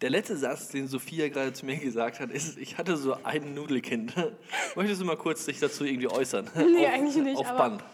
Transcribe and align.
Der 0.00 0.08
letzte 0.10 0.36
Satz, 0.36 0.68
den 0.68 0.88
Sophia 0.88 1.28
gerade 1.28 1.52
zu 1.52 1.66
mir 1.66 1.76
gesagt 1.76 2.20
hat, 2.20 2.30
ist, 2.30 2.56
ich 2.58 2.78
hatte 2.78 2.96
so 2.96 3.16
ein 3.22 3.54
Nudelkind. 3.54 4.14
Möchtest 4.76 5.00
du 5.00 5.04
mal 5.04 5.16
kurz 5.16 5.44
dich 5.44 5.60
dazu 5.60 5.84
irgendwie 5.84 6.08
äußern? 6.08 6.48
Nee, 6.56 6.86
auf, 6.86 6.92
eigentlich 6.92 7.16
nicht, 7.16 7.36
Auf 7.38 7.46
aber- 7.48 7.58
Band. 7.58 7.84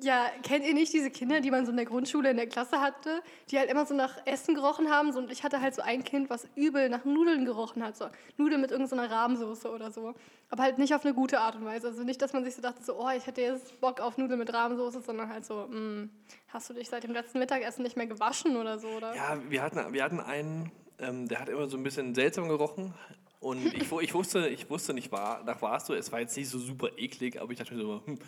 Ja, 0.00 0.30
kennt 0.42 0.64
ihr 0.66 0.72
nicht 0.72 0.92
diese 0.92 1.10
Kinder, 1.10 1.40
die 1.40 1.50
man 1.50 1.64
so 1.66 1.70
in 1.70 1.76
der 1.76 1.84
Grundschule 1.86 2.30
in 2.30 2.36
der 2.38 2.46
Klasse 2.46 2.80
hatte, 2.80 3.20
die 3.50 3.58
halt 3.58 3.70
immer 3.70 3.84
so 3.84 3.94
nach 3.94 4.16
Essen 4.26 4.54
gerochen 4.54 4.90
haben? 4.90 5.12
So, 5.12 5.18
und 5.18 5.30
ich 5.30 5.42
hatte 5.42 5.60
halt 5.60 5.74
so 5.74 5.82
ein 5.82 6.02
Kind, 6.04 6.30
was 6.30 6.46
übel 6.54 6.88
nach 6.88 7.04
Nudeln 7.04 7.44
gerochen 7.44 7.82
hat. 7.82 7.94
So 7.96 8.06
Nudeln 8.38 8.60
mit 8.62 8.70
irgendeiner 8.70 9.10
Rahmsoße 9.10 9.70
oder 9.70 9.90
so. 9.90 10.14
Aber 10.48 10.62
halt 10.62 10.78
nicht 10.78 10.94
auf 10.94 11.04
eine 11.04 11.12
gute 11.14 11.40
Art 11.40 11.56
und 11.56 11.64
Weise. 11.66 11.88
Also 11.88 12.04
nicht, 12.04 12.22
dass 12.22 12.32
man 12.32 12.44
sich 12.44 12.54
so 12.54 12.62
dachte, 12.62 12.82
so, 12.82 12.94
oh, 12.98 13.10
ich 13.14 13.26
hätte 13.26 13.40
jetzt 13.42 13.78
Bock 13.80 14.00
auf 14.00 14.16
Nudeln 14.16 14.38
mit 14.38 14.52
Rahmsoße, 14.52 15.00
sondern 15.02 15.28
halt 15.28 15.44
so, 15.44 15.66
"Mm, 15.66 16.08
hast 16.48 16.70
du 16.70 16.74
dich 16.74 16.88
seit 16.88 17.04
dem 17.04 17.12
letzten 17.12 17.38
Mittagessen 17.38 17.82
nicht 17.82 17.96
mehr 17.98 18.06
gewaschen 18.06 18.56
oder 18.56 18.78
so? 18.78 18.88
Oder? 18.88 19.14
Ja, 19.14 19.38
wir 19.48 19.60
hatten, 19.62 19.92
wir 19.92 20.04
hatten 20.04 20.20
einen, 20.20 20.70
ähm, 20.98 21.28
der 21.28 21.40
hat 21.40 21.48
immer 21.48 21.68
so 21.68 21.76
ein 21.76 21.82
bisschen 21.82 22.14
seltsam 22.14 22.48
gerochen. 22.48 22.94
Und 23.40 23.64
ich, 23.74 23.90
ich, 23.92 24.14
wusste, 24.14 24.48
ich 24.48 24.68
wusste 24.70 24.94
nicht, 24.94 25.12
war, 25.12 25.42
nach 25.44 25.60
war 25.62 25.76
es 25.76 25.86
so, 25.86 25.94
es 25.94 26.10
war 26.12 26.20
jetzt 26.20 26.36
nicht 26.36 26.48
so 26.48 26.58
super 26.58 26.90
eklig, 26.96 27.40
aber 27.40 27.52
ich 27.52 27.58
dachte 27.58 27.74
mir 27.74 27.82
so, 27.82 28.02
hm, 28.04 28.18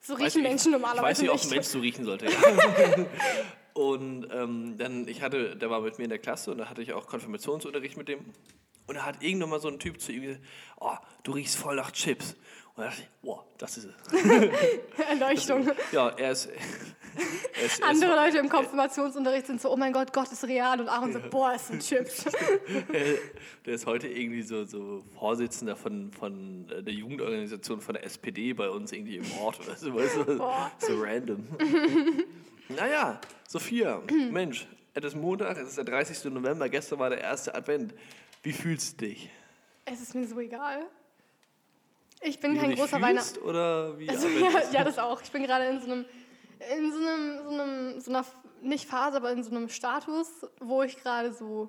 So 0.00 0.14
weiß 0.14 0.20
riechen 0.20 0.42
nicht, 0.42 0.50
Menschen 0.50 0.74
Ich 0.74 0.80
weiß 0.80 0.82
normalerweise 0.82 1.22
nicht, 1.22 1.30
ob 1.30 1.36
nicht. 1.36 1.46
ein 1.46 1.50
Mensch 1.50 1.66
so 1.66 1.78
riechen 1.80 2.04
sollte. 2.04 2.26
Ja. 2.26 3.06
und 3.74 4.28
ähm, 4.32 4.78
dann, 4.78 5.08
ich 5.08 5.22
hatte, 5.22 5.56
der 5.56 5.70
war 5.70 5.80
mit 5.80 5.98
mir 5.98 6.04
in 6.04 6.10
der 6.10 6.18
Klasse 6.18 6.52
und 6.52 6.58
da 6.58 6.70
hatte 6.70 6.82
ich 6.82 6.92
auch 6.92 7.06
Konfirmationsunterricht 7.06 7.96
mit 7.96 8.08
dem. 8.08 8.20
Und 8.86 8.94
da 8.94 9.04
hat 9.04 9.22
irgendwann 9.22 9.50
mal 9.50 9.60
so 9.60 9.68
ein 9.68 9.80
Typ 9.80 10.00
zu 10.00 10.12
ihm 10.12 10.22
gesagt, 10.22 10.44
oh, 10.78 10.94
du 11.24 11.32
riechst 11.32 11.56
voll 11.56 11.74
nach 11.74 11.90
Chips. 11.90 12.36
Und 12.74 12.84
da 12.84 12.90
dachte 12.90 13.02
ich, 13.02 13.08
boah, 13.22 13.44
das 13.58 13.78
ist 13.78 13.86
es. 13.86 14.12
Erleuchtung. 15.08 15.70
Ja, 15.90 16.10
er 16.10 16.30
ist... 16.30 16.48
ist, 17.64 17.80
er 17.80 17.88
Andere 17.88 18.10
ist 18.10 18.16
Leute 18.16 18.38
im 18.38 18.48
Konfirmationsunterricht 18.48 19.46
sind 19.46 19.60
so, 19.60 19.72
oh 19.72 19.76
mein 19.76 19.92
Gott, 19.92 20.12
Gott 20.12 20.30
ist 20.30 20.44
real. 20.44 20.80
Und 20.80 20.88
Aaron 20.88 21.12
so, 21.12 21.20
boah, 21.30 21.52
es 21.54 21.68
sind 21.68 21.82
Chips. 21.82 22.24
der 23.66 23.74
ist 23.74 23.86
heute 23.86 24.08
irgendwie 24.08 24.42
so, 24.42 24.64
so 24.64 25.02
Vorsitzender 25.18 25.76
von, 25.76 26.12
von 26.12 26.68
äh, 26.70 26.82
der 26.82 26.94
Jugendorganisation 26.94 27.80
von 27.80 27.94
der 27.94 28.04
SPD 28.04 28.52
bei 28.52 28.68
uns 28.68 28.92
irgendwie 28.92 29.16
im 29.16 29.32
Ort 29.40 29.60
oder 29.60 29.76
so. 29.76 29.92
Boah. 30.36 30.70
So 30.78 31.00
random. 31.00 31.46
naja, 32.68 33.20
Sophia, 33.48 34.02
Mensch, 34.30 34.66
es 34.94 35.04
ist 35.04 35.16
Montag, 35.16 35.56
es 35.58 35.68
ist 35.68 35.78
der 35.78 35.84
30. 35.84 36.32
November, 36.32 36.68
gestern 36.68 36.98
war 36.98 37.10
der 37.10 37.20
erste 37.20 37.54
Advent. 37.54 37.94
Wie 38.42 38.52
fühlst 38.52 39.00
du 39.00 39.06
dich? 39.06 39.30
Es 39.84 40.00
ist 40.00 40.14
mir 40.14 40.26
so 40.26 40.38
egal. 40.40 40.86
Ich 42.22 42.40
bin 42.40 42.54
Wie 42.54 42.58
kein 42.58 42.74
großer 42.74 42.98
fühlst 42.98 43.02
Weihnachts... 43.02 43.38
oder 43.38 43.98
wie 43.98 44.08
Also, 44.08 44.28
ja, 44.28 44.58
ist? 44.58 44.72
ja, 44.72 44.84
das 44.84 44.98
auch. 44.98 45.20
Ich 45.22 45.30
bin 45.30 45.42
gerade 45.42 45.66
in 45.66 45.80
so 45.80 45.86
einem, 45.86 46.04
in 46.76 46.92
so 46.92 46.98
einem, 46.98 47.38
so 47.44 47.50
einem, 47.50 48.00
so 48.00 48.10
einer, 48.10 48.24
nicht 48.62 48.88
Phase, 48.88 49.16
aber 49.18 49.32
in 49.32 49.42
so 49.42 49.50
einem 49.50 49.68
Status, 49.68 50.28
wo 50.60 50.82
ich 50.82 50.96
gerade 50.96 51.32
so, 51.32 51.68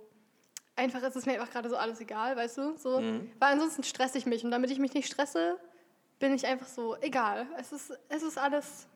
einfach 0.75 1.01
ist 1.03 1.15
es 1.15 1.25
mir 1.25 1.33
einfach 1.33 1.51
gerade 1.51 1.69
so 1.69 1.75
alles 1.75 1.99
egal, 2.01 2.35
weißt 2.35 2.57
du? 2.57 2.77
So, 2.77 2.99
Mhm. 3.01 3.31
Weil 3.39 3.53
ansonsten 3.53 3.83
stresse 3.83 4.17
ich 4.17 4.25
mich 4.25 4.43
und 4.43 4.51
damit 4.51 4.71
ich 4.71 4.79
mich 4.79 4.93
nicht 4.93 5.07
stresse, 5.07 5.57
bin 6.19 6.33
ich 6.33 6.45
einfach 6.45 6.67
so, 6.67 6.95
egal. 7.01 7.45
Es 7.59 7.71
ist, 7.71 7.91
es 8.09 8.23
ist 8.23 8.37
alles, 8.37 8.87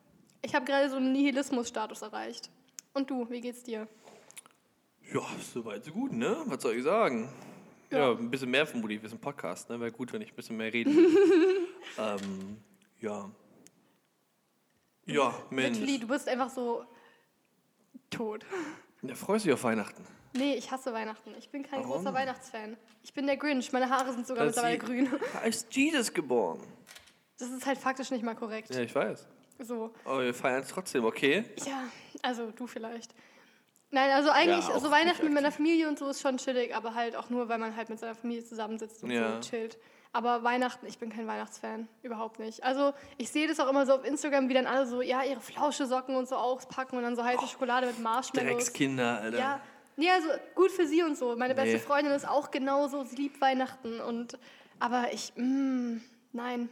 ich 0.42 0.56
habe 0.56 0.66
gerade 0.66 0.89
so 0.89 0.97
einen 0.97 1.12
Nihilismus-Status 1.12 2.02
erreicht. 2.02 2.50
Und 2.94 3.09
du, 3.09 3.30
wie 3.30 3.42
geht's 3.42 3.64
dir? 3.64 3.88
Ja, 5.14 5.22
soweit 5.53 5.84
so 5.86 5.92
gut, 5.92 6.12
ne? 6.14 6.38
Was 6.45 6.62
soll 6.64 6.75
ich 6.75 6.84
sagen? 6.84 7.31
Ja, 7.92 8.00
Ja. 8.00 8.12
ein 8.17 8.30
bisschen 8.31 8.50
mehr 8.50 8.66
vermutlich, 8.66 9.02
wir 9.02 9.09
sind 9.09 9.22
Podcast, 9.22 9.69
ne? 9.69 9.80
Wäre 9.80 9.92
gut, 9.92 10.12
wenn 10.14 10.22
ich 10.22 10.31
ein 10.31 10.36
bisschen 10.36 10.58
mehr 10.58 10.72
rede. 10.73 10.89
ähm, 11.97 12.58
ja. 13.00 13.30
Ja, 15.05 15.33
Mensch. 15.49 15.77
Literally, 15.80 15.99
du 15.99 16.07
bist 16.07 16.27
einfach 16.27 16.49
so 16.49 16.85
tot. 18.09 18.45
Ja, 19.02 19.16
freust 19.16 19.45
du 19.45 19.49
dich 19.49 19.53
auf 19.55 19.63
Weihnachten? 19.63 20.05
Nee, 20.33 20.55
ich 20.55 20.71
hasse 20.71 20.94
Weihnachten. 20.94 21.33
Ich 21.38 21.49
bin 21.49 21.63
kein 21.63 21.80
Warum? 21.83 21.97
großer 21.97 22.13
Weihnachtsfan. 22.13 22.77
Ich 23.03 23.13
bin 23.13 23.25
der 23.25 23.35
Grinch. 23.38 23.72
Meine 23.73 23.89
Haare 23.89 24.13
sind 24.13 24.25
sogar 24.27 24.45
mittlerweile 24.45 24.77
grün. 24.77 25.09
Da 25.33 25.39
ist 25.41 25.75
Jesus 25.75 26.13
geboren. 26.13 26.59
Das 27.38 27.49
ist 27.49 27.66
halt 27.66 27.77
faktisch 27.79 28.11
nicht 28.11 28.23
mal 28.23 28.35
korrekt. 28.35 28.73
Ja, 28.73 28.81
ich 28.81 28.94
weiß. 28.95 29.28
So. 29.59 29.94
Aber 30.06 30.23
wir 30.23 30.34
feiern 30.34 30.61
es 30.61 30.69
trotzdem, 30.69 31.03
okay? 31.03 31.44
Ja, 31.66 31.84
also 32.22 32.51
du 32.51 32.66
vielleicht. 32.67 33.13
Nein, 33.90 34.09
also 34.11 34.29
eigentlich, 34.29 34.67
Ja, 34.69 34.75
auch 34.75 34.79
so 34.81 34.90
Weihnachten 34.90 35.25
mit 35.25 35.34
meiner 35.34 35.51
Familie 35.51 35.90
und 35.90 36.00
so 36.00 36.07
ist 36.09 36.22
schon 36.22 36.38
chillig, 36.38 36.73
aber 36.73 36.94
halt 36.95 37.16
auch 37.17 37.29
nur, 37.29 37.50
weil 37.50 37.57
man 37.57 37.75
halt 37.75 37.90
mit 37.90 38.00
seiner 38.00 38.16
Familie 38.16 38.45
zusammensitzt 38.45 39.03
und 39.03 39.11
Ja. 39.11 39.34
so 39.41 39.50
chillt. 39.50 39.78
Aber 40.13 40.44
Weihnachten, 40.44 40.85
ich 40.88 40.97
bin 40.97 41.09
kein 41.09 41.25
Weihnachtsfan, 41.25 41.88
überhaupt 42.03 42.39
nicht. 42.39 42.63
Also 42.63 42.94
ich 43.17 43.29
sehe 43.31 43.47
das 43.47 43.61
auch 43.61 43.69
immer 43.69 43.85
so 43.85 43.94
auf 43.94 44.05
Instagram, 44.05 44.49
wie 44.49 44.53
dann 44.53 44.67
alle 44.67 44.85
so, 44.85 45.01
ja, 45.01 45.23
ihre 45.23 45.39
Flauschesocken 45.39 46.16
und 46.16 46.27
so 46.27 46.35
auspacken 46.35 46.97
und 46.97 47.03
dann 47.03 47.16
so 47.16 47.23
heiße 47.23 47.47
Schokolade 47.47 47.88
mit 47.88 47.99
Marshmallows. 47.99 48.51
Dreckskinder, 48.51 49.22
Alter. 49.22 49.39
Ja, 49.39 49.61
nee, 49.95 50.09
also 50.09 50.27
gut 50.53 50.72
für 50.72 50.85
sie 50.85 51.01
und 51.03 51.17
so. 51.17 51.38
Meine 51.38 51.55
beste 51.55 51.77
Nee. 51.77 51.79
Freundin 51.79 52.11
ist 52.11 52.27
auch 52.27 52.51
genauso, 52.51 53.03
sie 53.05 53.16
liebt 53.16 53.39
Weihnachten 53.39 54.01
und 54.01 54.38
aber 54.79 55.13
ich, 55.13 55.31
mm, 55.35 55.97
nein. 56.33 56.69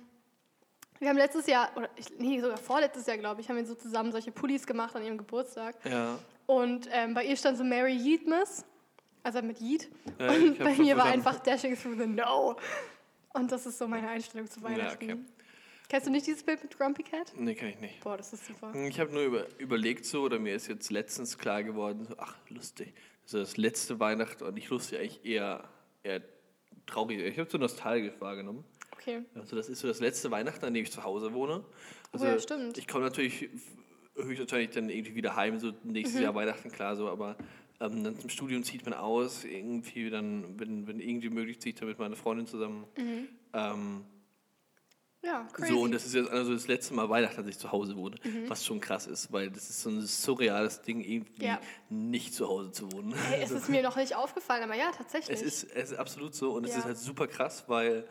Wir 1.00 1.08
haben 1.08 1.18
letztes 1.18 1.48
Jahr, 1.48 1.70
oder 1.78 1.90
nee, 2.18 2.42
sogar 2.42 2.58
vorletztes 2.58 3.06
Jahr, 3.06 3.18
glaube 3.18 3.40
ich, 3.40 3.48
haben 3.48 3.56
wir 3.56 3.66
so 3.66 3.76
zusammen 3.76 4.12
solche 4.12 4.34
Pullis 4.34 4.68
gemacht 4.68 4.94
an 4.98 5.04
ihrem 5.06 5.18
Geburtstag. 5.18 5.76
Ja. 5.86 6.20
Und 6.46 6.90
ähm, 6.92 7.14
bei 7.14 7.24
ihr 7.24 7.38
stand 7.38 7.58
so 7.58 7.64
Mary 7.64 7.94
Yeetmas, 7.94 8.66
also 9.24 9.42
mit 9.42 9.62
Yeet. 9.62 9.88
Ja, 10.20 10.32
und 10.32 10.60
bei 10.60 10.74
mir 10.74 10.98
war 10.98 11.06
einfach 11.06 11.40
Dashing 11.40 11.78
Through 11.78 12.00
the 12.00 12.08
No. 12.08 12.58
Und 13.34 13.52
das 13.52 13.66
ist 13.66 13.78
so 13.78 13.88
meine 13.88 14.10
Einstellung 14.10 14.50
zu 14.50 14.62
Weihnachten. 14.64 15.04
okay. 15.12 15.18
Kennst 15.88 16.06
du 16.06 16.12
nicht 16.12 16.28
dieses 16.28 16.44
Bild 16.44 16.62
mit 16.62 16.78
Grumpy 16.78 17.02
Cat? 17.04 17.34
Nee, 17.36 17.56
kann 17.56 17.70
ich 17.70 17.80
nicht. 17.80 18.00
Boah, 18.02 18.16
das 18.16 18.32
ist 18.32 18.46
super. 18.46 18.74
Ich 18.76 19.00
habe 19.00 19.12
nur 19.12 19.24
über, 19.24 19.46
überlegt 19.60 20.06
so, 20.06 20.22
oder 20.22 20.38
mir 20.38 20.54
ist 20.54 20.68
jetzt 20.68 20.92
letztens 20.92 21.38
klar 21.38 21.64
geworden, 21.64 22.06
so, 22.06 22.14
ach, 22.20 22.36
lustig. 22.50 22.94
Das 23.24 23.34
ist 23.34 23.42
das 23.42 23.58
letzte 23.58 24.00
Weihnachten 24.00 24.44
und 24.44 24.54
nicht 24.54 24.70
lustig, 24.70 25.00
eigentlich 25.00 25.26
eher, 25.26 25.68
eher 26.04 26.22
traurig. 26.86 27.20
Ich 27.22 27.40
habe 27.40 27.50
so 27.50 27.58
nostalgisch 27.58 28.14
wahrgenommen. 28.20 28.64
Okay. 28.92 29.24
Also 29.34 29.56
das 29.56 29.68
ist 29.70 29.80
so 29.80 29.88
das 29.88 30.00
letzte 30.00 30.30
Weihnachten, 30.30 30.64
an 30.66 30.74
dem 30.76 30.84
ich 30.84 30.92
zu 30.92 31.04
Hause 31.04 31.34
wohne. 31.34 31.64
Also 32.12 32.26
Oh 32.26 32.30
ja, 32.30 32.40
stimmt. 32.40 32.78
Ich 32.78 32.88
komme 32.88 33.06
natürlich 33.06 33.50
höchstwahrscheinlich 34.16 34.72
dann 34.72 34.90
irgendwie 34.90 35.16
wieder 35.16 35.36
heim, 35.36 35.58
so 35.58 35.74
nächstes 35.84 36.18
Mhm. 36.20 36.24
Jahr 36.26 36.36
Weihnachten, 36.36 36.70
klar 36.72 36.96
so, 36.96 37.10
aber 37.10 37.36
ähm, 37.80 38.04
dann 38.04 38.20
zum 38.20 38.30
Studium 38.30 38.64
zieht 38.64 38.84
man 38.86 38.94
aus, 38.94 39.44
irgendwie 39.44 40.10
dann, 40.10 40.60
wenn, 40.60 40.88
wenn 40.88 41.00
irgendwie 41.00 41.30
möglich, 41.30 41.60
ziehe 41.62 41.74
ich 41.74 41.80
dann 41.80 41.88
mit 41.90 42.00
meiner 42.00 42.16
Freundin 42.16 42.46
zusammen. 42.48 42.86
Mhm. 42.98 43.28
Ähm, 43.54 44.06
Ja, 45.22 45.46
crazy. 45.52 45.74
so, 45.74 45.82
und 45.82 45.92
das 45.92 46.06
ist 46.06 46.14
jetzt 46.16 46.30
also 46.30 46.54
das 46.54 46.68
letzte 46.68 46.94
Mal 46.94 47.10
Weihnachten, 47.10 47.36
dass 47.38 47.48
ich 47.48 47.58
zu 47.58 47.72
Hause 47.74 47.96
wohne, 47.98 48.16
Mhm. 48.24 48.50
was 48.50 48.66
schon 48.66 48.80
krass 48.80 49.06
ist, 49.06 49.32
weil 49.34 49.50
das 49.52 49.70
ist 49.70 49.82
so 49.82 49.90
ein 49.90 50.02
surreales 50.02 50.82
Ding, 50.82 51.02
irgendwie 51.02 51.46
Ja. 51.46 51.60
nicht 51.90 52.34
zu 52.34 52.48
Hause 52.48 52.72
zu 52.72 52.90
wohnen. 52.94 53.14
Hey, 53.14 53.42
es 53.44 53.52
ist 53.52 53.68
mir 53.68 53.84
noch 53.84 53.98
nicht 53.98 54.16
aufgefallen, 54.16 54.64
aber 54.64 54.76
ja, 54.76 54.92
tatsächlich. 54.92 55.36
Es 55.36 55.42
ist, 55.42 55.64
es 55.76 55.92
ist 55.92 55.98
absolut 55.98 56.34
so 56.36 56.54
und 56.54 56.64
es 56.66 56.72
Ja. 56.72 56.80
ist 56.80 56.86
halt 56.86 56.98
super 56.98 57.28
krass, 57.28 57.66
weil 57.68 58.08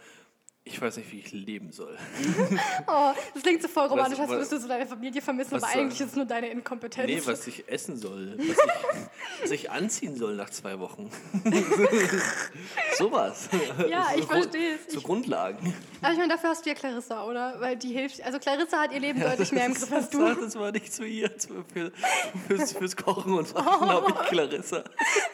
ich 0.68 0.80
weiß 0.80 0.96
nicht, 0.98 1.10
wie 1.12 1.18
ich 1.20 1.32
leben 1.32 1.72
soll. 1.72 1.96
oh, 2.86 3.12
das 3.34 3.42
klingt 3.42 3.62
so 3.62 3.68
voll 3.68 3.86
romantisch, 3.86 4.18
als 4.18 4.28
würdest 4.30 4.52
du 4.52 4.58
so 4.60 4.68
deine 4.68 4.86
Familie 4.86 5.20
vermissen, 5.22 5.54
aber 5.56 5.66
soll- 5.66 5.80
eigentlich 5.80 6.00
ist 6.00 6.10
es 6.10 6.16
nur 6.16 6.24
deine 6.26 6.48
Inkompetenz. 6.50 7.06
Nee, 7.08 7.22
was 7.24 7.46
ich 7.46 7.68
essen 7.68 7.96
soll. 7.96 8.34
Was 8.38 8.46
ich, 8.46 8.56
was 9.42 9.50
ich 9.50 9.70
anziehen 9.70 10.16
soll 10.16 10.34
nach 10.36 10.50
zwei 10.50 10.78
Wochen. 10.78 11.10
Sowas. 12.96 13.48
Ja, 13.88 14.08
ich 14.14 14.22
So 14.22 14.28
Grund- 14.28 14.42
verstehe 14.44 14.74
es. 14.74 14.92
So 14.92 14.98
Ich- 14.98 15.04
Grundlagen. 15.04 15.74
aber 16.02 16.12
ich 16.12 16.18
meine, 16.18 16.32
dafür 16.32 16.50
hast 16.50 16.64
du 16.64 16.70
ja 16.70 16.74
Clarissa, 16.74 17.24
oder? 17.24 17.56
Weil 17.60 17.76
die 17.76 17.92
hilft. 17.92 18.22
Also 18.22 18.38
Clarissa 18.38 18.82
hat 18.82 18.92
ihr 18.92 19.00
Leben 19.00 19.20
deutlich 19.20 19.52
mehr 19.52 19.66
im 19.66 19.74
Griff 19.74 19.92
als 19.92 20.10
du. 20.10 20.18
Sag, 20.20 20.40
Das 20.40 20.56
war 20.58 20.72
nicht 20.72 20.92
zu 20.92 21.04
ihr. 21.04 21.30
Für, 21.72 21.92
fürs, 22.46 22.72
fürs 22.72 22.96
Kochen 22.96 23.34
und 23.34 23.54
Waschen 23.54 23.88
habe 23.88 24.06
ich 24.10 24.28
Clarissa. 24.28 24.82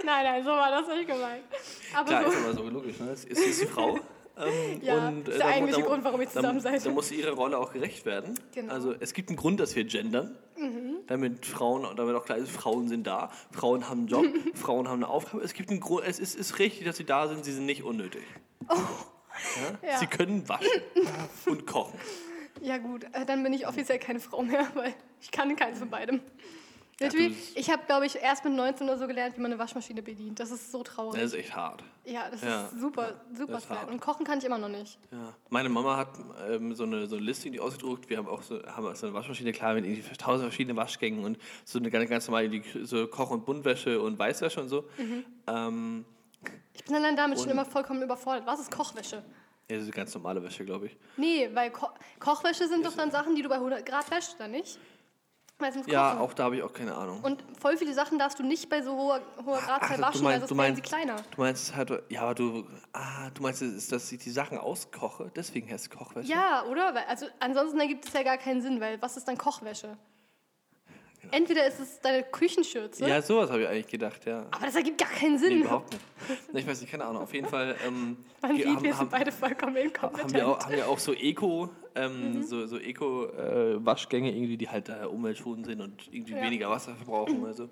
Nein, 0.04 0.24
nein, 0.24 0.44
so 0.44 0.50
war 0.50 0.70
das 0.70 0.88
nicht 0.88 1.06
gemeint. 1.08 1.44
Aber 1.94 2.04
Klar, 2.08 2.24
so. 2.24 2.30
ist 2.30 2.36
aber 2.44 2.52
so 2.54 2.68
logisch. 2.68 2.98
Ne? 2.98 3.12
Ist, 3.12 3.24
ist 3.24 3.62
die 3.62 3.66
Frau. 3.66 3.98
Ähm, 4.36 4.80
Ja, 4.82 5.08
und, 5.08 5.28
ist 5.28 5.34
äh, 5.34 5.38
der 5.38 5.38
da 5.38 5.44
mu- 5.46 5.50
eigentliche 5.52 5.80
da 5.82 5.86
Grund, 5.86 6.04
warum 6.04 6.20
ihr 6.20 6.28
zusammen 6.28 6.62
da, 6.62 6.70
seid. 6.70 6.86
Da 6.86 6.90
muss 6.90 7.10
ihre 7.12 7.32
Rolle 7.32 7.58
auch 7.58 7.72
gerecht 7.72 8.04
werden. 8.04 8.34
Genau. 8.52 8.66
Mhm. 8.66 8.70
Also 8.70 8.94
es 8.98 9.12
gibt 9.14 9.28
einen 9.30 9.36
Grund, 9.36 9.60
dass 9.60 9.74
wir 9.76 9.84
gendern. 9.84 10.36
Damit 11.06 11.44
Frauen, 11.44 11.86
damit 11.96 12.14
auch 12.16 12.24
klar 12.24 12.38
ist, 12.38 12.50
Frauen 12.50 12.88
sind 12.88 13.06
da, 13.06 13.30
Frauen 13.52 13.88
haben 13.88 13.98
einen 14.00 14.06
Job, 14.08 14.24
Frauen 14.54 14.88
haben 14.88 15.02
eine 15.02 15.08
Aufgabe. 15.08 15.42
Es 15.44 15.52
gibt 15.52 15.70
einen 15.70 15.80
Grund, 15.80 16.04
es 16.06 16.18
ist, 16.18 16.34
ist 16.34 16.58
richtig, 16.58 16.86
dass 16.86 16.96
sie 16.96 17.04
da 17.04 17.28
sind, 17.28 17.44
sie 17.44 17.52
sind 17.52 17.66
nicht 17.66 17.82
unnötig. 17.82 18.22
Ja? 18.68 18.76
Oh. 18.76 18.80
Ja. 19.82 19.98
Sie 19.98 20.06
können 20.06 20.48
waschen 20.48 20.70
und 21.46 21.66
kochen. 21.66 21.98
Ja 22.62 22.78
gut, 22.78 23.02
äh, 23.12 23.26
dann 23.26 23.42
bin 23.42 23.52
ich 23.52 23.66
offiziell 23.66 23.98
keine 23.98 24.20
Frau 24.20 24.42
mehr, 24.42 24.64
weil 24.74 24.94
ich 25.20 25.32
kann 25.32 25.56
keins 25.56 25.80
von 25.80 25.90
beidem. 25.90 26.20
Du- 26.98 27.32
ich 27.56 27.70
habe, 27.70 27.82
glaube 27.86 28.06
ich, 28.06 28.14
erst 28.16 28.44
mit 28.44 28.52
19 28.54 28.88
oder 28.88 28.98
so 28.98 29.06
gelernt, 29.06 29.36
wie 29.36 29.40
man 29.40 29.50
eine 29.52 29.58
Waschmaschine 29.58 30.00
bedient. 30.02 30.38
Das 30.38 30.50
ist 30.50 30.70
so 30.70 30.82
traurig. 30.84 31.20
Das 31.20 31.32
ist 31.32 31.38
echt 31.38 31.56
hart. 31.56 31.82
ja, 32.04 32.30
das 32.30 32.42
ja, 32.42 32.66
ist 32.66 32.80
super, 32.80 33.14
super 33.36 33.58
ist. 33.58 33.66
Und 33.90 34.00
kochen 34.00 34.24
kann 34.24 34.38
ich 34.38 34.44
immer 34.44 34.58
noch 34.58 34.68
nicht. 34.68 34.98
Ja. 35.10 35.34
Meine 35.50 35.68
Mama 35.68 35.96
hat 35.96 36.10
ähm, 36.48 36.74
so, 36.74 36.84
eine, 36.84 37.06
so 37.06 37.16
eine 37.16 37.24
Liste, 37.24 37.50
die 37.50 37.58
ausgedruckt. 37.58 38.08
Wir 38.08 38.18
haben 38.18 38.28
auch 38.28 38.42
so, 38.42 38.62
haben 38.64 38.94
so 38.94 39.06
eine 39.06 39.14
Waschmaschine, 39.14 39.52
klar, 39.52 39.74
mit 39.74 39.84
irgendwie 39.84 40.16
tausend 40.16 40.44
verschiedenen 40.48 40.76
Waschgängen 40.76 41.24
und 41.24 41.38
so 41.64 41.78
eine 41.80 41.90
ganz, 41.90 42.08
ganz 42.08 42.28
normale 42.28 42.48
die, 42.48 42.62
so 42.84 43.06
Koch- 43.08 43.30
und 43.30 43.44
Buntwäsche 43.44 44.00
und 44.00 44.16
Weißwäsche 44.18 44.60
und 44.60 44.68
so. 44.68 44.84
Mhm. 44.96 45.24
Ähm, 45.48 46.04
Ich 46.74 46.84
bin 46.84 46.94
allein 46.94 47.16
damit 47.16 47.40
schon 47.40 47.50
immer 47.50 47.64
vollkommen 47.64 48.02
überfordert. 48.02 48.46
Was 48.46 48.60
ist 48.60 48.70
Kochwäsche? 48.70 49.24
ja, 49.68 49.76
das 49.78 49.86
ist 49.86 49.92
ganz 49.94 50.14
normale 50.14 50.42
Wäsche, 50.42 50.64
glaube 50.64 50.86
ich. 50.86 50.96
Nee, 51.16 51.48
weil 51.54 51.70
Ko 51.70 51.88
Kochwäsche 52.20 52.68
sind 52.68 52.84
doch 52.86 52.94
dann 52.94 53.10
Sachen, 53.10 53.34
die 53.34 53.42
du 53.42 53.48
bei 53.48 53.54
100 53.56 53.84
Grad 53.84 54.10
wäschst, 54.10 54.36
oder 54.36 54.46
nicht? 54.46 54.78
Ja, 55.86 56.10
kochen. 56.10 56.20
auch 56.22 56.34
da 56.34 56.44
habe 56.44 56.56
ich 56.56 56.62
auch 56.62 56.72
keine 56.72 56.94
Ahnung. 56.94 57.20
Und 57.22 57.42
voll 57.60 57.76
viele 57.76 57.94
Sachen 57.94 58.18
darfst 58.18 58.38
du 58.38 58.42
nicht 58.42 58.68
bei 58.68 58.82
so 58.82 58.96
hoher, 58.96 59.20
hoher 59.44 59.58
Gradzahl 59.58 60.00
waschen, 60.00 60.24
weil 60.24 60.40
sonst 60.40 60.56
werden 60.56 60.76
sie 60.76 60.82
kleiner. 60.82 61.16
du 61.16 61.40
meinst 61.40 61.74
halt, 61.74 62.02
ja, 62.08 62.22
aber 62.22 62.34
du, 62.34 62.66
ah, 62.92 63.30
du 63.32 63.42
meinst, 63.42 63.62
ist, 63.62 63.92
dass 63.92 64.10
ich 64.12 64.18
die 64.18 64.30
Sachen 64.30 64.58
auskoche, 64.58 65.30
deswegen 65.34 65.70
heißt 65.70 65.86
es 65.86 65.90
Kochwäsche? 65.90 66.28
Ja, 66.30 66.64
oder? 66.64 66.94
Weil, 66.94 67.04
also 67.08 67.26
ansonsten 67.40 67.80
ergibt 67.80 68.06
es 68.06 68.12
ja 68.12 68.22
gar 68.22 68.38
keinen 68.38 68.62
Sinn, 68.62 68.80
weil 68.80 69.00
was 69.00 69.16
ist 69.16 69.26
dann 69.26 69.38
Kochwäsche? 69.38 69.96
Entweder 71.30 71.66
ist 71.66 71.80
es 71.80 72.00
deine 72.00 72.22
Küchenschürze, 72.22 73.06
Ja, 73.08 73.20
sowas 73.22 73.50
habe 73.50 73.62
ich 73.62 73.68
eigentlich 73.68 73.86
gedacht, 73.88 74.24
ja. 74.26 74.46
aber 74.50 74.66
das 74.66 74.74
ergibt 74.76 74.98
gar 74.98 75.10
keinen 75.10 75.32
Nee, 75.34 75.38
Sinn. 75.38 75.60
überhaupt 75.62 75.92
nicht. 75.92 76.04
Nee, 76.52 76.60
ich 76.60 76.66
weiß 76.66 76.80
nicht, 76.80 76.90
keine 76.90 77.04
Ahnung. 77.04 77.22
Auf 77.22 77.34
jeden 77.34 77.46
Fall 77.48 77.74
ähm, 77.86 78.16
Man 78.42 78.56
sieht, 78.56 78.66
haben, 78.66 78.82
wir 78.82 78.94
sind 78.94 79.10
beide 79.10 79.32
vollkommen 79.32 79.76
inkompetent. 79.76 80.24
haben, 80.24 80.34
wir 80.34 80.48
auch, 80.48 80.60
haben 80.64 80.72
wir 80.76 80.88
auch 80.88 80.98
so 80.98 81.12
Eco, 81.12 81.70
ähm, 81.94 82.32
Mhm. 82.38 82.42
so, 82.42 82.66
so 82.66 82.78
Eco-Waschgänge 82.78 84.30
irgendwie, 84.34 84.56
die 84.56 84.68
halt 84.68 84.88
äh, 84.88 85.04
umweltschonend 85.06 85.66
sind 85.66 85.80
und 85.80 86.08
irgendwie 86.12 86.32
Ja. 86.34 86.42
weniger 86.42 86.70
Wasser 86.70 86.94
verbrauchen 86.94 87.42
oder 87.42 87.54
so. 87.54 87.68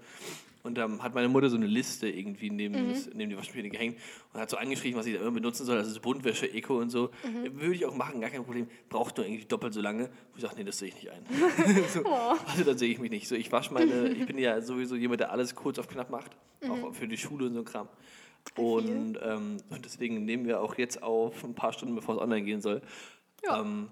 Und 0.62 0.76
dann 0.78 1.02
hat 1.02 1.12
meine 1.14 1.28
Mutter 1.28 1.50
so 1.50 1.56
eine 1.56 1.66
Liste 1.66 2.08
irgendwie 2.08 2.48
Mhm. 2.50 2.56
neben, 2.56 2.88
das, 2.90 3.10
neben 3.14 3.30
die 3.30 3.36
Waschmaschine 3.36 3.68
gehängt 3.68 3.98
und 4.32 4.40
hat 4.40 4.48
so 4.48 4.56
angeschrieben, 4.56 4.96
was 4.96 5.06
sie 5.06 5.12
da 5.14 5.20
immer 5.20 5.32
benutzen 5.32 5.66
soll. 5.66 5.76
Also 5.78 5.90
so 5.90 6.00
Buntwäsche, 6.00 6.52
Eco 6.52 6.78
und 6.78 6.90
so. 6.90 7.10
Mhm. 7.24 7.60
Würde 7.60 7.74
ich 7.74 7.84
auch 7.84 7.94
machen, 7.96 8.20
gar 8.20 8.30
kein 8.30 8.44
Problem. 8.44 8.68
Braucht 8.88 9.16
nur 9.16 9.26
irgendwie 9.26 9.44
doppelt 9.44 9.74
so 9.74 9.80
lange. 9.80 10.04
Wo 10.30 10.36
ich 10.36 10.42
sage, 10.42 10.54
nee, 10.56 10.64
das 10.64 10.78
sehe 10.78 10.88
ich 10.88 10.94
nicht 10.94 11.10
ein. 11.10 11.24
so, 11.92 12.02
Oh. 12.04 12.34
Also 12.46 12.64
da 12.64 12.78
sehe 12.78 12.90
ich 12.90 12.98
mich 13.00 13.10
nicht. 13.10 13.26
So, 13.26 13.34
ich 13.34 13.50
wasche 13.50 13.74
meine, 13.74 14.08
ich 14.10 14.24
bin 14.26 14.38
ja 14.38 14.60
sowieso 14.60 14.94
jemand, 14.94 15.20
der 15.20 15.32
alles 15.32 15.54
kurz 15.54 15.78
auf 15.78 15.88
knapp 15.88 16.10
macht. 16.10 16.30
Mhm. 16.62 16.70
Auch 16.70 16.94
für 16.94 17.08
die 17.08 17.18
Schule 17.18 17.46
und 17.46 17.54
so 17.54 17.58
ein 17.60 17.64
Kram. 17.64 17.88
Und, 18.56 19.18
ähm, 19.22 19.56
und 19.70 19.84
deswegen 19.84 20.24
nehmen 20.24 20.46
wir 20.46 20.60
auch 20.60 20.76
jetzt 20.76 21.02
auf 21.02 21.44
ein 21.44 21.54
paar 21.54 21.72
Stunden, 21.72 21.94
bevor 21.94 22.16
es 22.16 22.20
online 22.20 22.42
gehen 22.42 22.60
soll. 22.60 22.82
Ja. 23.44 23.60
Ähm, 23.60 23.88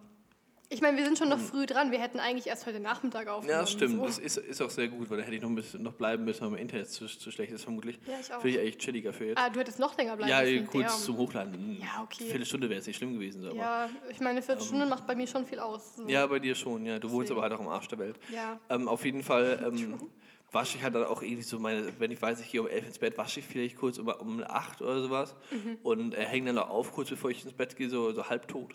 Ich 0.72 0.80
meine, 0.80 0.96
wir 0.96 1.04
sind 1.04 1.18
schon 1.18 1.28
noch 1.28 1.40
früh 1.40 1.66
dran. 1.66 1.90
Wir 1.90 1.98
hätten 2.00 2.20
eigentlich 2.20 2.46
erst 2.46 2.64
heute 2.64 2.78
Nachmittag 2.78 3.26
aufgenommen. 3.26 3.60
ja, 3.60 3.66
stimmt. 3.66 3.96
So. 3.96 4.04
Das 4.06 4.18
ist, 4.20 4.36
ist 4.36 4.62
auch 4.62 4.70
sehr 4.70 4.86
gut, 4.86 5.10
weil 5.10 5.18
da 5.18 5.24
hätte 5.24 5.34
ich 5.34 5.42
noch 5.42 5.48
ein 5.48 5.56
bisschen 5.56 5.82
noch 5.82 5.94
bleiben 5.94 6.24
müssen, 6.24 6.42
weil 6.42 6.50
mein 6.50 6.60
Internet 6.60 6.88
zu, 6.88 7.06
zu 7.06 7.30
schlecht 7.32 7.50
ist 7.52 7.64
vermutlich. 7.64 7.98
Ja, 8.06 8.14
ich 8.20 8.32
auch. 8.32 8.40
Finde 8.40 8.56
ich 8.56 8.62
eigentlich 8.62 8.78
chilliger 8.78 9.12
für 9.12 9.24
jetzt. 9.26 9.38
Ah, 9.38 9.50
du 9.50 9.58
hättest 9.58 9.80
noch 9.80 9.96
länger 9.98 10.16
bleiben 10.16 10.30
ja, 10.30 10.42
müssen. 10.42 10.66
kurz 10.68 10.86
Damn. 10.92 11.02
zum 11.02 11.16
Hochladen. 11.18 11.78
Ja, 11.80 12.02
okay. 12.04 12.18
Eine 12.20 12.28
Viertelstunde 12.30 12.68
wäre 12.68 12.76
jetzt 12.78 12.86
nicht 12.86 12.96
schlimm 12.98 13.14
gewesen. 13.14 13.44
Aber. 13.46 13.56
Ja, 13.56 13.90
ich 14.10 14.18
meine, 14.20 14.30
eine 14.30 14.42
Viertelstunde 14.42 14.86
macht 14.86 15.08
bei 15.08 15.16
mir 15.16 15.26
schon 15.26 15.44
viel 15.44 15.58
aus. 15.58 15.96
So. 15.96 16.06
Ja, 16.08 16.24
bei 16.28 16.38
dir 16.38 16.54
schon, 16.54 16.86
ja. 16.86 17.00
Du 17.00 17.10
wohnst 17.10 17.30
Deswegen. 17.30 17.40
aber 17.44 17.50
halt 17.50 17.52
auch 17.60 17.64
am 17.64 17.68
Arsch 17.68 17.88
der 17.88 17.98
Welt. 17.98 18.16
Ja. 18.32 18.60
Ähm, 18.68 18.86
auf 18.86 19.04
jeden 19.04 19.24
Fall 19.24 19.60
ähm, 19.66 19.98
wasche 20.52 20.76
ich 20.78 20.84
halt 20.84 20.94
dann 20.94 21.02
auch 21.04 21.22
irgendwie 21.22 21.42
so 21.42 21.58
meine, 21.58 21.84
wenn 21.98 22.12
ich 22.12 22.22
weiß, 22.22 22.40
ich 22.42 22.50
gehe 22.52 22.60
um 22.60 22.68
elf 22.68 22.86
ins 22.86 23.00
Bett, 23.00 23.18
wasche 23.18 23.40
ich 23.40 23.46
vielleicht 23.46 23.76
kurz 23.76 23.98
um, 23.98 24.06
um 24.06 24.40
acht 24.46 24.80
oder 24.82 25.02
sowas 25.02 25.34
Mhm. 25.50 25.78
und 25.82 26.14
äh, 26.14 26.24
hänge 26.24 26.46
dann 26.46 26.54
noch 26.56 26.70
auf, 26.70 26.92
kurz 26.92 27.08
bevor 27.10 27.30
ich 27.30 27.44
ins 27.44 27.54
Bett 27.54 27.76
gehe, 27.76 27.90
so, 27.90 28.12
so 28.12 28.28
halbtot. 28.28 28.72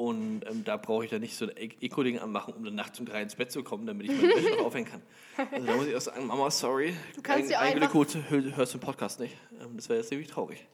Und 0.00 0.42
ähm, 0.48 0.64
da 0.64 0.78
brauche 0.78 1.04
ich 1.04 1.10
dann 1.10 1.20
nicht 1.20 1.36
so 1.36 1.44
ein 1.44 1.50
E- 1.58 1.76
Eco-Ding 1.82 2.18
anmachen, 2.18 2.54
um 2.54 2.64
dann 2.64 2.74
nachts 2.74 2.98
um 3.00 3.04
drei 3.04 3.20
ins 3.20 3.34
Bett 3.34 3.52
zu 3.52 3.62
kommen, 3.62 3.86
damit 3.86 4.06
ich 4.10 4.16
meine 4.16 4.34
Wäsche 4.34 4.56
noch 4.56 4.64
aufhängen 4.66 4.88
kann. 4.90 5.02
Also 5.52 5.66
da 5.66 5.74
muss 5.76 5.86
ich 5.86 5.94
auch 5.96 6.00
sagen, 6.00 6.26
Mama, 6.26 6.50
sorry. 6.50 6.94
Du 7.14 7.20
kannst 7.22 7.52
Ein- 7.54 7.74
einfach- 7.74 7.90
kurz, 7.92 8.14
hör- 8.28 8.56
hörst 8.56 8.72
den 8.74 8.80
Podcast 8.80 9.20
nicht. 9.20 9.36
Ähm, 9.60 9.76
das 9.76 9.88
wäre 9.90 9.98
jetzt 10.00 10.10
nämlich 10.10 10.28
traurig. 10.30 10.66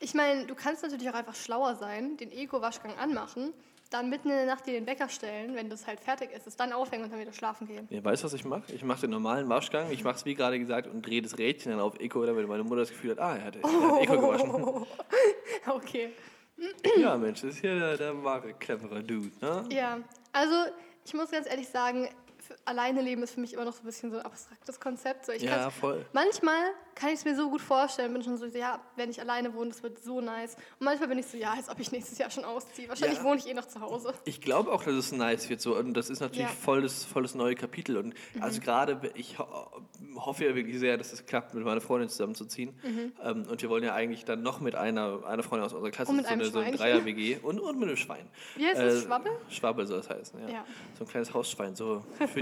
Ich 0.00 0.14
meine, 0.14 0.46
du 0.46 0.54
kannst 0.56 0.82
natürlich 0.82 1.08
auch 1.08 1.14
einfach 1.14 1.34
schlauer 1.36 1.76
sein, 1.76 2.16
den 2.16 2.32
Ego-Waschgang 2.32 2.96
anmachen, 2.98 3.52
dann 3.90 4.10
mitten 4.10 4.30
in 4.30 4.36
der 4.36 4.46
Nacht 4.46 4.66
dir 4.66 4.72
den 4.72 4.86
Wecker 4.86 5.08
stellen, 5.08 5.54
wenn 5.54 5.70
das 5.70 5.86
halt 5.86 6.00
fertig 6.00 6.30
ist, 6.32 6.46
es 6.48 6.56
dann 6.56 6.72
aufhängen 6.72 7.04
und 7.04 7.12
dann 7.12 7.20
wieder 7.20 7.32
schlafen 7.32 7.66
gehen. 7.68 7.86
Ja, 7.90 8.02
weißt 8.04 8.22
du, 8.22 8.26
was 8.26 8.32
ich 8.32 8.44
mache? 8.44 8.62
Ich 8.74 8.82
mache 8.82 9.02
den 9.02 9.10
normalen 9.10 9.48
Waschgang, 9.48 9.90
ich 9.92 10.02
mache 10.02 10.16
es 10.16 10.24
wie 10.24 10.34
gerade 10.34 10.58
gesagt 10.58 10.86
und 10.88 11.02
drehe 11.06 11.22
das 11.22 11.38
Rädchen 11.38 11.70
dann 11.70 11.80
auf 11.80 12.00
Eco, 12.00 12.24
damit 12.26 12.48
meine 12.48 12.64
Mutter 12.64 12.80
das 12.80 12.88
Gefühl 12.90 13.12
hat, 13.12 13.18
ah, 13.20 13.36
er 13.36 13.44
hat, 13.44 13.56
er 13.56 13.62
hat 13.62 14.02
Eco 14.02 14.18
gewaschen. 14.20 14.86
Okay. 15.66 16.10
Ja, 16.96 17.16
Mensch, 17.16 17.40
das 17.42 17.54
ist 17.54 17.60
hier 17.60 17.78
der, 17.78 17.96
der 17.96 18.24
wahre, 18.24 18.52
clevere 18.54 19.02
Dude, 19.02 19.30
ne? 19.40 19.64
Ja, 19.70 19.98
also 20.32 20.54
ich 21.04 21.14
muss 21.14 21.30
ganz 21.30 21.48
ehrlich 21.48 21.68
sagen, 21.68 22.08
alleine 22.64 23.00
leben 23.02 23.22
ist 23.22 23.34
für 23.34 23.40
mich 23.40 23.52
immer 23.54 23.64
noch 23.64 23.72
so 23.72 23.80
ein 23.82 23.86
bisschen 23.86 24.10
so 24.10 24.18
ein 24.18 24.24
abstraktes 24.24 24.78
Konzept. 24.80 25.26
So, 25.26 25.32
ich 25.32 25.42
Ja, 25.42 25.70
voll. 25.70 26.04
Manchmal 26.12 26.54
kann 26.94 27.08
ich 27.08 27.16
es 27.16 27.24
mir 27.24 27.34
so 27.36 27.48
gut 27.50 27.60
vorstellen, 27.62 28.12
bin 28.12 28.22
schon 28.22 28.36
so, 28.36 28.46
ja, 28.46 28.80
wenn 28.96 29.10
ich 29.10 29.20
alleine 29.20 29.54
wohne, 29.54 29.70
das 29.70 29.82
wird 29.82 29.98
so 30.02 30.20
nice. 30.20 30.54
Und 30.78 30.84
manchmal 30.84 31.08
bin 31.08 31.18
ich 31.18 31.26
so, 31.26 31.36
ja, 31.36 31.52
als 31.52 31.68
ob 31.68 31.78
ich 31.80 31.90
nächstes 31.92 32.18
Jahr 32.18 32.30
schon 32.30 32.44
ausziehe. 32.44 32.88
Wahrscheinlich 32.88 33.18
Ja. 33.18 33.24
wohne 33.24 33.38
ich 33.38 33.48
eh 33.48 33.54
noch 33.54 33.66
zu 33.66 33.80
Hause. 33.80 34.12
Ich 34.24 34.40
glaube 34.40 34.70
auch, 34.72 34.84
dass 34.84 34.94
es 34.94 35.12
nice 35.12 35.48
wird 35.48 35.60
so 35.60 35.76
und 35.76 35.94
das 35.94 36.10
ist 36.10 36.20
natürlich 36.20 36.46
Ja. 36.48 36.52
Mhm. 36.52 36.56
voll, 36.58 36.82
das, 36.82 37.04
voll 37.04 37.22
das 37.22 37.34
neue 37.34 37.54
Kapitel 37.54 37.96
und 37.96 38.14
also 38.40 38.60
gerade, 38.60 39.00
ich 39.14 39.38
ho 39.38 39.46
hoffe 40.16 40.44
ja 40.44 40.54
wirklich 40.54 40.78
sehr, 40.78 40.98
dass 40.98 41.12
es 41.12 41.24
klappt, 41.26 41.54
mit 41.54 41.64
meiner 41.64 41.80
Freundin 41.80 42.08
zusammenzuziehen 42.08 42.78
ähm, 43.22 43.46
und 43.50 43.62
wir 43.62 43.70
wollen 43.70 43.82
ja 43.82 43.94
eigentlich 43.94 44.24
dann 44.24 44.42
noch 44.42 44.60
mit 44.60 44.74
einer, 44.74 45.24
einer 45.26 45.42
Freundin 45.42 45.64
aus 45.66 45.72
unserer 45.72 45.90
Klasse, 45.90 46.10
Und 46.10 46.18
mit 46.18 46.26
so 46.26 46.32
einem 46.32 46.40
eine, 46.42 46.50
so 46.50 46.58
ein. 46.58 46.72
Dreier-WG 46.72 47.38
und, 47.42 47.58
und 47.60 47.78
mit 47.78 47.88
einem 47.88 47.96
Schwein. 47.96 48.28
Wie 48.56 48.66
heißt 48.66 48.80
das? 48.80 49.02
Schwabbel? 49.04 49.32
Schwabbel 49.48 49.86
soll 49.86 49.98
das 49.98 50.10
heißen, 50.10 50.40
ja. 50.42 50.48
Ja. 50.54 50.64
So 50.98 51.04
ein 51.04 51.08
kleines 51.08 51.32
Hausschwein, 51.32 51.74
so 51.74 52.04
für 52.18 52.41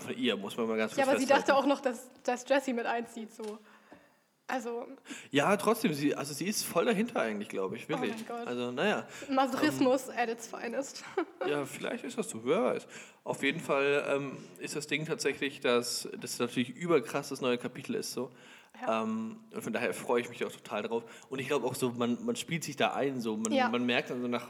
von 0.00 0.16
ihr, 0.16 0.36
muss 0.36 0.56
man 0.56 0.68
mal 0.68 0.76
ganz 0.76 0.92
Ja, 0.92 1.04
kurz 1.04 1.08
aber 1.08 1.18
sie 1.18 1.26
dachte 1.26 1.54
auch 1.54 1.66
noch, 1.66 1.80
dass, 1.80 2.08
dass 2.22 2.46
Jessie 2.48 2.72
mit 2.72 2.86
einzieht. 2.86 3.32
So. 3.32 3.58
Also 4.50 4.86
Ja, 5.30 5.56
trotzdem, 5.56 5.94
sie, 5.94 6.14
also 6.14 6.34
sie 6.34 6.46
ist 6.46 6.64
voll 6.64 6.84
dahinter 6.84 7.20
eigentlich, 7.20 7.48
glaube 7.48 7.76
ich, 7.76 7.88
wirklich. 7.88 8.14
mein 8.16 8.26
Gott. 8.26 8.46
Also, 8.46 8.72
naja, 8.72 9.06
Masochismus 9.30 10.08
at 10.10 10.28
its 10.28 10.48
finest. 10.48 11.04
ja, 11.48 11.64
vielleicht 11.64 12.04
ist 12.04 12.18
das 12.18 12.28
so, 12.28 12.44
wer 12.44 12.62
weiß. 12.64 12.86
Auf 13.24 13.42
jeden 13.42 13.60
Fall 13.60 14.04
ähm, 14.08 14.36
ist 14.58 14.74
das 14.74 14.86
Ding 14.86 15.06
tatsächlich, 15.06 15.60
dass 15.60 16.08
das 16.20 16.38
natürlich 16.38 16.70
überkrass 16.70 17.28
das 17.28 17.40
neue 17.40 17.58
Kapitel 17.58 17.94
ist, 17.94 18.12
so. 18.12 18.30
Ja. 18.80 19.02
Ähm, 19.02 19.36
und 19.52 19.62
von 19.62 19.72
daher 19.72 19.92
freue 19.92 20.22
ich 20.22 20.28
mich 20.30 20.44
auch 20.44 20.50
total 20.52 20.82
drauf. 20.82 21.04
Und 21.28 21.38
ich 21.38 21.48
glaube 21.48 21.66
auch 21.66 21.74
so, 21.74 21.90
man, 21.90 22.24
man 22.24 22.34
spielt 22.36 22.64
sich 22.64 22.76
da 22.76 22.94
ein, 22.94 23.20
so. 23.20 23.36
Man, 23.36 23.52
Ja. 23.52 23.68
man 23.68 23.84
merkt 23.84 24.10
dann 24.10 24.22
so 24.22 24.28
nach, 24.28 24.46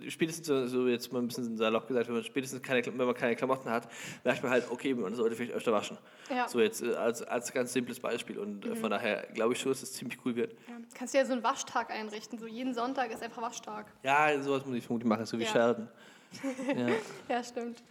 äh, 0.00 0.10
spätestens 0.10 0.46
so, 0.70 0.86
jetzt 0.86 1.12
mal 1.12 1.20
ein 1.20 1.26
bisschen 1.28 1.56
salopp 1.56 1.88
gesagt, 1.88 2.06
wenn 2.08 2.14
man 2.14 2.24
spätestens 2.24 2.62
keine, 2.62 2.84
wenn 2.86 2.96
man 3.06 3.14
keine 3.14 3.34
Klamotten 3.34 3.68
hat, 3.70 3.88
merkt 4.22 4.42
man 4.42 4.52
halt, 4.52 4.70
okay, 4.70 4.94
man 4.94 5.14
sollte 5.14 5.34
vielleicht 5.34 5.54
öfter 5.54 5.72
waschen. 5.72 5.98
Ja. 6.30 6.46
So 6.48 6.60
jetzt 6.60 6.82
äh, 6.82 6.94
als, 6.94 7.22
als 7.22 7.52
ganz 7.52 7.72
simples 7.72 7.98
Beispiel. 7.98 8.38
Und 8.38 8.64
äh, 8.64 8.76
von 8.76 8.90
daher 8.90 9.26
glaube 9.34 9.54
ich 9.54 9.60
schon, 9.60 9.72
dass 9.72 9.82
es 9.82 9.92
ziemlich 9.92 10.18
cool 10.24 10.36
wird. 10.36 10.54
Kannst 10.94 11.14
du 11.14 11.18
ja 11.18 11.24
so 11.26 11.32
einen 11.32 11.42
Waschtag 11.42 11.90
einrichten. 11.90 12.38
So 12.38 12.46
jeden 12.46 12.74
Sonntag 12.74 13.10
ist 13.10 13.22
einfach 13.22 13.42
Waschtag. 13.42 13.86
Ja, 14.04 14.40
sowas 14.40 14.64
muss 14.66 14.76
ich 14.76 14.84
vermutlich 14.84 15.08
machen, 15.08 15.26
so 15.26 15.38
wie. 15.38 15.44
Ja. 15.44 15.76
Ja, 17.28 17.44
stimmt. 17.44 17.82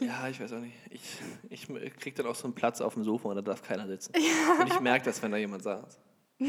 Ja, 0.00 0.28
ich 0.28 0.40
weiß 0.40 0.52
auch 0.52 0.60
nicht. 0.60 0.74
Ich, 0.90 1.02
ich 1.48 1.96
krieg 1.96 2.14
dann 2.16 2.26
auch 2.26 2.34
so 2.34 2.44
einen 2.44 2.54
Platz 2.54 2.80
auf 2.80 2.94
dem 2.94 3.04
Sofa 3.04 3.28
und 3.28 3.36
da 3.36 3.42
darf 3.42 3.62
keiner 3.62 3.86
sitzen. 3.86 4.12
Und 4.60 4.66
ich 4.66 4.80
merke 4.80 5.04
das, 5.04 5.22
wenn 5.22 5.30
da 5.30 5.38
jemand 5.38 5.62
saß. 5.62 5.98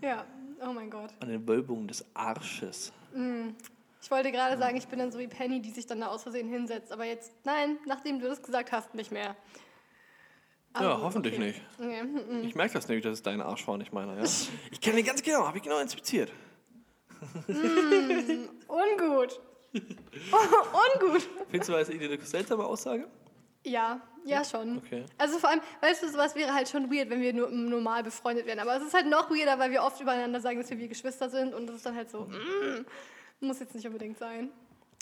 Ja, 0.00 0.24
oh 0.66 0.72
mein 0.72 0.90
Gott. 0.90 1.10
An 1.20 1.28
den 1.28 1.46
Wölbungen 1.46 1.88
des 1.88 2.04
Arsches. 2.14 2.92
Ich 4.00 4.10
wollte 4.10 4.32
gerade 4.32 4.56
sagen, 4.56 4.76
ich 4.76 4.86
bin 4.86 4.98
dann 4.98 5.12
so 5.12 5.18
wie 5.18 5.26
Penny, 5.26 5.60
die 5.60 5.70
sich 5.70 5.86
dann 5.86 6.00
da 6.00 6.06
aus 6.06 6.22
Versehen 6.22 6.48
hinsetzt. 6.48 6.92
Aber 6.92 7.04
jetzt, 7.04 7.32
nein, 7.44 7.78
nachdem 7.86 8.18
du 8.20 8.28
das 8.28 8.42
gesagt 8.42 8.72
hast, 8.72 8.94
nicht 8.94 9.10
mehr. 9.10 9.36
ja, 10.74 10.80
Also, 10.92 11.02
hoffentlich 11.02 11.34
okay. 11.34 11.46
nicht. 11.46 11.62
Okay. 11.78 12.02
mm, 12.02 12.40
mm. 12.40 12.44
Ich 12.44 12.54
merke 12.54 12.74
das 12.74 12.88
nämlich, 12.88 13.04
dass 13.04 13.14
es 13.14 13.22
dein 13.22 13.40
Arsch 13.42 13.66
war, 13.66 13.76
nicht 13.76 13.92
meiner. 13.92 14.16
Ja? 14.16 14.24
Ich 14.70 14.80
kenne 14.80 14.96
den 14.96 15.06
ganz 15.06 15.22
genau, 15.22 15.46
habe 15.46 15.58
ich 15.58 15.64
genau 15.64 15.78
inspiziert. 15.80 16.32
Ungut. 18.68 19.40
Ungut. 20.32 21.28
Findest 21.50 21.68
du, 21.68 21.72
das 21.72 21.90
eine 21.90 22.20
seltsame 22.20 22.64
Aussage? 22.64 23.08
Ja, 23.64 24.00
ja 24.24 24.44
schon. 24.44 24.78
Okay. 24.78 25.04
Also 25.18 25.38
vor 25.38 25.50
allem, 25.50 25.60
weißt 25.80 26.02
du, 26.02 26.08
sowas 26.08 26.34
wäre 26.34 26.54
halt 26.54 26.68
schon 26.68 26.90
weird, 26.92 27.10
wenn 27.10 27.20
wir 27.20 27.32
nur 27.32 27.50
normal 27.50 28.02
befreundet 28.02 28.46
wären. 28.46 28.58
Aber 28.60 28.76
es 28.76 28.82
ist 28.82 28.94
halt 28.94 29.06
noch 29.06 29.30
weirder, 29.30 29.58
weil 29.58 29.70
wir 29.70 29.82
oft 29.82 30.00
übereinander 30.00 30.40
sagen, 30.40 30.60
dass 30.60 30.70
wir 30.70 30.78
wie 30.78 30.88
Geschwister 30.88 31.28
sind 31.28 31.54
und 31.54 31.66
das 31.66 31.76
ist 31.76 31.86
dann 31.86 31.96
halt 31.96 32.10
so, 32.10 32.22
mm, 32.22 32.86
muss 33.40 33.60
jetzt 33.60 33.74
nicht 33.74 33.86
unbedingt 33.86 34.18
sein. 34.18 34.50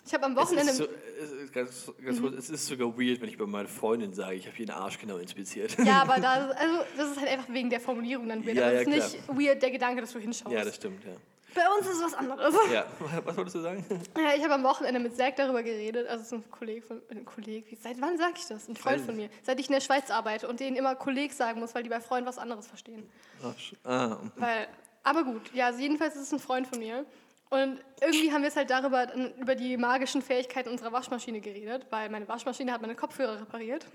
Ich 0.06 0.14
habe 0.14 0.24
am 0.24 0.32
Es 0.32 0.38
Wochenende... 0.38 0.70
ist, 0.70 0.78
so, 0.78 0.86
es, 1.20 1.32
ist 1.32 1.52
ganz, 1.52 1.92
ganz 2.04 2.20
kurz, 2.20 2.36
es 2.36 2.50
ist 2.50 2.66
sogar 2.66 2.96
weird, 2.96 3.20
wenn 3.20 3.28
ich 3.28 3.36
bei 3.36 3.46
meiner 3.46 3.68
Freundin 3.68 4.14
sage, 4.14 4.36
ich 4.36 4.46
habe 4.46 4.56
ihren 4.56 4.70
Arsch 4.70 4.98
genau 5.00 5.16
inspiziert. 5.16 5.76
Ja, 5.84 6.02
aber 6.02 6.20
da, 6.20 6.48
also 6.50 6.78
das 6.96 7.10
ist 7.10 7.18
halt 7.18 7.28
einfach 7.28 7.52
wegen 7.52 7.70
der 7.70 7.80
Formulierung 7.80 8.28
dann 8.28 8.46
weird. 8.46 8.56
Ja, 8.56 8.66
aber 8.66 8.74
ja, 8.74 8.80
es 8.82 8.86
ist 8.86 9.14
nicht 9.14 9.28
weird 9.28 9.60
der 9.60 9.70
Gedanke, 9.72 10.00
dass 10.00 10.12
du 10.12 10.20
hinschaust. 10.20 10.54
Ja, 10.54 10.64
das 10.64 10.76
stimmt, 10.76 11.04
ja. 11.04 11.16
Bei 11.56 11.68
uns 11.76 11.86
ist 11.86 11.96
es 11.96 12.04
was 12.04 12.14
anderes. 12.14 12.54
Ja, 12.72 12.84
was 13.24 13.36
wolltest 13.36 13.56
du 13.56 13.60
sagen? 13.60 13.84
Ja, 14.16 14.34
ich 14.36 14.44
habe 14.44 14.54
am 14.54 14.62
Wochenende 14.62 15.00
mit 15.00 15.16
Zack 15.16 15.36
darüber 15.36 15.62
geredet, 15.62 16.06
also 16.06 16.22
so 16.22 16.36
ein 16.36 16.50
Kollege 16.50 16.82
von, 16.82 17.00
ein 17.10 17.24
Kollege, 17.24 17.70
wie, 17.70 17.76
seit 17.76 18.00
wann 18.00 18.18
sage 18.18 18.34
ich 18.36 18.46
das? 18.46 18.68
Ein 18.68 18.76
Freund 18.76 19.00
von 19.00 19.16
mir. 19.16 19.30
Seit 19.42 19.58
ich 19.58 19.68
in 19.68 19.72
der 19.72 19.80
Schweiz 19.80 20.10
arbeite 20.10 20.48
und 20.48 20.60
denen 20.60 20.76
immer 20.76 20.94
Kolleg 20.94 21.32
sagen 21.32 21.60
muss, 21.60 21.74
weil 21.74 21.82
die 21.82 21.88
bei 21.88 22.00
Freunden 22.00 22.28
was 22.28 22.38
anderes 22.38 22.66
verstehen. 22.66 23.08
Arsch. 23.42 23.74
Ah, 23.84 24.18
Weil, 24.36 24.68
aber 25.02 25.24
gut, 25.24 25.52
ja, 25.54 25.66
also 25.66 25.80
jedenfalls 25.80 26.14
ist 26.14 26.22
es 26.22 26.32
ein 26.32 26.38
Freund 26.40 26.66
von 26.66 26.78
mir. 26.78 27.06
Und 27.48 27.80
irgendwie 28.00 28.32
haben 28.32 28.42
wir 28.42 28.48
es 28.48 28.56
halt 28.56 28.70
darüber, 28.70 29.06
über 29.38 29.54
die 29.54 29.76
magischen 29.76 30.20
Fähigkeiten 30.20 30.68
unserer 30.68 30.92
Waschmaschine 30.92 31.40
geredet, 31.40 31.86
weil 31.90 32.10
meine 32.10 32.26
Waschmaschine 32.26 32.72
hat 32.72 32.82
meine 32.82 32.96
Kopfhörer 32.96 33.40
repariert. 33.40 33.86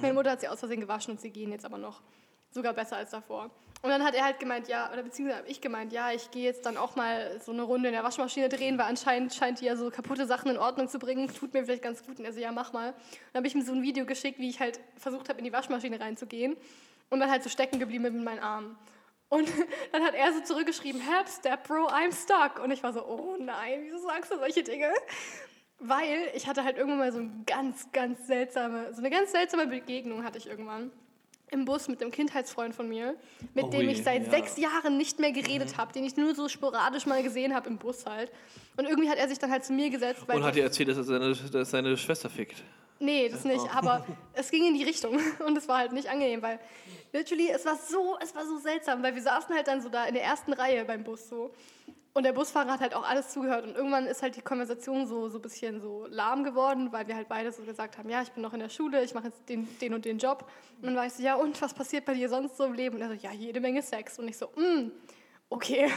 meine 0.00 0.14
Mutter 0.14 0.30
hat 0.32 0.40
sie 0.40 0.48
aus 0.48 0.58
Versehen 0.58 0.80
gewaschen 0.80 1.12
und 1.12 1.20
sie 1.20 1.30
gehen 1.30 1.52
jetzt 1.52 1.66
aber 1.66 1.78
noch 1.78 2.00
sogar 2.56 2.72
besser 2.72 2.96
als 2.96 3.10
davor. 3.10 3.50
Und 3.82 3.90
dann 3.90 4.02
hat 4.02 4.14
er 4.14 4.24
halt 4.24 4.40
gemeint, 4.40 4.66
ja, 4.66 4.90
oder 4.92 5.02
beziehungsweise 5.02 5.38
habe 5.38 5.48
ich 5.48 5.60
gemeint, 5.60 5.92
ja, 5.92 6.10
ich 6.10 6.30
gehe 6.32 6.42
jetzt 6.42 6.66
dann 6.66 6.76
auch 6.76 6.96
mal 6.96 7.40
so 7.40 7.52
eine 7.52 7.62
Runde 7.62 7.88
in 7.88 7.94
der 7.94 8.02
Waschmaschine 8.02 8.48
drehen, 8.48 8.78
weil 8.78 8.86
anscheinend 8.86 9.32
scheint 9.34 9.60
die 9.60 9.66
ja 9.66 9.76
so 9.76 9.90
kaputte 9.90 10.26
Sachen 10.26 10.50
in 10.50 10.58
Ordnung 10.58 10.88
zu 10.88 10.98
bringen. 10.98 11.32
Tut 11.32 11.54
mir 11.54 11.64
vielleicht 11.64 11.82
ganz 11.82 12.04
gut. 12.04 12.18
Und 12.18 12.24
er 12.24 12.32
so, 12.32 12.40
ja, 12.40 12.50
mach 12.50 12.72
mal. 12.72 12.94
dann 13.32 13.40
habe 13.40 13.46
ich 13.46 13.54
ihm 13.54 13.62
so 13.62 13.72
ein 13.72 13.82
Video 13.82 14.04
geschickt, 14.04 14.40
wie 14.40 14.48
ich 14.48 14.58
halt 14.58 14.80
versucht 14.96 15.28
habe, 15.28 15.38
in 15.38 15.44
die 15.44 15.52
Waschmaschine 15.52 16.00
reinzugehen 16.00 16.56
und 17.10 17.20
dann 17.20 17.30
halt 17.30 17.44
so 17.44 17.48
stecken 17.48 17.78
geblieben 17.78 18.02
mit 18.02 18.24
meinen 18.24 18.40
Armen. 18.40 18.76
Und 19.28 19.48
dann 19.92 20.02
hat 20.02 20.14
er 20.14 20.32
so 20.32 20.40
zurückgeschrieben, 20.40 21.00
help, 21.00 21.28
step 21.28 21.68
bro, 21.68 21.86
I'm 21.86 22.12
stuck. 22.12 22.64
Und 22.64 22.72
ich 22.72 22.82
war 22.82 22.92
so, 22.92 23.04
oh 23.06 23.36
nein, 23.38 23.80
wieso 23.82 23.98
sagst 23.98 24.32
du 24.32 24.38
solche 24.38 24.64
Dinge? 24.64 24.90
Weil 25.78 26.30
ich 26.34 26.48
hatte 26.48 26.64
halt 26.64 26.78
irgendwann 26.78 26.98
mal 26.98 27.12
so 27.12 27.18
eine 27.18 27.30
ganz, 27.46 27.92
ganz 27.92 28.26
seltsame, 28.26 28.92
so 28.94 28.98
eine 28.98 29.10
ganz 29.10 29.30
seltsame 29.30 29.66
Begegnung 29.66 30.24
hatte 30.24 30.38
ich 30.38 30.48
irgendwann 30.48 30.90
im 31.50 31.64
Bus 31.64 31.88
mit 31.88 32.00
dem 32.00 32.10
Kindheitsfreund 32.10 32.74
von 32.74 32.88
mir, 32.88 33.14
mit 33.54 33.66
oh, 33.66 33.70
dem 33.70 33.88
ich 33.88 34.02
seit 34.02 34.24
ja. 34.24 34.30
sechs 34.30 34.56
Jahren 34.56 34.96
nicht 34.96 35.20
mehr 35.20 35.32
geredet 35.32 35.72
mhm. 35.72 35.76
habe, 35.76 35.92
den 35.92 36.04
ich 36.04 36.16
nur 36.16 36.34
so 36.34 36.48
sporadisch 36.48 37.06
mal 37.06 37.22
gesehen 37.22 37.54
habe 37.54 37.68
im 37.68 37.78
Bus 37.78 38.04
halt. 38.04 38.32
Und 38.76 38.86
irgendwie 38.86 39.08
hat 39.08 39.18
er 39.18 39.28
sich 39.28 39.38
dann 39.38 39.50
halt 39.50 39.64
zu 39.64 39.72
mir 39.72 39.90
gesetzt. 39.90 40.22
Und 40.26 40.42
hat 40.42 40.54
dir 40.54 40.64
erzählt, 40.64 40.88
dass 40.88 40.96
er 40.96 41.04
seine, 41.04 41.34
dass 41.34 41.70
seine 41.70 41.96
Schwester 41.96 42.28
fickt? 42.28 42.62
Nee, 42.98 43.28
das 43.28 43.44
nicht, 43.44 43.60
oh. 43.60 43.68
aber 43.72 44.06
es 44.32 44.50
ging 44.50 44.66
in 44.66 44.74
die 44.74 44.84
Richtung 44.84 45.18
und 45.46 45.56
es 45.56 45.68
war 45.68 45.78
halt 45.78 45.92
nicht 45.92 46.08
angenehm, 46.08 46.42
weil 46.42 46.58
literally, 47.12 47.50
es 47.50 47.64
war 47.64 47.76
so, 47.76 48.16
es 48.20 48.34
war 48.34 48.44
so 48.44 48.58
seltsam, 48.58 49.02
weil 49.02 49.14
wir 49.14 49.22
saßen 49.22 49.54
halt 49.54 49.68
dann 49.68 49.80
so 49.80 49.88
da 49.88 50.06
in 50.06 50.14
der 50.14 50.24
ersten 50.24 50.52
Reihe 50.52 50.84
beim 50.84 51.04
Bus 51.04 51.28
so 51.28 51.52
und 52.16 52.22
der 52.22 52.32
Busfahrer 52.32 52.72
hat 52.72 52.80
halt 52.80 52.94
auch 52.94 53.06
alles 53.06 53.28
zugehört 53.28 53.66
und 53.66 53.76
irgendwann 53.76 54.06
ist 54.06 54.22
halt 54.22 54.36
die 54.36 54.40
Konversation 54.40 55.06
so 55.06 55.28
so 55.28 55.36
ein 55.36 55.42
bisschen 55.42 55.82
so 55.82 56.06
lahm 56.08 56.44
geworden, 56.44 56.90
weil 56.90 57.06
wir 57.08 57.14
halt 57.14 57.28
beide 57.28 57.52
so 57.52 57.62
gesagt 57.62 57.98
haben, 57.98 58.08
ja, 58.08 58.22
ich 58.22 58.32
bin 58.32 58.42
noch 58.42 58.54
in 58.54 58.60
der 58.60 58.70
Schule, 58.70 59.04
ich 59.04 59.12
mache 59.12 59.26
jetzt 59.26 59.46
den, 59.50 59.68
den 59.80 59.92
und 59.92 60.06
den 60.06 60.16
Job 60.16 60.50
und 60.80 60.86
dann 60.86 60.96
war 60.96 61.04
ich 61.04 61.12
so, 61.12 61.22
ja 61.22 61.34
und, 61.34 61.60
was 61.60 61.74
passiert 61.74 62.06
bei 62.06 62.14
dir 62.14 62.30
sonst 62.30 62.56
so 62.56 62.64
im 62.64 62.72
Leben? 62.72 62.96
Und 62.96 63.02
er 63.02 63.08
so, 63.08 63.14
ja, 63.14 63.32
jede 63.32 63.60
Menge 63.60 63.82
Sex 63.82 64.18
und 64.18 64.28
ich 64.28 64.38
so, 64.38 64.46
mm, 64.46 64.92
okay. 65.50 65.92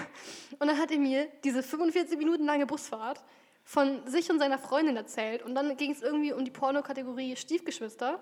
Und 0.59 0.67
dann 0.67 0.77
hat 0.77 0.91
er 0.91 0.97
mir 0.97 1.29
diese 1.45 1.63
45 1.63 2.17
Minuten 2.17 2.43
lange 2.43 2.65
Busfahrt 2.65 3.23
von 3.63 4.05
sich 4.05 4.29
und 4.29 4.39
seiner 4.39 4.57
Freundin 4.59 4.97
erzählt 4.97 5.41
und 5.41 5.55
dann 5.55 5.77
ging 5.77 5.91
es 5.91 6.01
irgendwie 6.01 6.33
um 6.33 6.43
die 6.43 6.51
Pornokategorie 6.51 7.37
Stiefgeschwister 7.37 8.19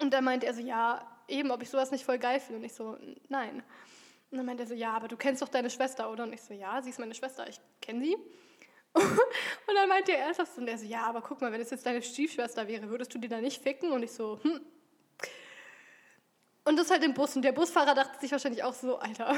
und 0.00 0.14
dann 0.14 0.24
meinte 0.24 0.46
er 0.46 0.54
so, 0.54 0.62
ja, 0.62 1.06
eben, 1.28 1.50
ob 1.50 1.62
ich 1.62 1.68
sowas 1.68 1.90
nicht 1.90 2.06
voll 2.06 2.18
geil 2.18 2.40
finde 2.40 2.60
und 2.60 2.64
ich 2.64 2.72
so, 2.72 2.96
nein. 3.28 3.62
Und 4.32 4.38
dann 4.38 4.46
meinte 4.46 4.62
er 4.62 4.66
so, 4.66 4.74
ja, 4.74 4.94
aber 4.94 5.08
du 5.08 5.16
kennst 5.18 5.42
doch 5.42 5.48
deine 5.48 5.68
Schwester, 5.68 6.10
oder? 6.10 6.24
Und 6.24 6.32
ich 6.32 6.40
so, 6.40 6.54
ja, 6.54 6.80
sie 6.80 6.88
ist 6.88 6.98
meine 6.98 7.14
Schwester, 7.14 7.46
ich 7.46 7.60
kenne 7.82 8.02
sie. 8.02 8.14
und 8.94 9.74
dann 9.74 9.88
meinte 9.90 10.12
er 10.12 10.20
ernsthaft 10.24 10.56
und 10.56 10.66
er 10.66 10.78
so, 10.78 10.86
ja, 10.86 11.02
aber 11.02 11.20
guck 11.20 11.42
mal, 11.42 11.52
wenn 11.52 11.60
es 11.60 11.68
jetzt 11.68 11.84
deine 11.84 12.00
Stiefschwester 12.00 12.66
wäre, 12.66 12.88
würdest 12.88 13.14
du 13.14 13.18
die 13.18 13.28
da 13.28 13.42
nicht 13.42 13.62
ficken? 13.62 13.92
Und 13.92 14.02
ich 14.02 14.12
so, 14.12 14.40
hm. 14.42 14.60
Und 16.64 16.78
das 16.78 16.90
halt 16.90 17.04
im 17.04 17.12
Bus. 17.12 17.36
Und 17.36 17.42
der 17.42 17.52
Busfahrer 17.52 17.94
dachte 17.94 18.20
sich 18.20 18.32
wahrscheinlich 18.32 18.64
auch 18.64 18.72
so, 18.72 18.98
Alter. 18.98 19.36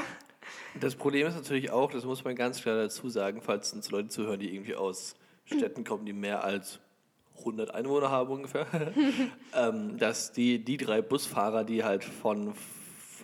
Das 0.79 0.95
Problem 0.95 1.27
ist 1.27 1.35
natürlich 1.35 1.71
auch, 1.71 1.91
das 1.91 2.05
muss 2.05 2.23
man 2.23 2.35
ganz 2.35 2.61
klar 2.61 2.77
dazu 2.77 3.09
sagen, 3.09 3.41
falls 3.41 3.73
uns 3.73 3.91
Leute 3.91 4.07
zuhören, 4.07 4.39
die 4.39 4.53
irgendwie 4.53 4.75
aus 4.75 5.15
Städten 5.43 5.83
kommen, 5.83 6.05
die 6.05 6.13
mehr 6.13 6.43
als 6.45 6.79
100 7.39 7.73
Einwohner 7.73 8.11
haben 8.11 8.29
ungefähr, 8.31 8.65
ähm, 9.53 9.97
dass 9.97 10.31
die, 10.31 10.63
die 10.63 10.77
drei 10.77 11.01
Busfahrer, 11.01 11.65
die 11.65 11.83
halt 11.83 12.05
von 12.05 12.53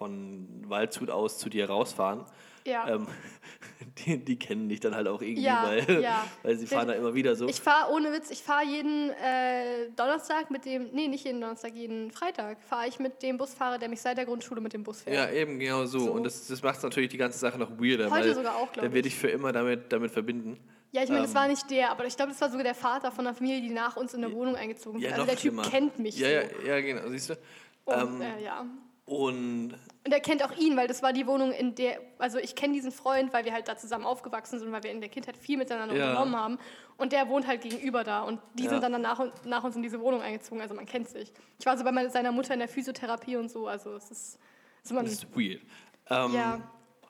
von 0.01 0.47
Waldshut 0.67 1.11
aus 1.11 1.37
zu 1.37 1.47
dir 1.47 1.69
rausfahren, 1.69 2.25
ja. 2.65 2.87
Ähm, 2.87 3.07
die, 4.05 4.17
die, 4.23 4.37
kennen 4.37 4.69
dich 4.69 4.79
dann 4.79 4.95
halt 4.95 5.07
auch 5.07 5.21
irgendwie, 5.21 5.43
ja, 5.43 5.63
weil, 5.63 6.01
ja. 6.01 6.25
weil 6.43 6.57
sie 6.57 6.67
fahren 6.67 6.87
da 6.87 6.93
immer 6.93 7.13
wieder 7.13 7.35
so. 7.35 7.47
Ich 7.47 7.61
fahre 7.61 7.91
ohne 7.91 8.11
Witz, 8.11 8.29
ich 8.31 8.41
fahre 8.41 8.65
jeden 8.65 9.09
äh, 9.11 9.89
Donnerstag 9.95 10.51
mit 10.51 10.65
dem, 10.65 10.89
nee, 10.91 11.07
nicht 11.07 11.25
jeden 11.25 11.41
Donnerstag, 11.41 11.75
jeden 11.75 12.11
Freitag 12.11 12.61
fahre 12.63 12.87
ich 12.87 12.99
mit 12.99 13.21
dem 13.23 13.37
Busfahrer, 13.37 13.77
der 13.77 13.89
mich 13.89 14.01
seit 14.01 14.17
der 14.17 14.25
Grundschule 14.25 14.61
mit 14.61 14.73
dem 14.73 14.83
Bus 14.83 15.01
fährt. 15.01 15.15
Ja, 15.15 15.29
eben, 15.31 15.59
genau 15.59 15.85
so. 15.85 15.99
so. 15.99 16.11
Und 16.11 16.23
das, 16.23 16.47
das 16.47 16.61
macht 16.61 16.81
natürlich 16.81 17.09
die 17.09 17.17
ganze 17.17 17.39
Sache 17.39 17.57
noch 17.57 17.71
weirder. 17.79 18.09
Heute 18.09 18.25
weil 18.27 18.35
sogar 18.35 18.55
auch, 18.55 18.71
glaube 18.71 18.79
ich. 18.79 18.81
Dann 18.81 18.93
werde 18.93 19.07
ich 19.07 19.15
für 19.15 19.29
immer 19.29 19.51
damit, 19.51 19.91
damit 19.91 20.11
verbinden. 20.11 20.59
Ja, 20.91 21.03
ich 21.03 21.09
meine, 21.09 21.21
ähm, 21.21 21.25
das 21.25 21.35
war 21.35 21.47
nicht 21.47 21.69
der, 21.69 21.91
aber 21.91 22.05
ich 22.05 22.15
glaube, 22.15 22.31
das 22.31 22.41
war 22.41 22.49
sogar 22.49 22.63
der 22.63 22.75
Vater 22.75 23.11
von 23.11 23.25
der 23.25 23.33
Familie, 23.33 23.61
die 23.61 23.69
nach 23.69 23.95
uns 23.95 24.13
in 24.13 24.21
der 24.21 24.31
Wohnung 24.33 24.55
eingezogen 24.55 24.99
sind. 24.99 25.13
also 25.13 25.25
der 25.25 25.37
Typ 25.37 25.63
kennt 25.63 25.97
mich 25.99 26.17
ja, 26.17 26.27
so. 26.27 26.65
Ja, 26.65 26.75
ja, 26.75 26.81
genau, 26.81 27.09
siehst 27.09 27.29
du. 27.29 27.37
Und, 27.85 27.95
ähm, 27.95 28.21
äh, 28.21 28.43
ja. 28.43 28.65
Und 29.05 29.75
und 30.03 30.11
er 30.11 30.19
kennt 30.19 30.43
auch 30.43 30.51
ihn, 30.57 30.75
weil 30.77 30.87
das 30.87 31.03
war 31.03 31.13
die 31.13 31.27
Wohnung, 31.27 31.51
in 31.51 31.75
der, 31.75 31.99
also 32.17 32.39
ich 32.39 32.55
kenne 32.55 32.73
diesen 32.73 32.91
Freund, 32.91 33.33
weil 33.33 33.45
wir 33.45 33.53
halt 33.53 33.67
da 33.67 33.77
zusammen 33.77 34.05
aufgewachsen 34.05 34.59
sind, 34.59 34.71
weil 34.71 34.83
wir 34.83 34.91
in 34.91 34.99
der 34.99 35.09
Kindheit 35.09 35.37
viel 35.37 35.57
miteinander 35.57 35.95
ja. 35.95 36.09
unternommen 36.09 36.35
haben. 36.35 36.59
Und 36.97 37.11
der 37.11 37.27
wohnt 37.29 37.45
halt 37.45 37.61
gegenüber 37.61 38.03
da 38.03 38.23
und 38.23 38.39
die 38.55 38.63
ja. 38.63 38.69
sind 38.69 38.83
dann 38.83 38.99
nach, 38.99 39.23
nach 39.45 39.63
uns 39.63 39.75
in 39.75 39.83
diese 39.83 39.99
Wohnung 39.99 40.21
eingezogen, 40.21 40.61
also 40.61 40.73
man 40.73 40.85
kennt 40.85 41.07
sich. 41.07 41.31
Ich 41.59 41.65
war 41.65 41.77
so 41.77 41.83
bei 41.83 41.91
meiner, 41.91 42.09
seiner 42.09 42.31
Mutter 42.31 42.53
in 42.53 42.59
der 42.59 42.67
Physiotherapie 42.67 43.35
und 43.37 43.49
so, 43.49 43.67
also 43.67 43.93
es 43.95 44.09
ist... 44.09 44.39
Also 44.83 44.95
man, 44.95 45.05
das 45.05 45.13
ist 45.13 45.35
weird. 45.35 45.61
Ähm, 46.09 46.33
ja. 46.33 46.59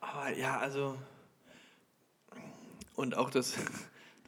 Aber 0.00 0.30
ja, 0.30 0.58
also... 0.58 0.96
Und 2.94 3.16
auch 3.16 3.30
das... 3.30 3.54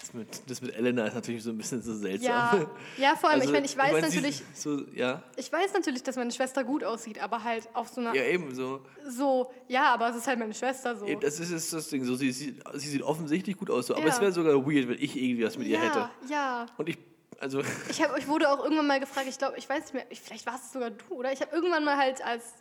Das 0.05 0.13
mit, 0.13 0.51
das 0.51 0.61
mit 0.61 0.77
Elena 0.77 1.07
ist 1.07 1.15
natürlich 1.15 1.43
so 1.43 1.49
ein 1.49 1.57
bisschen 1.57 1.81
so 1.81 1.95
seltsam. 1.95 2.29
Ja, 2.29 2.71
ja 2.99 3.17
vor 3.17 3.31
allem, 3.31 3.41
also, 3.41 3.49
ich 3.49 3.55
meine, 3.55 3.65
ich 3.65 3.77
weiß 3.77 3.87
ich 3.87 3.93
mein, 3.93 4.03
natürlich, 4.03 4.43
so, 4.55 4.83
ja. 4.95 5.23
ich 5.37 5.51
weiß 5.51 5.73
natürlich, 5.73 6.03
dass 6.03 6.17
meine 6.17 6.31
Schwester 6.31 6.63
gut 6.63 6.85
aussieht, 6.85 7.23
aber 7.23 7.43
halt 7.43 7.67
auf 7.73 7.89
so 7.89 8.03
einer... 8.03 8.15
Ja, 8.15 8.23
eben 8.25 8.55
so. 8.55 8.83
So, 9.09 9.51
ja, 9.67 9.95
aber 9.95 10.11
es 10.11 10.17
ist 10.17 10.27
halt 10.27 10.39
meine 10.39 10.53
Schwester 10.53 10.95
so. 10.95 11.07
Das 11.07 11.41
ist, 11.41 11.51
ist 11.51 11.73
das 11.73 11.89
Ding, 11.89 12.05
so, 12.05 12.17
sie, 12.17 12.33
sie, 12.33 12.55
sie 12.75 12.89
sieht 12.89 13.03
offensichtlich 13.03 13.57
gut 13.57 13.71
aus, 13.71 13.87
so, 13.87 13.95
aber 13.95 14.07
ja. 14.07 14.13
es 14.13 14.21
wäre 14.21 14.33
sogar 14.33 14.55
weird, 14.55 14.89
wenn 14.89 14.99
ich 14.99 15.17
irgendwie 15.17 15.45
was 15.45 15.57
mit 15.57 15.69
ja, 15.69 15.79
ihr 15.79 15.89
hätte. 15.89 16.11
Ja, 16.29 16.67
Und 16.77 16.91
ich, 16.91 16.99
also... 17.41 17.63
Ich, 17.89 18.03
hab, 18.03 18.17
ich 18.19 18.29
wurde 18.29 18.51
auch 18.51 18.63
irgendwann 18.63 18.87
mal 18.87 19.01
gefragt, 19.01 19.27
ich 19.29 19.39
glaube, 19.39 19.57
ich 19.59 19.69
weiß 19.69 19.93
nicht 19.93 19.95
mehr, 19.95 20.05
vielleicht 20.11 20.47
warst 20.47 20.67
es 20.67 20.73
sogar 20.73 20.91
du, 20.91 21.15
oder? 21.15 21.33
Ich 21.33 21.41
habe 21.41 21.55
irgendwann 21.55 21.85
mal 21.85 21.97
halt 21.97 22.25
als 22.25 22.55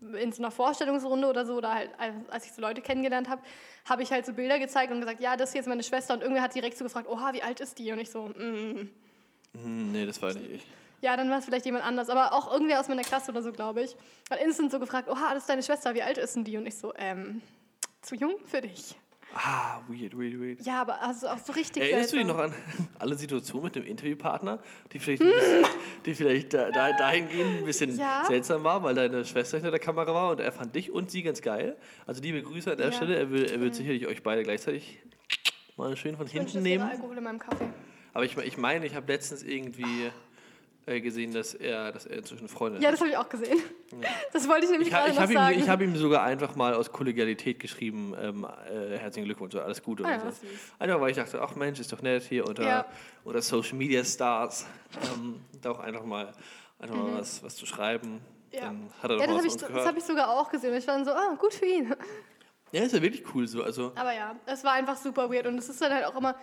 in 0.00 0.32
so 0.32 0.42
einer 0.42 0.50
Vorstellungsrunde 0.50 1.28
oder 1.28 1.44
so, 1.44 1.54
oder 1.54 1.74
halt, 1.74 1.90
als 2.30 2.46
ich 2.46 2.52
so 2.52 2.62
Leute 2.62 2.80
kennengelernt 2.80 3.28
habe, 3.28 3.42
habe 3.88 4.02
ich 4.02 4.10
halt 4.10 4.24
so 4.24 4.32
Bilder 4.32 4.58
gezeigt 4.58 4.92
und 4.92 5.00
gesagt, 5.00 5.20
ja, 5.20 5.36
das 5.36 5.50
ist 5.50 5.54
jetzt 5.54 5.68
meine 5.68 5.82
Schwester. 5.82 6.14
Und 6.14 6.22
irgendwer 6.22 6.42
hat 6.42 6.54
direkt 6.54 6.78
so 6.78 6.84
gefragt, 6.84 7.08
oha, 7.08 7.32
wie 7.32 7.42
alt 7.42 7.60
ist 7.60 7.78
die? 7.78 7.92
Und 7.92 7.98
ich 7.98 8.10
so, 8.10 8.28
mm. 8.28 8.88
Hm, 9.52 9.92
nee, 9.92 10.06
das 10.06 10.22
war 10.22 10.32
nicht 10.32 10.50
ich. 10.50 10.66
Ja, 11.02 11.16
dann 11.16 11.30
war 11.30 11.38
es 11.38 11.46
vielleicht 11.46 11.64
jemand 11.64 11.84
anders, 11.84 12.10
aber 12.10 12.32
auch 12.34 12.52
irgendwer 12.52 12.78
aus 12.78 12.88
meiner 12.88 13.02
Klasse 13.02 13.30
oder 13.30 13.42
so, 13.42 13.52
glaube 13.52 13.82
ich. 13.82 13.96
Hat 14.30 14.40
instant 14.40 14.70
so 14.70 14.78
gefragt, 14.78 15.08
oha, 15.08 15.34
das 15.34 15.44
ist 15.44 15.48
deine 15.48 15.62
Schwester, 15.62 15.94
wie 15.94 16.02
alt 16.02 16.18
ist 16.18 16.36
denn 16.36 16.44
die? 16.44 16.56
Und 16.56 16.66
ich 16.66 16.76
so, 16.76 16.92
ähm, 16.96 17.40
zu 18.02 18.14
jung 18.14 18.34
für 18.46 18.60
dich. 18.60 18.94
Ah, 19.34 19.80
weird, 19.88 20.18
weird, 20.18 20.40
weird. 20.40 20.66
Ja, 20.66 20.82
aber 20.82 21.00
also 21.00 21.28
auch 21.28 21.38
so 21.38 21.52
richtig 21.52 21.82
Erinnerst 21.82 22.10
seltsam. 22.10 22.28
du 22.28 22.34
dich 22.34 22.50
noch 22.50 22.78
an 22.78 22.88
alle 22.98 23.14
Situationen 23.14 23.64
mit 23.64 23.76
dem 23.76 23.84
Interviewpartner, 23.84 24.58
die 24.92 24.98
vielleicht, 24.98 25.22
bisschen, 25.22 25.64
die 26.06 26.14
vielleicht 26.14 26.54
da, 26.54 26.70
da, 26.70 26.92
dahingehend 26.92 27.58
ein 27.58 27.64
bisschen 27.64 27.96
ja. 27.96 28.24
seltsam 28.26 28.64
war, 28.64 28.82
weil 28.82 28.94
deine 28.94 29.24
Schwester 29.24 29.58
hinter 29.58 29.70
der 29.70 29.80
Kamera 29.80 30.12
war 30.12 30.30
und 30.32 30.40
er 30.40 30.50
fand 30.50 30.74
dich 30.74 30.90
und 30.90 31.10
sie 31.10 31.22
ganz 31.22 31.40
geil. 31.42 31.76
Also 32.06 32.20
liebe 32.22 32.42
Grüße 32.42 32.72
an 32.72 32.78
der 32.78 32.86
ja. 32.86 32.92
Stelle. 32.92 33.16
Er 33.16 33.30
will, 33.30 33.44
er 33.44 33.58
mhm. 33.58 33.72
sicherlich 33.72 34.06
euch 34.06 34.22
beide 34.22 34.42
gleichzeitig 34.42 34.98
mal 35.76 35.96
schön 35.96 36.16
von 36.16 36.26
ich 36.26 36.32
hinten 36.32 36.46
wünsche, 36.46 36.60
nehmen. 36.60 36.88
Alkohol 36.88 37.16
in 37.16 37.24
meinem 37.24 37.38
Kaffee. 37.38 37.68
Aber 38.12 38.24
ich, 38.24 38.36
ich 38.36 38.58
meine, 38.58 38.84
ich 38.86 38.96
habe 38.96 39.10
letztens 39.12 39.44
irgendwie 39.44 40.10
gesehen, 40.86 41.32
dass 41.32 41.54
er, 41.54 41.92
dass 41.92 42.06
er 42.06 42.18
inzwischen 42.18 42.48
Freunde 42.48 42.80
Ja, 42.80 42.90
das 42.90 43.00
habe 43.00 43.10
ich 43.10 43.16
auch 43.16 43.28
gesehen. 43.28 43.58
Ja. 43.92 44.08
Das 44.32 44.48
wollte 44.48 44.64
ich 44.64 44.70
nämlich 44.70 44.88
ich, 44.88 44.94
gerade 44.94 45.10
ich 45.10 45.18
noch 45.18 45.28
ihm, 45.28 45.34
sagen. 45.34 45.58
Ich 45.58 45.68
habe 45.68 45.84
ihm 45.84 45.96
sogar 45.96 46.22
einfach 46.22 46.56
mal 46.56 46.74
aus 46.74 46.90
Kollegialität 46.90 47.58
geschrieben, 47.58 48.14
ähm, 48.20 48.46
äh, 48.68 48.96
herzlichen 48.98 49.26
Glückwunsch, 49.26 49.54
alles 49.56 49.82
Gute. 49.82 50.04
Ah, 50.04 50.12
ja, 50.12 50.20
so. 50.20 50.46
Einfach 50.78 51.00
weil 51.00 51.10
ich 51.10 51.16
dachte, 51.16 51.40
ach 51.42 51.54
Mensch, 51.56 51.80
ist 51.80 51.92
doch 51.92 52.02
nett 52.02 52.22
hier 52.22 52.46
unter, 52.46 52.62
ja. 52.62 52.86
unter 53.24 53.42
Social 53.42 53.76
Media 53.76 54.04
Stars, 54.04 54.66
ähm, 55.14 55.40
da 55.60 55.72
auch 55.72 55.80
einfach 55.80 56.04
mal, 56.04 56.32
einfach 56.78 56.96
mhm. 56.96 57.12
mal 57.12 57.20
was, 57.20 57.42
was 57.42 57.56
zu 57.56 57.66
schreiben. 57.66 58.20
Ja, 58.52 58.62
Dann 58.62 58.90
hat 59.02 59.10
er 59.10 59.18
ja 59.18 59.26
das 59.26 59.36
habe 59.36 59.46
ich, 59.46 59.86
hab 59.86 59.96
ich 59.96 60.04
sogar 60.04 60.30
auch 60.30 60.50
gesehen. 60.50 60.74
Ich 60.74 60.86
war 60.86 61.04
so, 61.04 61.10
ah, 61.12 61.34
gut 61.38 61.54
für 61.54 61.66
ihn. 61.66 61.94
Ja, 62.72 62.82
ist 62.82 62.94
ja 62.94 63.02
wirklich 63.02 63.24
cool 63.34 63.46
so. 63.48 63.62
Also. 63.62 63.92
Aber 63.96 64.14
ja, 64.14 64.36
es 64.46 64.62
war 64.64 64.72
einfach 64.72 64.96
super 64.96 65.30
weird 65.30 65.46
und 65.46 65.58
es 65.58 65.68
ist 65.68 65.80
dann 65.80 65.92
halt 65.92 66.04
auch 66.04 66.16
immer, 66.16 66.36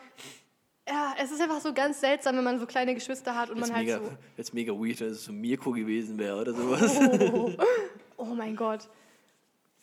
ja, 0.88 1.16
es 1.20 1.32
ist 1.32 1.42
einfach 1.42 1.60
so 1.60 1.74
ganz 1.74 2.00
seltsam, 2.00 2.38
wenn 2.38 2.44
man 2.44 2.60
so 2.60 2.66
kleine 2.66 2.94
Geschwister 2.94 3.36
hat 3.36 3.50
und 3.50 3.58
jetzt 3.58 3.68
man 3.68 3.76
halt 3.76 3.88
mega, 3.88 4.00
so. 4.00 4.12
Jetzt 4.38 4.54
mega 4.54 4.74
weird, 4.74 5.02
wenn 5.02 5.10
es 5.10 5.26
so 5.26 5.34
Mirko 5.34 5.72
gewesen 5.72 6.18
wäre 6.18 6.40
oder 6.40 6.54
sowas. 6.54 6.98
Oh, 7.34 7.52
oh 8.18 8.26
mein 8.26 8.56
Gott. 8.56 8.88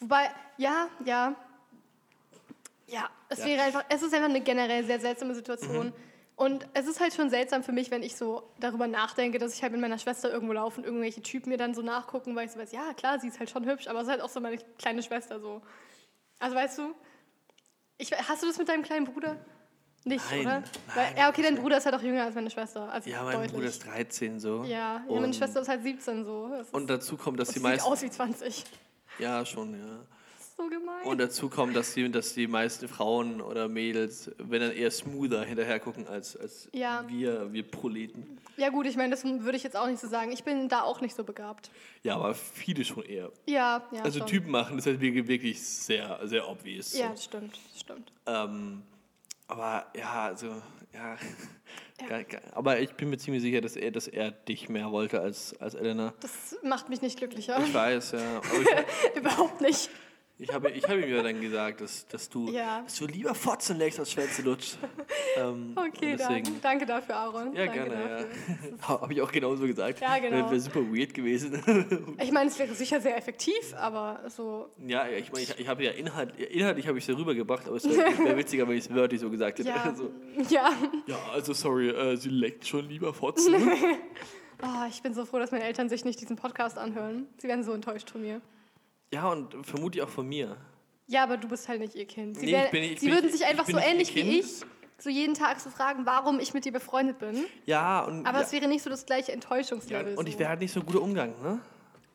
Wobei, 0.01 0.31
ja, 0.57 0.89
ja. 1.05 1.35
Ja, 2.87 3.09
es 3.29 3.41
ja. 3.41 3.47
wäre 3.47 3.63
einfach, 3.63 3.85
es 3.89 4.03
ist 4.03 4.15
einfach 4.15 4.29
eine 4.29 4.41
generell 4.41 4.85
sehr 4.85 5.01
seltsame 5.01 5.35
Situation. 5.35 5.87
Mhm. 5.89 5.93
Und 6.37 6.67
es 6.75 6.87
ist 6.87 7.01
halt 7.01 7.15
schon 7.15 7.31
seltsam 7.31 7.63
für 7.63 7.73
mich, 7.73 7.91
wenn 7.91 8.03
ich 8.03 8.17
so 8.17 8.43
darüber 8.59 8.89
nachdenke, 8.89 9.39
dass 9.39 9.55
ich 9.55 9.63
halt 9.63 9.73
mit 9.73 9.81
meiner 9.81 9.99
Schwester 9.99 10.33
irgendwo 10.33 10.53
laufe 10.53 10.81
und 10.81 10.87
irgendwelche 10.87 11.23
Typen 11.23 11.51
mir 11.51 11.59
dann 11.59 11.75
so 11.75 11.83
nachgucken, 11.83 12.35
weil 12.35 12.47
ich 12.47 12.53
so 12.53 12.59
weiß, 12.59 12.73
ja, 12.73 12.93
klar, 12.95 13.21
sie 13.21 13.29
ist 13.29 13.39
halt 13.39 13.51
schon 13.51 13.65
hübsch, 13.67 13.87
aber 13.87 14.01
es 14.01 14.07
ist 14.07 14.11
halt 14.11 14.21
auch 14.21 14.29
so 14.29 14.41
meine 14.41 14.59
kleine 14.79 15.03
Schwester 15.03 15.39
so. 15.39 15.63
Also 16.41 16.57
weißt 16.57 16.79
du, 16.79 16.95
ich, 17.99 18.11
hast 18.13 18.43
du 18.43 18.47
das 18.47 18.59
mit 18.59 18.69
deinem 18.69 18.83
kleinen 18.83 19.07
Bruder? 19.07 19.37
Nicht, 20.05 20.25
nein, 20.31 20.41
oder? 20.41 20.61
Nein. 20.61 20.65
Weil, 20.95 21.17
ja, 21.17 21.31
okay, 21.31 21.43
dein 21.43 21.57
Bruder 21.57 21.79
ist 21.79 21.87
halt 21.87 21.95
auch 21.95 22.03
jünger 22.03 22.25
als 22.25 22.35
meine 22.35 22.51
Schwester. 22.51 22.93
Also 22.93 23.09
ja, 23.09 23.23
mein 23.23 23.37
deutlich. 23.37 23.53
Bruder 23.53 23.69
ist 23.69 23.87
13 23.87 24.39
so. 24.39 24.63
Ja, 24.65 25.03
ja 25.09 25.21
meine 25.21 25.33
Schwester 25.33 25.63
ist 25.63 25.69
halt 25.69 25.83
17 25.83 26.25
so. 26.25 26.51
und 26.73 26.91
dazu 26.91 27.17
kommt, 27.17 27.41
dass 27.41 27.49
die 27.49 27.61
meisten... 27.61 27.85
sieht 27.85 27.93
aus 27.93 28.03
wie 28.03 28.11
20. 28.11 28.65
Ja, 29.19 29.47
schon, 29.47 29.73
ja. 29.73 30.01
so 30.59 30.69
gemein. 30.69 31.05
Und 31.05 31.19
dazu 31.19 31.49
kommt, 31.49 31.75
dass 31.75 31.95
die, 31.95 32.11
dass 32.11 32.35
die 32.35 32.47
meisten 32.47 32.87
Frauen 32.87 33.41
oder 33.41 33.69
Mädels, 33.69 34.31
wenn 34.39 34.61
dann 34.61 34.73
eher 34.73 34.91
smoother 34.91 35.43
hinterher 35.43 35.81
gucken 35.81 36.07
als, 36.07 36.37
als 36.37 36.69
Ja. 36.73 37.05
wir, 37.09 37.51
wir 37.53 37.63
Proleten. 37.63 38.39
ja 38.59 38.69
gut, 38.69 38.87
ich 38.87 38.97
meine, 38.97 39.11
das 39.11 39.25
würde 39.25 39.57
ich 39.57 39.63
jetzt 39.63 39.77
auch 39.77 39.87
nicht 39.87 40.01
so 40.01 40.09
sagen. 40.09 40.33
Ich 40.33 40.45
bin 40.45 40.69
da 40.69 40.83
auch 40.83 41.01
nicht 41.01 41.17
so 41.17 41.25
begabt. 41.25 41.71
Ja, 42.03 42.17
aber 42.17 42.35
viele 42.35 42.85
schon 42.85 43.05
eher. 43.05 43.31
Ja, 43.47 43.89
ja. 43.91 44.03
Also 44.03 44.19
schon. 44.19 44.29
Typen 44.29 44.51
machen 44.51 44.77
das 44.77 44.85
halt 44.85 45.01
wirklich, 45.01 45.63
sehr, 45.63 46.21
sehr 46.25 46.47
obvious. 46.47 46.93
Ja, 46.99 47.09
das 47.09 47.25
stimmt, 47.25 47.59
das 47.73 47.81
stimmt. 47.81 48.13
Ähm, 48.27 48.83
aber 49.49 49.87
ja, 49.97 50.25
also, 50.25 50.47
ja. 50.93 51.17
Ge- 52.25 52.41
Aber 52.53 52.81
ich 52.81 52.93
bin 52.95 53.09
mir 53.11 53.19
ziemlich 53.19 53.43
sicher, 53.43 53.61
dass 53.61 53.77
er, 53.77 53.91
dass 53.93 54.09
er 54.09 54.33
dich 54.33 54.69
mehr 54.69 54.91
wollte 54.91 55.21
als, 55.21 55.59
als 55.61 55.75
Elena. 55.75 56.13
Das 56.21 56.57
macht 56.63 56.89
mich 56.89 57.01
nicht 57.03 57.19
glücklicher. 57.19 57.59
Ich 57.65 57.73
weiß, 57.73 58.13
ja. 58.13 58.41
Ich, 58.61 59.17
Überhaupt 59.17 59.61
nicht. 59.61 59.91
Ich 60.39 60.53
habe 60.53 60.71
ich 60.71 60.83
habe 60.89 61.01
ihm 61.01 61.15
ja 61.15 61.23
dann 61.23 61.41
gesagt, 61.41 61.81
dass, 61.81 62.07
dass, 62.09 62.29
du, 62.29 62.51
Ja. 62.51 62.83
dass 62.83 62.97
du 62.97 63.07
lieber 63.07 63.35
Fotzen 63.35 63.79
legst 63.79 63.99
als 64.01 64.11
Schwänze 64.11 64.43
lutscht. 64.43 64.77
Ähm, 65.37 65.77
Okay, 65.77 66.17
deswegen, 66.19 66.61
Danke 66.61 66.87
dafür, 66.87 67.17
Aaron. 67.17 67.55
Ja, 67.55 67.67
Danke 67.67 67.85
gerne, 67.89 68.27
ja. 68.83 68.89
Habe 68.89 69.13
ich 69.13 69.23
auch 69.23 69.31
genauso 69.31 69.65
gesagt. 69.67 70.01
Ja, 70.01 70.19
genau. 70.19 70.51
Wäre 70.51 70.61
super 70.61 70.81
weird 70.81 71.15
gewesen. 71.15 71.63
Ich 72.23 72.33
meine, 72.33 72.49
es 72.51 72.59
wäre 72.59 72.73
sicher 72.75 73.01
sehr 73.01 73.17
effektiv, 73.17 73.75
aber 73.77 74.21
so. 74.29 74.69
ja, 74.87 75.07
ja, 75.07 75.19
ich 75.19 75.31
meine, 75.33 75.45
ich, 75.45 75.59
ich 75.59 75.69
habe 75.69 75.85
ja 75.85 75.91
Inhalt, 75.93 76.39
inhaltlich 76.39 76.87
habe 76.89 76.99
ich 76.99 77.09
es 77.09 77.17
rübergebracht, 77.17 77.67
aber 77.67 77.77
es 77.77 77.85
wäre 77.89 77.99
wär 78.25 78.37
witziger, 78.37 78.67
wenn 78.69 78.77
ich 78.77 78.85
es 78.87 78.95
wörtlich 78.95 79.21
so 79.21 79.31
gesagt 79.31 79.59
hätte. 79.59 79.69
Ja, 79.69 79.83
Also, 79.83 80.11
ja. 80.51 80.71
ja, 81.07 81.19
also 81.33 81.53
sorry, 81.53 81.91
äh, 81.91 82.17
sie 82.17 82.31
leckt 82.31 82.67
schon 82.67 82.89
lieber 82.89 83.13
Fotzen. 83.15 83.55
Oh, 84.63 84.87
ich 84.89 85.03
bin 85.03 85.13
so 85.15 85.25
froh, 85.25 85.39
dass 85.39 85.51
meine 85.53 85.65
Eltern 85.65 85.89
sich 85.89 86.05
nicht 86.05 86.21
diesen 86.21 86.37
Podcast 86.37 86.79
anhören. 86.79 87.27
Sie 87.39 87.49
werden 87.49 87.65
so 87.65 87.73
enttäuscht 87.73 88.11
von 88.11 88.23
mir. 88.23 88.41
Ja, 89.15 89.29
und 89.31 89.67
vermutlich 89.67 90.03
auch 90.03 90.09
von 90.09 90.27
mir. 90.29 90.57
Ja, 91.07 91.23
aber 91.25 91.37
du 91.37 91.49
bist 91.49 91.69
halt 91.69 91.81
nicht 91.81 91.95
ihr 91.95 92.07
Kind. 92.07 92.37
Sie, 92.39 92.47
Nee, 92.47 92.53
wär- 92.53 92.65
ich 92.67 92.71
bin 92.71 92.83
ich 92.83 93.01
sie 93.01 93.07
bin 93.07 93.15
würden 93.17 93.31
sich 93.31 93.41
ich 93.43 93.47
einfach 93.47 93.67
so 93.67 93.79
ähnlich 93.79 94.15
wie 94.15 94.39
ich 94.41 94.61
so 94.99 95.11
jeden 95.11 95.35
Tag 95.35 95.61
so 95.61 95.71
fragen, 95.71 96.07
warum 96.07 96.41
ich 96.41 96.55
mit 96.55 96.65
dir 96.65 96.73
befreundet 96.73 97.19
bin. 97.19 97.45
Ja, 97.67 98.01
und, 98.05 98.27
Aber 98.27 98.39
ja, 98.39 98.45
es 98.45 98.53
wäre 98.53 98.69
nicht 98.69 98.83
so 98.83 98.91
das 98.91 99.05
gleiche 99.05 99.29
ja, 99.29 99.35
Enttäuschungslevel. 99.35 100.17
und 100.17 100.29
ich 100.29 100.39
wäre 100.39 100.49
halt 100.49 100.61
nicht 100.61 100.73
so 100.73 100.81
ein 100.81 100.87
guter 100.87 101.03
Umgang, 101.03 101.35
ne? 101.43 101.61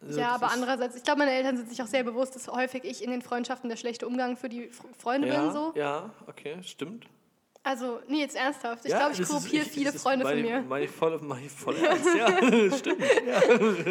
Also 0.02 0.20
Ja, 0.20 0.30
aber 0.30 0.52
andererseits, 0.52 0.96
ich 0.96 1.04
glaube, 1.04 1.20
meine 1.20 1.32
Eltern 1.32 1.58
sind 1.58 1.70
sich 1.70 1.82
auch 1.84 1.88
sehr 1.88 2.04
bewusst, 2.04 2.36
dass 2.36 2.48
häufig 2.48 2.84
ich 2.86 3.04
in 3.04 3.12
den 3.12 3.22
Freundschaften 3.22 3.70
der 3.70 3.76
schlechte 3.76 4.08
Umgang 4.08 4.38
für 4.38 4.48
die 4.50 4.70
Freunde 4.98 5.28
ja, 5.28 5.42
bin. 5.42 5.52
So. 5.52 5.74
Ja, 5.76 6.10
okay, 6.28 6.58
stimmt. 6.64 7.06
Also, 7.70 8.00
nee, 8.08 8.22
jetzt 8.22 8.36
ernsthaft. 8.36 8.84
Ich 8.84 8.90
ja, 8.90 8.98
glaube, 8.98 9.14
ich 9.14 9.20
das 9.20 9.46
ich- 9.46 9.62
viele 9.62 9.92
das 9.92 10.02
Freunde 10.02 10.26
meine, 10.26 10.42
von 10.42 10.50
mir. 10.52 10.62
Meine 10.62 10.88
volle, 10.88 11.20
meine 11.20 11.50
volle 11.50 11.78
Ernst, 11.88 12.16
ja, 12.18 12.28
stimmt. 12.76 12.98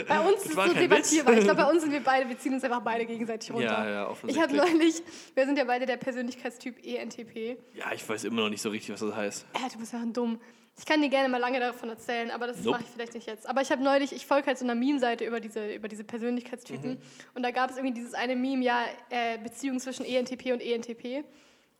Bei 0.08 0.18
uns 0.20 0.38
ist 0.40 0.47
es 0.47 0.52
so 0.54 0.56
kein 0.62 0.70
Witz. 0.70 0.78
debattierbar. 0.80 1.35
Ich 1.35 1.44
glaube, 1.44 1.62
bei 1.62 1.70
uns 1.70 1.82
sind 1.82 1.92
wir 1.92 2.00
beide, 2.02 2.28
wir 2.28 2.37
ziehen 2.37 2.54
uns 2.54 2.64
einfach 2.64 2.80
beide 2.80 3.06
gegenseitig 3.06 3.52
runter. 3.52 3.66
Ja, 3.66 3.88
ja, 3.88 4.02
ich 4.02 4.08
offensichtlich. 4.11 4.61
habe 4.61 4.73
neulich, 4.73 5.02
wir 5.32 5.47
sind 5.47 5.58
ja 5.58 5.62
beide 5.64 5.87
der 5.87 5.97
Persönlichkeitstyp 5.97 6.85
ENTP. 6.85 7.56
Ja, 7.75 7.92
ich 7.94 8.08
weiß 8.08 8.25
immer 8.25 8.42
noch 8.42 8.49
nicht 8.49 8.62
so 8.62 8.70
richtig, 8.70 8.92
was 8.94 8.99
das 9.00 9.14
heißt. 9.14 9.47
Ja, 9.54 9.68
du 9.73 9.78
bist 9.78 9.92
ja 9.92 10.00
dumm. 10.06 10.40
Ich 10.76 10.85
kann 10.85 11.00
dir 11.00 11.08
gerne 11.08 11.28
mal 11.28 11.38
lange 11.38 11.61
davon 11.61 11.88
erzählen, 11.88 12.32
aber 12.32 12.49
das 12.49 12.56
Nope. 12.58 12.70
mache 12.70 12.82
ich 12.82 12.88
vielleicht 12.92 13.14
nicht 13.14 13.28
jetzt. 13.28 13.49
Aber 13.49 13.61
ich 13.62 13.70
habe 13.70 13.82
neulich, 13.82 14.12
ich 14.12 14.26
folge 14.26 14.49
halt 14.49 14.58
so 14.58 14.64
einer 14.64 14.75
Meme-Seite 14.75 15.25
über 15.25 15.38
diese, 15.38 15.73
über 15.73 15.87
diese 15.87 16.02
Persönlichkeitstypen. 16.02 16.90
Mhm. 16.94 16.99
Und 17.35 17.44
da 17.44 17.52
gab 17.52 17.70
es 17.70 17.76
irgendwie 17.76 17.94
dieses 17.94 18.14
eine 18.14 18.35
Meme, 18.35 18.64
ja, 18.64 18.82
äh, 19.11 19.38
Beziehung 19.38 19.78
zwischen 19.78 20.04
ENTP 20.04 20.52
und 20.52 20.61
ENTP. 20.61 21.25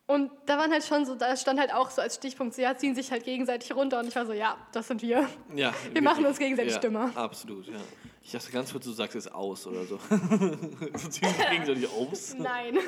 Und 0.09 0.31
da 0.47 0.57
waren 0.57 0.73
halt 0.73 0.85
schon 0.85 1.05
so, 1.05 1.15
da 1.15 1.37
stand 1.37 1.61
halt 1.61 1.71
auch 1.71 1.91
so 1.91 2.01
als 2.01 2.15
Stichpunkt, 2.15 2.55
so, 2.55 2.63
ja, 2.63 2.75
ziehen 2.75 2.95
sich 2.95 3.13
halt 3.13 3.25
gegenseitig 3.25 3.75
runter. 3.75 4.01
Und 4.01 4.09
ich 4.09 4.17
war 4.17 4.25
so, 4.25 4.33
ja, 4.33 4.57
das 4.73 4.89
sind 4.89 5.03
wir. 5.03 5.29
Ja, 5.55 5.75
Wir 5.93 6.01
machen 6.01 6.25
uns 6.25 6.39
gegenseitig 6.39 6.73
ja, 6.73 6.79
dümmer. 6.79 7.13
Absolut, 7.15 7.67
ja. 7.67 7.75
Ich 8.23 8.33
dachte 8.33 8.51
ganz 8.51 8.73
kurz, 8.73 8.87
du 8.87 8.93
sagst 8.93 9.17
es 9.17 9.29
aus 9.29 9.67
oder 9.67 9.85
so. 9.85 9.99
so 10.09 11.09
ziehen 11.09 11.29
sich 11.29 11.51
gegenseitig 11.51 11.91
aus. 11.91 12.35
Nein. 12.39 12.79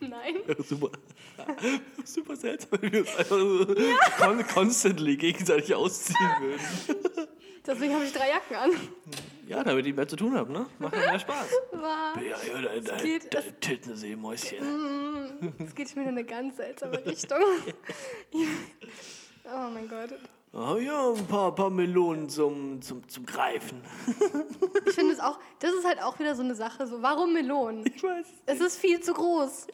Nein. 0.00 0.36
Super. 0.58 0.90
Super 2.04 2.36
seltsam, 2.36 2.82
wenn 2.82 2.92
wir 2.92 3.00
uns 3.00 3.16
einfach 3.16 3.38
so 3.38 3.66
con 4.18 4.46
constantly 4.48 5.16
gegenseitig 5.16 5.74
ausziehen 5.74 6.18
würden. 6.40 7.28
Deswegen 7.66 7.94
habe 7.94 8.04
ich 8.04 8.12
drei 8.12 8.28
Jacken 8.28 8.56
an. 8.56 8.70
Ja, 9.46 9.62
damit 9.62 9.86
ich 9.86 9.94
mehr 9.94 10.08
zu 10.08 10.16
tun 10.16 10.34
habe, 10.34 10.52
ne? 10.52 10.66
Macht 10.78 10.94
ja 10.96 11.00
mehr 11.10 11.18
Spaß. 11.20 11.48
Wow. 11.72 11.80
Ja, 12.16 12.22
ja, 12.22 12.62
deine, 12.62 12.80
deine, 12.82 13.02
geht- 13.02 13.32
deine 13.34 13.60
Tittenseemäuschen. 13.60 15.54
Das 15.58 15.74
geht 15.74 15.90
schon 15.90 16.02
in 16.02 16.08
eine 16.08 16.24
ganz 16.24 16.56
seltsame 16.56 17.04
Richtung. 17.04 17.38
oh 19.44 19.70
mein 19.72 19.88
Gott. 19.88 20.10
Oh 20.54 20.76
ja, 20.76 21.12
ein 21.12 21.26
paar, 21.28 21.54
paar 21.54 21.70
Melonen 21.70 22.28
zum, 22.28 22.82
zum, 22.82 23.08
zum 23.08 23.24
Greifen. 23.24 23.80
Ich 24.84 24.94
finde 24.96 25.14
es 25.14 25.20
auch, 25.20 25.38
das 25.60 25.72
ist 25.72 25.86
halt 25.86 26.02
auch 26.02 26.18
wieder 26.18 26.34
so 26.34 26.42
eine 26.42 26.54
Sache, 26.54 26.86
so, 26.86 27.00
warum 27.00 27.32
Melonen? 27.32 27.86
Ich 27.86 28.02
weiß. 28.02 28.26
Es 28.44 28.60
ist 28.60 28.76
viel 28.78 29.00
zu 29.00 29.14
groß. 29.14 29.68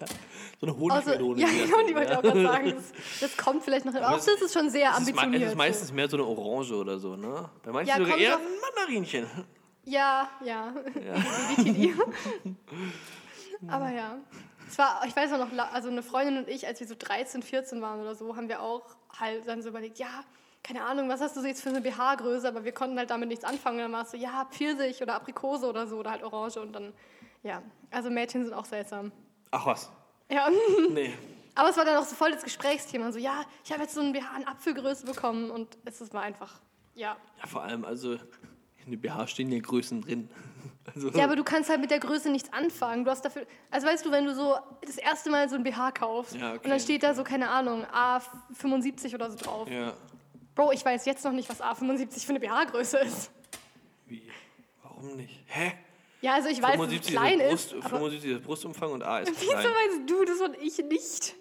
So 0.61 0.67
eine 0.67 0.93
Also, 0.93 1.11
Honigmelone. 1.11 1.41
ja, 1.41 1.49
die 1.89 1.95
wollte 1.95 2.13
ich 2.13 2.17
auch 2.19 2.23
gerade 2.23 2.43
ja. 2.43 2.53
sagen. 2.53 2.67
Das, 2.77 2.93
das 3.21 3.37
kommt 3.37 3.65
vielleicht 3.65 3.85
noch 3.87 3.93
hin. 3.95 4.05
Auch 4.05 4.19
es- 4.19 4.27
das 4.27 4.41
ist 4.43 4.53
schon 4.55 4.71
sehr 4.71 4.95
ambitioniert. 4.95 5.43
es 5.43 5.49
ist 5.51 5.57
meistens 5.57 5.93
mehr 5.93 6.09
so 6.09 6.17
eine 6.19 6.27
Orange 6.27 6.73
oder 6.75 6.99
so, 7.01 7.17
ne? 7.17 7.49
Bei 7.65 7.73
manchen 7.73 7.89
Ja, 7.89 7.97
sogar 7.99 8.17
eher 8.17 8.37
ein 8.37 8.43
Mandarinchen. 8.77 9.27
Ja, 9.85 10.29
ja. 10.45 10.73
Baby-Kiddy. 11.57 11.95
Aber 13.69 13.91
ja. 13.91 14.19
Es 14.69 14.79
war, 14.79 15.03
ich 15.07 15.17
weiß 15.17 15.31
noch, 15.33 15.49
also 15.73 15.89
eine 15.89 16.03
Freundin 16.03 16.37
und 16.39 16.49
ich, 16.49 16.67
als 16.67 16.79
wir 16.81 16.87
so 16.87 16.95
13, 16.97 17.43
14 17.43 17.81
waren 17.81 18.01
oder 18.01 18.15
so, 18.15 18.37
haben 18.37 18.49
wir 18.49 18.61
auch 18.63 18.83
halt 19.19 19.49
dann 19.49 19.63
so 19.63 19.71
überlegt, 19.71 19.99
ja, 19.99 20.23
keine 20.69 20.85
Ahnung, 20.85 21.09
was 21.09 21.23
hast 21.23 21.35
du 21.35 21.41
jetzt 21.41 21.63
für 21.63 21.71
eine 21.71 21.81
BH-Größe, 21.81 22.47
aber 22.47 22.63
wir 22.63 22.73
konnten 22.73 22.99
halt 22.99 23.09
damit 23.09 23.29
nichts 23.31 23.43
anfangen. 23.45 23.79
Und 23.79 23.83
dann 23.85 23.93
war 23.93 24.03
es 24.03 24.11
so, 24.11 24.19
ja, 24.19 24.47
Pfirsich 24.51 25.01
oder 25.03 25.15
Aprikose 25.15 25.67
oder 25.67 25.87
so 25.87 25.97
oder 25.97 26.11
halt 26.11 26.23
Orange 26.23 26.59
und 26.61 26.73
dann, 26.75 26.93
ja. 27.43 27.63
Also 27.91 28.11
Mädchen 28.11 28.45
sind 28.45 28.53
auch 28.53 28.67
seltsam. 28.67 29.11
Ach 29.51 29.65
was. 29.65 29.91
Ja. 30.31 30.49
Nee. 30.91 31.15
Aber 31.55 31.71
es 31.71 31.77
war 31.77 31.85
dann 31.85 31.97
auch 31.97 32.05
so 32.05 32.15
voll 32.15 32.31
das 32.33 32.45
Gesprächsthema. 32.45 33.11
So, 33.11 33.19
ja, 33.19 33.43
ich 33.65 33.73
habe 33.73 33.83
jetzt 33.83 33.95
so 33.95 34.01
ein 34.03 34.13
BH 34.13 34.37
in 34.37 34.47
Apfelgröße 34.47 35.07
bekommen 35.07 35.51
und 35.51 35.77
es 35.87 36.01
ist- 36.01 36.13
war 36.15 36.23
einfach, 36.23 36.61
ja. 36.95 37.17
Ja, 37.41 37.47
vor 37.49 37.63
allem, 37.63 37.85
also 37.85 38.13
in 38.85 38.91
den 38.93 39.01
BH 39.01 39.27
stehen 39.27 39.51
ja 39.51 39.59
Größen 39.61 40.03
drin. 40.03 40.29
Also, 40.95 41.11
Ja, 41.11 41.25
aber 41.25 41.37
du 41.37 41.45
kannst 41.45 41.69
halt 41.69 41.83
mit 41.83 41.91
der 41.91 41.99
Größe 41.99 42.31
nichts 42.31 42.51
anfangen. 42.51 43.05
Du 43.05 43.11
hast 43.11 43.23
dafür, 43.23 43.45
also 43.71 43.87
weißt 43.87 44.07
du, 44.07 44.11
wenn 44.11 44.25
du 44.25 44.35
so 44.35 44.57
das 44.87 44.97
erste 44.97 45.29
Mal 45.29 45.47
so 45.51 45.55
ein 45.57 45.63
BH 45.63 45.93
kaufst 45.93 46.35
Ja, 46.37 46.53
okay. 46.55 46.61
und 46.65 46.71
dann 46.71 46.81
steht 46.81 47.03
da 47.03 47.13
so, 47.13 47.25
keine 47.25 47.51
Ahnung, 47.51 47.85
A75 47.93 49.15
oder 49.15 49.31
so 49.31 49.37
drauf. 49.37 49.69
ja. 49.71 49.93
Bro, 50.59 50.73
ich 50.73 50.85
weiß 50.85 51.05
jetzt 51.07 51.25
noch 51.25 51.31
nicht, 51.31 51.49
was 51.49 51.61
A75 51.63 52.27
für 52.27 52.31
eine 52.31 52.41
BH-Größe 52.41 52.99
ist. 52.99 53.31
Wie? 54.07 54.29
Warum 54.83 55.15
nicht? 55.15 55.41
Hä? 55.47 55.71
Ja, 56.21 56.35
also 56.35 56.49
ich 56.49 56.61
weiß, 56.61 56.77
dass 56.77 56.93
es 56.93 57.07
klein 57.07 57.39
ist 57.39 57.71
Brust, 57.71 57.85
aber 57.87 57.89
75 57.99 58.31
ist 58.33 58.43
Brustumfang 58.43 58.91
und 58.91 59.05
A 59.05 59.21
ist 59.21 59.31
wieso 59.41 59.53
klein. 59.53 59.65
weißt 59.67 60.01
du 60.11 60.25
das 60.25 60.41
und 60.41 60.57
ich 60.61 60.77
nicht? 60.79 61.37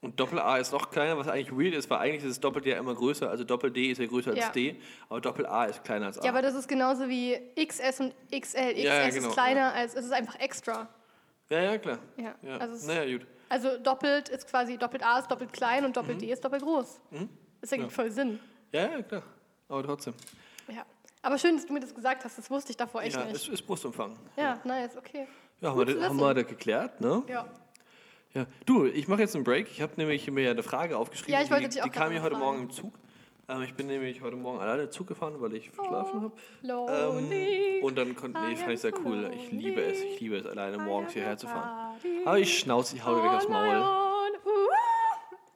Und 0.00 0.18
Doppel-A 0.18 0.56
ist 0.56 0.72
noch 0.72 0.90
kleiner, 0.90 1.18
was 1.18 1.28
eigentlich 1.28 1.52
weird 1.52 1.74
ist, 1.74 1.90
weil 1.90 1.98
eigentlich 1.98 2.22
ist 2.24 2.30
das 2.30 2.40
Doppel-D 2.40 2.70
ja 2.70 2.78
immer 2.78 2.94
größer. 2.94 3.28
Also 3.28 3.44
Doppel-D 3.44 3.90
ist 3.90 3.98
ja 3.98 4.06
größer 4.06 4.30
als 4.30 4.38
Ja. 4.40 4.48
D, 4.48 4.76
aber 5.10 5.20
Doppel-A 5.20 5.64
ist 5.66 5.84
kleiner 5.84 6.06
als 6.06 6.18
A. 6.18 6.24
Ja, 6.24 6.30
aber 6.30 6.40
das 6.40 6.54
ist 6.54 6.66
genauso 6.66 7.06
wie 7.06 7.38
XS 7.62 8.00
und 8.00 8.14
XL. 8.30 8.72
XS 8.72 8.82
Ja, 8.82 8.94
ja, 9.02 9.10
genau, 9.10 9.28
ist 9.28 9.34
kleiner 9.34 9.74
als, 9.74 9.94
es 9.94 10.06
ist 10.06 10.12
einfach 10.12 10.40
extra. 10.40 10.88
ja, 11.50 11.60
ja, 11.60 11.76
klar. 11.76 11.98
Ja, 12.16 12.34
Ja. 12.40 12.56
also 12.56 12.76
es- 12.76 12.86
naja, 12.86 13.12
gut. 13.18 13.26
Also 13.50 13.76
doppelt 13.76 14.30
ist 14.30 14.48
quasi, 14.48 14.78
doppelt 14.78 15.02
A 15.04 15.18
ist 15.18 15.30
doppelt 15.30 15.52
klein 15.52 15.84
und 15.84 15.94
doppelt 15.98 16.16
Mhm. 16.16 16.20
D 16.22 16.32
ist 16.32 16.42
doppelt 16.42 16.62
groß. 16.62 16.98
Das 17.60 17.72
ergibt 17.72 17.92
voll 17.92 18.10
Sinn. 18.10 18.40
Ja, 18.74 18.90
ja, 18.90 19.02
klar. 19.02 19.22
Aber 19.68 19.84
trotzdem. 19.84 20.14
Ja. 20.66 20.84
Aber 21.22 21.38
schön, 21.38 21.54
dass 21.56 21.64
du 21.64 21.72
mir 21.72 21.78
das 21.80 21.94
gesagt 21.94 22.24
hast, 22.24 22.36
das 22.36 22.50
wusste 22.50 22.72
ich 22.72 22.76
davor 22.76 23.02
echt 23.02 23.16
Ja, 23.16 23.24
nicht. 23.24 23.36
es 23.36 23.48
ist 23.48 23.62
Brustumfang. 23.62 24.16
Ja, 24.36 24.60
nice, 24.64 24.96
okay. 24.96 25.28
Ja, 25.60 25.70
haben 25.70 25.78
wir, 25.78 25.86
Gut 25.86 25.96
das, 25.96 26.08
haben 26.08 26.16
wir 26.16 26.34
das 26.34 26.46
geklärt, 26.48 27.00
ne? 27.00 27.22
Ja. 27.28 27.46
Ja. 28.34 28.46
Du, 28.66 28.84
ich 28.86 29.06
mache 29.06 29.20
jetzt 29.20 29.36
einen 29.36 29.44
Break. 29.44 29.70
Ich 29.70 29.80
habe 29.80 29.92
nämlich 29.96 30.28
mir 30.28 30.50
eine 30.50 30.64
Frage 30.64 30.98
aufgeschrieben. 30.98 31.34
Ja, 31.34 31.42
ich 31.42 31.50
wollte 31.52 31.68
die, 31.68 31.74
dich 31.74 31.82
auch 31.82 31.84
Die 31.84 31.90
kam 31.92 32.12
mir 32.12 32.20
heute. 32.20 32.36
Morgen 32.36 32.62
im 32.62 32.70
Zug. 32.70 32.92
Ähm, 33.48 33.62
ich 33.62 33.74
bin 33.74 33.86
nämlich 33.86 34.22
heute 34.22 34.34
Morgen 34.34 34.58
alleine 34.58 34.90
Zug 34.90 35.06
gefahren, 35.06 35.34
weil 35.38 35.54
ich 35.54 35.70
verschlafen 35.70 36.22
habe. 36.22 36.32
Lonely. 36.62 37.78
Ähm, 37.78 37.84
und 37.84 37.96
dann 37.96 38.16
konnte, 38.16 38.40
nee, 38.40 38.54
I 38.54 38.56
fand 38.56 38.72
ich 38.72 38.80
sehr 38.80 38.92
cool. 39.04 39.30
Ich 39.36 39.52
liebe 39.52 39.80
es, 39.82 40.00
ich 40.02 40.18
liebe 40.18 40.36
es, 40.36 40.46
alleine 40.46 40.78
morgens 40.78 41.12
I 41.12 41.20
hierher 41.20 41.36
zu 41.38 41.46
fahren. 41.46 41.96
Aber 42.24 42.38
ich 42.40 42.58
schnauze, 42.58 42.96
ich 42.96 43.04
hau 43.04 43.14
dir 43.14 43.20
gleich 43.22 43.36
aufs 43.36 43.48
my 43.48 43.54
Maul. 43.54 44.13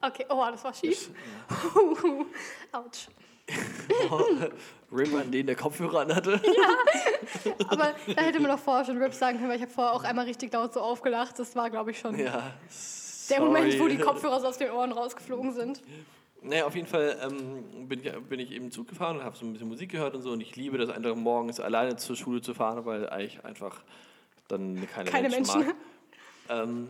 Okay, 0.09 0.25
oh, 0.29 0.45
das 0.51 0.63
war 0.63 0.73
schief. 0.73 1.09
Autsch. 2.71 3.07
Rip 4.91 5.13
an 5.13 5.31
den 5.31 5.47
der 5.47 5.55
Kopfhörer 5.55 6.01
anhatte. 6.01 6.39
Aber 7.67 7.93
da 8.15 8.21
hätte 8.21 8.39
man 8.39 8.51
doch 8.51 8.59
vorher 8.59 8.85
schon 8.85 8.97
Rip 9.01 9.13
sagen 9.13 9.37
können, 9.37 9.49
weil 9.49 9.57
ich 9.57 9.61
habe 9.63 9.71
vorher 9.71 9.93
auch 9.93 10.03
einmal 10.03 10.25
richtig 10.25 10.53
laut 10.53 10.73
so 10.73 10.81
aufgelacht. 10.81 11.37
Das 11.39 11.55
war, 11.55 11.69
glaube 11.69 11.91
ich, 11.91 11.99
schon 11.99 12.17
Ja. 12.17 12.53
der 13.29 13.41
Moment, 13.41 13.79
wo 13.79 13.87
die 13.87 13.97
Kopfhörer 13.97 14.39
so 14.39 14.47
aus 14.47 14.57
den 14.57 14.71
Ohren 14.71 14.91
rausgeflogen 14.91 15.53
sind. 15.53 15.81
Naja, 16.41 16.65
auf 16.65 16.75
jeden 16.75 16.87
Fall 16.87 17.17
ähm, 17.21 17.87
bin, 17.87 17.99
ich, 18.05 18.11
bin 18.29 18.39
ich 18.39 18.51
eben 18.51 18.71
Zug 18.71 18.87
gefahren 18.87 19.17
und 19.17 19.23
habe 19.23 19.35
so 19.35 19.45
ein 19.45 19.51
bisschen 19.53 19.67
Musik 19.67 19.91
gehört 19.91 20.15
und 20.15 20.21
so. 20.21 20.31
Und 20.31 20.41
ich 20.41 20.55
liebe 20.55 20.77
das 20.77 20.89
einfach 20.89 21.15
morgens 21.15 21.59
alleine 21.59 21.97
zur 21.97 22.15
Schule 22.15 22.41
zu 22.41 22.53
fahren, 22.53 22.85
weil 22.85 23.09
ich 23.21 23.43
einfach 23.43 23.81
dann 24.47 24.87
keine, 24.93 25.09
Keine 25.09 25.29
Menschen, 25.29 25.59
Menschen. 25.59 25.75
mag. 26.47 26.63
Ähm, 26.63 26.87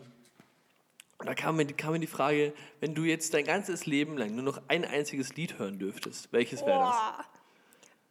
und 1.19 1.27
da 1.27 1.35
kam 1.35 1.57
mir, 1.57 1.65
die- 1.65 1.73
kam 1.73 1.93
mir 1.93 1.99
die 1.99 2.07
Frage, 2.07 2.53
wenn 2.79 2.95
du 2.95 3.03
jetzt 3.03 3.33
dein 3.33 3.45
ganzes 3.45 3.85
Leben 3.85 4.17
lang 4.17 4.35
nur 4.35 4.43
noch 4.43 4.61
ein 4.67 4.85
einziges 4.85 5.35
Lied 5.35 5.59
hören 5.59 5.77
dürftest, 5.77 6.31
welches 6.31 6.65
wäre 6.65 6.79
das? 6.79 7.25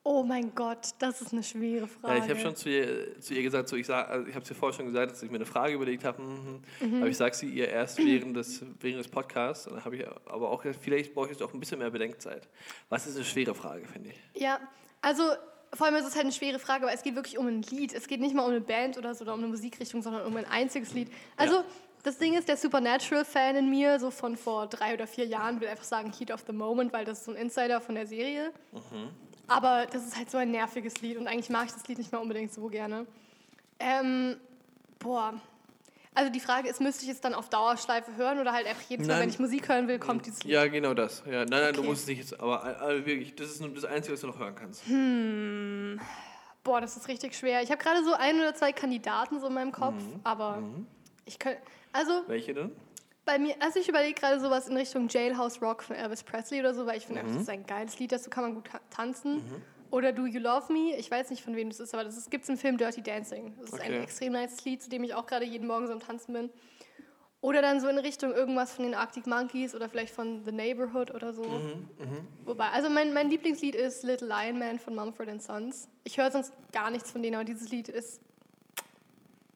Oh 0.05 0.23
mein 0.23 0.55
Gott, 0.55 0.95
das 1.01 1.21
ist 1.21 1.33
eine 1.33 1.43
schwere 1.43 1.87
Frage. 1.87 2.19
Ja, 2.19 2.25
ich 2.25 2.31
habe 2.31 2.41
schon 2.41 2.57
zu 2.57 2.71
ihr, 2.71 3.21
zu 3.21 3.35
ihr 3.35 3.43
gesagt, 3.43 3.69
so 3.69 3.77
ich, 3.77 3.87
sag, 3.87 4.09
also 4.09 4.27
ich 4.27 4.35
habe 4.35 4.43
es 4.43 4.51
ihr 4.51 4.57
vorher 4.57 4.75
schon 4.75 4.87
gesagt, 4.87 5.13
dass 5.13 5.23
ich 5.23 5.31
mir 5.31 5.37
eine 5.37 5.45
Frage 5.45 5.75
überlegt 5.75 6.05
habe, 6.05 6.23
mhm. 6.23 6.63
mhm. 6.81 6.97
aber 6.97 7.09
ich 7.09 7.17
sage 7.17 7.35
sie 7.35 7.49
ihr 7.49 7.69
erst 7.69 7.99
während 7.99 8.35
des, 8.35 8.65
während 8.81 9.01
des 9.01 9.09
Podcasts. 9.09 9.67
Und 9.67 9.75
dann 9.75 9.85
habe 9.85 9.97
ich 9.97 10.07
aber 10.09 10.51
auch, 10.51 10.65
vielleicht 10.81 11.13
brauche 11.13 11.27
ich 11.27 11.33
jetzt 11.33 11.43
auch 11.43 11.53
ein 11.53 11.61
bisschen 11.61 11.81
mehr 11.81 11.91
Bedenkzeit. 11.91 12.49
Was 12.89 13.07
ist 13.07 13.17
eine 13.17 13.25
schwere 13.25 13.55
Frage, 13.55 13.87
finde 13.87 14.11
ich. 14.11 14.41
Ja, 14.41 14.61
also 15.03 15.25
vor 15.75 15.87
allem 15.87 15.97
ist 15.97 16.07
es 16.07 16.15
halt 16.15 16.25
eine 16.25 16.33
schwere 16.33 16.59
Frage, 16.59 16.85
aber 16.85 16.95
es 16.95 17.03
geht 17.03 17.15
wirklich 17.15 17.37
um 17.37 17.47
ein 17.47 17.61
Lied. 17.63 17.93
Es 17.93 18.07
geht 18.07 18.21
nicht 18.21 18.35
mal 18.35 18.45
um 18.45 18.51
eine 18.51 18.63
Band 18.63 18.97
oder 18.97 19.15
so 19.15 19.25
oder 19.25 19.35
um 19.35 19.41
eine 19.41 19.49
Musikrichtung, 19.49 20.01
sondern 20.01 20.25
um 20.25 20.35
ein 20.37 20.47
einziges 20.47 20.95
Lied. 20.95 21.11
Also 21.37 21.57
ja. 21.57 21.65
Das 22.09 22.19
Ding 22.19 22.35
ist, 22.35 22.49
der 22.49 22.57
Supernatural-Fan 22.57 23.57
in 23.57 23.71
mir, 23.71 24.01
so 24.01 24.11
von 24.11 24.37
vor 24.37 24.67
drei 24.67 24.95
oder 24.95 25.07
vier 25.07 25.27
Jahren, 25.27 25.61
will 25.61 25.69
einfach 25.69 25.85
sagen 25.85 26.13
Heat 26.19 26.31
of 26.31 26.43
the 26.47 26.53
Moment, 26.53 26.93
weil 26.93 27.05
das 27.05 27.19
ist 27.19 27.25
so 27.27 27.33
ein 27.33 27.37
Insider 27.37 27.81
von 27.81 27.95
der 27.95 28.07
Serie. 28.07 28.51
Mhm. 28.73 29.11
Aber 29.47 29.87
das 29.91 30.07
ist 30.07 30.17
halt 30.17 30.31
so 30.31 30.39
ein 30.39 30.51
nerviges 30.51 31.01
Lied 31.01 31.19
und 31.19 31.27
eigentlich 31.27 31.51
mag 31.51 31.67
ich 31.67 31.73
das 31.73 31.87
Lied 31.87 31.99
nicht 31.99 32.11
mehr 32.11 32.21
unbedingt 32.21 32.53
so 32.53 32.67
gerne. 32.69 33.07
Ähm, 33.79 34.37
boah. 34.99 35.35
Also 36.15 36.33
die 36.33 36.41
Frage 36.41 36.69
ist, 36.69 36.81
müsste 36.81 37.05
ich 37.05 37.11
es 37.11 37.21
dann 37.21 37.33
auf 37.33 37.49
Dauerschleife 37.49 38.17
hören 38.17 38.41
oder 38.41 38.53
halt 38.53 38.67
einfach 38.67 38.83
jedes 38.89 39.07
Mal, 39.07 39.21
wenn 39.21 39.29
ich 39.29 39.39
Musik 39.39 39.69
hören 39.69 39.87
will, 39.87 39.99
kommt 39.99 40.27
dieses 40.27 40.43
Lied? 40.43 40.53
Ja, 40.53 40.67
genau 40.67 40.95
das. 40.95 41.23
Ja, 41.27 41.45
nein, 41.45 41.49
nein, 41.49 41.63
okay. 41.65 41.73
du 41.75 41.83
musst 41.85 42.03
es 42.03 42.07
nicht 42.09 42.19
jetzt, 42.19 42.41
aber 42.41 42.65
also 42.65 43.07
wirklich, 43.07 43.37
das 43.37 43.51
ist 43.51 43.61
nur 43.61 43.71
das 43.71 43.85
Einzige, 43.85 44.15
was 44.15 44.21
du 44.23 44.27
noch 44.27 44.39
hören 44.39 44.55
kannst. 44.55 44.85
Hm. 44.87 46.01
Boah, 46.65 46.81
das 46.81 46.97
ist 46.97 47.07
richtig 47.07 47.37
schwer. 47.37 47.63
Ich 47.63 47.71
habe 47.71 47.83
gerade 47.83 48.03
so 48.03 48.15
ein 48.15 48.37
oder 48.37 48.55
zwei 48.55 48.73
Kandidaten 48.73 49.41
so 49.41 49.47
in 49.47 49.55
meinem 49.55 49.73
Kopf, 49.73 49.95
mhm. 49.95 50.21
aber 50.25 50.57
mhm. 50.57 50.87
ich 51.25 51.39
könnte, 51.39 51.63
also... 51.93 52.25
Welche 52.27 52.55
denn? 52.55 52.73
bei 53.29 53.39
mir, 53.39 53.55
also 53.61 53.79
ich 53.79 53.87
überlege 53.87 54.19
gerade 54.19 54.41
sowas 54.41 54.69
in 54.69 54.77
Richtung 54.77 55.07
Jailhouse 55.07 55.61
Rock 55.61 55.83
von 55.83 55.95
Elvis 55.95 56.23
Presley 56.23 56.61
oder 56.61 56.73
so, 56.73 56.87
weil 56.87 56.97
ich 56.97 57.05
finde, 57.05 57.23
mhm. 57.23 57.35
das 57.35 57.43
ist 57.43 57.51
ein 57.51 57.67
geiles 57.67 57.99
Lied, 57.99 58.11
dazu 58.11 58.31
kann 58.31 58.43
man 58.43 58.55
gut 58.55 58.71
tanzen. 58.89 59.35
Mhm. 59.35 59.63
Oder 59.91 60.13
Do 60.13 60.25
You 60.25 60.41
Love 60.41 60.73
Me, 60.73 60.97
ich 60.97 61.11
weiß 61.11 61.29
nicht 61.29 61.45
von 61.45 61.55
wem 61.55 61.69
das 61.69 61.79
ist, 61.79 61.93
aber 61.93 62.05
das 62.05 62.31
gibt 62.31 62.45
es 62.45 62.49
im 62.49 62.57
Film 62.57 62.79
Dirty 62.79 63.03
Dancing. 63.03 63.55
Das 63.59 63.69
ist 63.69 63.75
okay. 63.75 63.83
ein 63.83 64.03
extrem 64.03 64.33
nice 64.33 64.65
Lied, 64.65 64.83
zu 64.83 64.89
dem 64.89 65.05
ich 65.05 65.13
auch 65.13 65.27
gerade 65.27 65.45
jeden 65.45 65.67
Morgen 65.67 65.87
so 65.87 65.93
am 65.93 66.01
Tanzen 66.01 66.33
bin. 66.33 66.51
Oder 67.43 67.61
dann 67.61 67.81
so 67.81 67.89
in 67.89 67.99
Richtung 67.99 68.33
irgendwas 68.33 68.73
von 68.73 68.85
den 68.85 68.95
Arctic 68.95 69.27
Monkeys 69.27 69.75
oder 69.75 69.91
vielleicht 69.91 70.15
von 70.15 70.43
The 70.45 70.53
Neighborhood 70.53 71.15
oder 71.15 71.35
so. 71.35 71.45
Mhm, 71.45 71.89
mh. 71.99 72.07
Wobei, 72.47 72.71
also 72.71 72.89
mein, 72.89 73.13
mein 73.13 73.29
Lieblingslied 73.29 73.75
ist 73.75 74.05
Little 74.05 74.27
Lion 74.27 74.59
Man 74.59 74.79
von 74.79 74.95
Mumford 74.95 75.41
Sons. 75.41 75.89
Ich 76.05 76.17
höre 76.17 76.31
sonst 76.31 76.53
gar 76.73 76.91
nichts 76.91 77.11
von 77.11 77.23
denen, 77.23 77.37
aber 77.37 77.45
dieses 77.45 77.71
Lied 77.71 77.89
ist. 77.89 78.23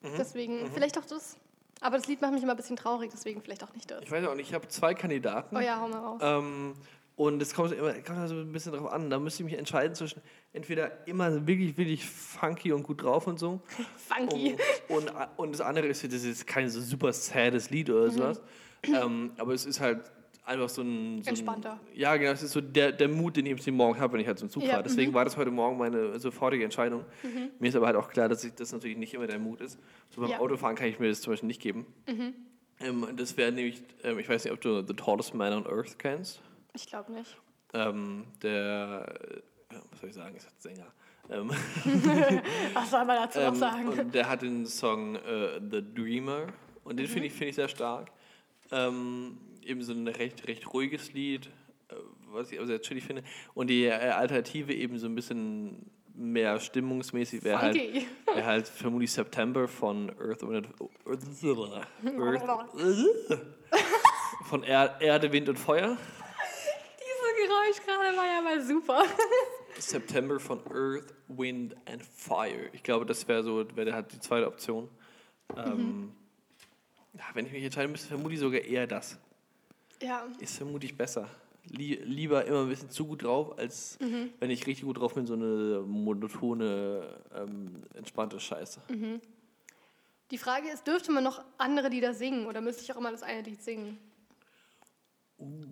Mhm, 0.02 0.08
deswegen, 0.18 0.62
mhm. 0.62 0.72
vielleicht 0.72 0.98
auch 0.98 1.06
das. 1.06 1.38
Aber 1.82 1.96
das 1.96 2.06
Lied 2.06 2.20
macht 2.20 2.32
mich 2.32 2.42
immer 2.42 2.52
ein 2.52 2.56
bisschen 2.56 2.76
traurig, 2.76 3.10
deswegen 3.12 3.42
vielleicht 3.42 3.64
auch 3.64 3.74
nicht 3.74 3.90
das. 3.90 4.02
Ich 4.02 4.10
weiß 4.10 4.24
auch 4.26 4.34
nicht, 4.34 4.48
ich 4.48 4.54
habe 4.54 4.68
zwei 4.68 4.94
Kandidaten. 4.94 5.56
Oh 5.56 5.60
ja, 5.60 5.80
hau 5.80 5.88
mal 5.88 5.98
raus. 5.98 6.20
Ähm, 6.22 6.74
und 7.16 7.42
es 7.42 7.54
kommt 7.54 7.72
immer 7.72 7.92
kommt 7.92 8.18
also 8.18 8.36
ein 8.36 8.52
bisschen 8.52 8.72
drauf 8.72 8.90
an. 8.90 9.10
Da 9.10 9.18
müsste 9.18 9.42
ich 9.42 9.50
mich 9.50 9.58
entscheiden 9.58 9.94
zwischen 9.94 10.22
entweder 10.52 11.06
immer 11.06 11.46
wirklich, 11.46 11.76
wirklich 11.76 12.06
funky 12.06 12.72
und 12.72 12.84
gut 12.84 13.02
drauf 13.02 13.26
und 13.26 13.38
so. 13.38 13.60
funky. 14.08 14.56
Und, 14.88 15.10
und, 15.10 15.28
und, 15.36 15.52
das 15.52 15.60
andere 15.60 15.88
ist, 15.88 16.04
das 16.04 16.24
ist 16.24 16.46
kein 16.46 16.70
so 16.70 16.80
super 16.80 17.12
sades 17.12 17.70
Lied 17.70 17.90
oder 17.90 18.06
mhm. 18.06 18.10
sowas. 18.12 18.40
Ähm, 18.84 19.32
aber 19.36 19.52
es 19.52 19.66
ist 19.66 19.80
halt 19.80 20.10
einfach 20.44 20.68
so 20.68 20.82
ein. 20.82 21.22
So 21.22 21.30
Entspannter. 21.30 21.72
Ein, 21.72 21.78
ja, 21.94 22.16
genau, 22.16 22.30
das 22.30 22.42
ist 22.42 22.52
so 22.52 22.60
der, 22.60 22.92
der 22.92 23.08
Mut, 23.08 23.36
den 23.36 23.46
ich 23.46 23.66
morgen 23.70 23.98
habe, 23.98 24.14
wenn 24.14 24.20
ich 24.20 24.26
halt 24.26 24.38
zum 24.38 24.50
Zug 24.50 24.62
ja, 24.62 24.70
fahre. 24.70 24.82
Deswegen 24.82 25.12
mhm. 25.12 25.14
war 25.14 25.24
das 25.24 25.36
heute 25.36 25.50
Morgen 25.50 25.78
meine 25.78 26.18
sofortige 26.18 26.64
Entscheidung. 26.64 27.04
Mhm. 27.22 27.50
Mir 27.58 27.68
ist 27.68 27.76
aber 27.76 27.86
halt 27.86 27.96
auch 27.96 28.08
klar, 28.08 28.28
dass 28.28 28.44
ich, 28.44 28.54
das 28.54 28.72
natürlich 28.72 28.96
nicht 28.96 29.14
immer 29.14 29.26
der 29.26 29.38
Mut 29.38 29.60
ist. 29.60 29.78
So 30.10 30.20
beim 30.20 30.30
ja. 30.30 30.40
Autofahren 30.40 30.76
kann 30.76 30.88
ich 30.88 30.98
mir 30.98 31.08
das 31.08 31.20
zum 31.20 31.32
Beispiel 31.32 31.46
nicht 31.46 31.62
geben. 31.62 31.86
Mhm. 32.06 32.34
Ähm, 32.80 33.06
das 33.16 33.36
wäre 33.36 33.52
nämlich, 33.52 33.82
ähm, 34.02 34.18
ich 34.18 34.28
weiß 34.28 34.44
nicht, 34.44 34.52
ob 34.52 34.60
du 34.60 34.84
The 34.86 34.94
Tallest 34.94 35.34
Man 35.34 35.52
on 35.52 35.66
Earth 35.66 35.98
kennst. 35.98 36.40
Ich 36.74 36.86
glaube 36.86 37.12
nicht. 37.12 37.36
Ähm, 37.74 38.24
der, 38.42 39.06
was 39.90 40.00
soll 40.00 40.08
ich 40.10 40.14
sagen, 40.14 40.36
ist 40.36 40.44
jetzt 40.44 40.62
Sänger. 40.62 40.86
Ähm, 41.30 41.50
was 42.74 42.90
soll 42.90 43.04
man 43.04 43.16
dazu 43.16 43.38
noch 43.38 43.48
ähm, 43.48 43.54
sagen? 43.54 43.88
Und 43.88 44.14
der 44.14 44.28
hat 44.28 44.42
den 44.42 44.66
Song 44.66 45.16
äh, 45.16 45.60
The 45.70 45.82
Dreamer 45.94 46.48
und 46.84 46.96
den 46.98 47.06
mhm. 47.06 47.10
finde 47.10 47.26
ich, 47.28 47.32
find 47.32 47.50
ich 47.50 47.54
sehr 47.54 47.68
stark. 47.68 48.10
Ähm, 48.70 49.38
eben 49.66 49.82
so 49.82 49.92
ein 49.92 50.08
recht, 50.08 50.46
recht 50.48 50.72
ruhiges 50.72 51.12
Lied, 51.12 51.46
äh, 51.88 51.94
was 52.30 52.50
ich 52.50 52.58
aber 52.58 52.66
sehr 52.66 52.80
chillig 52.80 53.04
finde. 53.04 53.22
Und 53.54 53.68
die 53.68 53.84
äh, 53.84 53.92
Alternative 53.92 54.72
eben 54.72 54.98
so 54.98 55.06
ein 55.06 55.14
bisschen 55.14 55.90
mehr 56.14 56.60
stimmungsmäßig 56.60 57.42
wäre 57.42 57.60
halt, 57.60 57.76
wär 58.34 58.46
halt 58.46 58.68
vermutlich 58.68 59.12
September 59.12 59.68
von 59.68 60.10
Earth, 60.20 60.42
Wind, 60.42 60.68
Earth, 61.06 61.22
Earth 62.06 62.46
von 64.44 64.62
er 64.64 65.00
Erde, 65.00 65.32
Wind 65.32 65.48
und 65.48 65.58
Feuer. 65.58 65.96
Dieses 66.98 67.48
Geräusch 67.48 67.86
gerade 67.86 68.16
war 68.16 68.26
ja 68.26 68.42
mal 68.42 68.60
super. 68.62 69.04
September 69.78 70.38
von 70.38 70.60
Earth, 70.70 71.14
Wind 71.28 71.74
and 71.86 72.02
Fire. 72.02 72.68
Ich 72.72 72.82
glaube, 72.82 73.06
das 73.06 73.26
wäre 73.26 73.42
so, 73.42 73.64
wäre 73.74 73.92
halt 73.92 74.12
die 74.12 74.20
zweite 74.20 74.46
Option. 74.46 74.88
Ähm, 75.56 75.76
mhm. 75.76 76.12
ja, 77.14 77.24
wenn 77.34 77.46
ich 77.46 77.52
mich 77.52 77.64
entscheiden 77.64 77.92
müsste, 77.92 78.08
vermute 78.08 78.34
ich 78.34 78.40
sogar 78.40 78.60
eher 78.60 78.86
das. 78.86 79.18
Ja. 80.02 80.26
Ist 80.38 80.56
vermutlich 80.56 80.96
besser. 80.96 81.28
lieber 81.64 82.44
immer 82.44 82.62
ein 82.62 82.68
bisschen 82.68 82.90
zu 82.90 83.06
gut 83.06 83.22
drauf, 83.22 83.58
als 83.58 83.98
mhm. 84.00 84.30
wenn 84.40 84.50
ich 84.50 84.66
richtig 84.66 84.84
gut 84.84 84.98
drauf 84.98 85.14
bin, 85.14 85.26
so 85.26 85.34
eine 85.34 85.84
monotone, 85.86 87.20
ähm, 87.34 87.84
entspannte 87.94 88.40
Scheiße. 88.40 88.80
Mhm. 88.88 89.20
Die 90.30 90.38
Frage 90.38 90.68
ist, 90.70 90.86
dürfte 90.86 91.12
man 91.12 91.22
noch 91.22 91.44
andere 91.58 91.88
Lieder 91.88 92.14
singen 92.14 92.46
oder 92.46 92.60
müsste 92.60 92.82
ich 92.82 92.92
auch 92.92 92.96
immer 92.96 93.12
das 93.12 93.22
eine 93.22 93.42
Lied 93.42 93.62
singen? 93.62 93.98
Uh. 95.38 95.66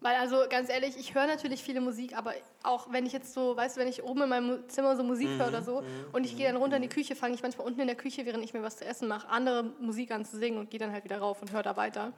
Weil 0.00 0.16
also 0.16 0.44
ganz 0.48 0.70
ehrlich, 0.70 0.96
ich 0.98 1.14
höre 1.14 1.26
natürlich 1.26 1.62
viele 1.62 1.80
Musik, 1.80 2.16
aber 2.16 2.32
auch 2.62 2.90
wenn 2.90 3.04
ich 3.04 3.12
jetzt 3.12 3.34
so, 3.34 3.54
weißt 3.56 3.76
du, 3.76 3.80
wenn 3.80 3.88
ich 3.88 4.02
oben 4.02 4.22
in 4.22 4.28
meinem 4.30 4.68
Zimmer 4.68 4.96
so 4.96 5.02
Musik 5.02 5.28
höre 5.28 5.48
oder 5.48 5.62
so 5.62 5.82
mhm. 5.82 5.86
und 6.12 6.24
ich 6.24 6.36
gehe 6.36 6.46
dann 6.46 6.56
runter 6.56 6.76
in 6.76 6.82
die 6.82 6.88
Küche, 6.88 7.14
fange 7.14 7.34
ich 7.34 7.42
manchmal 7.42 7.66
unten 7.66 7.80
in 7.80 7.86
der 7.86 7.96
Küche, 7.96 8.24
während 8.24 8.42
ich 8.42 8.54
mir 8.54 8.62
was 8.62 8.78
zu 8.78 8.86
essen 8.86 9.08
mache, 9.08 9.28
andere 9.28 9.62
Musik 9.80 10.10
an 10.10 10.24
zu 10.24 10.38
singen 10.38 10.58
und 10.58 10.70
gehe 10.70 10.80
dann 10.80 10.92
halt 10.92 11.04
wieder 11.04 11.18
rauf 11.18 11.42
und 11.42 11.52
höre 11.52 11.62
da 11.62 11.76
weiter. 11.76 12.14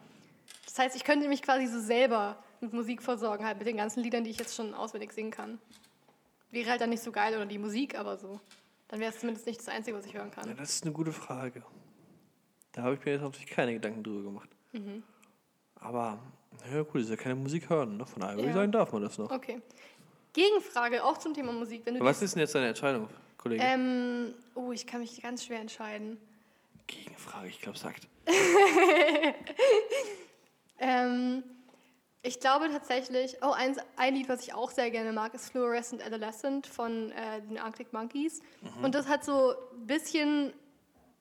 Das 0.73 0.87
heißt, 0.87 0.97
ich 0.97 1.05
könnte 1.05 1.29
mich 1.29 1.43
quasi 1.43 1.67
so 1.67 1.79
selber 1.79 2.43
mit 2.63 2.73
Musik 2.73 3.03
versorgen, 3.03 3.45
halt 3.45 3.59
mit 3.59 3.67
den 3.67 3.77
ganzen 3.77 4.03
Liedern, 4.03 4.25
die 4.25 4.31
ich 4.31 4.39
jetzt 4.39 4.57
schon 4.57 4.73
auswendig 4.73 5.13
singen 5.13 5.31
kann. 5.31 5.59
Wäre 6.51 6.71
halt 6.71 6.81
dann 6.81 6.89
nicht 6.89 7.03
so 7.03 7.13
geil 7.13 7.35
oder 7.35 7.45
die 7.45 7.59
Musik, 7.59 7.99
aber 7.99 8.17
so. 8.17 8.41
Dann 8.89 8.99
wäre 8.99 9.13
es 9.13 9.21
zumindest 9.21 9.47
nicht 9.47 9.61
das 9.61 9.69
Einzige, 9.69 9.99
was 9.99 10.07
ich 10.07 10.15
hören 10.15 10.31
kann. 10.31 10.49
Ja, 10.49 10.55
das 10.55 10.71
ist 10.71 10.85
eine 10.85 10.93
gute 10.95 11.13
Frage. 11.13 11.63
Da 12.73 12.85
habe 12.85 12.95
ich 12.95 13.05
mir 13.05 13.13
jetzt 13.13 13.21
natürlich 13.21 13.49
keine 13.49 13.75
Gedanken 13.75 14.03
drüber 14.03 14.23
gemacht. 14.23 14.49
Mhm. 14.73 15.03
Aber, 15.75 16.19
ja 16.73 16.83
gut, 16.83 17.03
ist 17.03 17.11
ja 17.11 17.17
keine 17.17 17.35
Musik 17.35 17.69
hören. 17.69 17.99
Ne? 17.99 18.07
Von 18.07 18.23
daher 18.23 18.37
würde 18.37 18.49
ich 18.49 18.55
sagen, 18.55 18.73
darf 18.73 18.93
man 18.93 19.03
das 19.03 19.19
noch. 19.19 19.31
Okay. 19.31 19.61
Gegenfrage, 20.33 21.05
auch 21.05 21.19
zum 21.19 21.35
Thema 21.35 21.53
Musik. 21.53 21.83
Wenn 21.85 21.97
du 21.97 22.01
Was 22.01 22.23
ist 22.23 22.35
denn 22.35 22.41
jetzt 22.41 22.55
deine 22.55 22.69
Entscheidung, 22.69 23.09
Kollege? 23.37 23.63
Ähm, 23.63 24.33
oh, 24.55 24.73
ich 24.73 24.87
kann 24.87 25.01
mich 25.01 25.21
ganz 25.21 25.45
schwer 25.45 25.61
entscheiden. 25.61 26.17
Gegenfrage, 26.87 27.49
ich 27.49 27.61
glaube, 27.61 27.77
sagt. 27.77 28.09
Ähm, 30.83 31.45
ich 32.23 32.39
glaube 32.39 32.69
tatsächlich, 32.71 33.37
oh, 33.43 33.53
ein, 33.53 33.77
ein 33.97 34.15
Lied, 34.15 34.29
was 34.29 34.43
ich 34.43 34.55
auch 34.55 34.71
sehr 34.71 34.91
gerne 34.91 35.13
mag, 35.13 35.35
ist 35.35 35.51
Fluorescent 35.51 36.05
Adolescent 36.05 36.67
von 36.67 37.11
äh, 37.13 37.41
den 37.43 37.59
Arctic 37.59 37.93
Monkeys. 37.93 38.43
Mhm. 38.61 38.85
Und 38.85 38.95
das 38.95 39.09
hat 39.09 39.25
so 39.25 39.55
ein 39.73 39.87
bisschen 39.87 40.53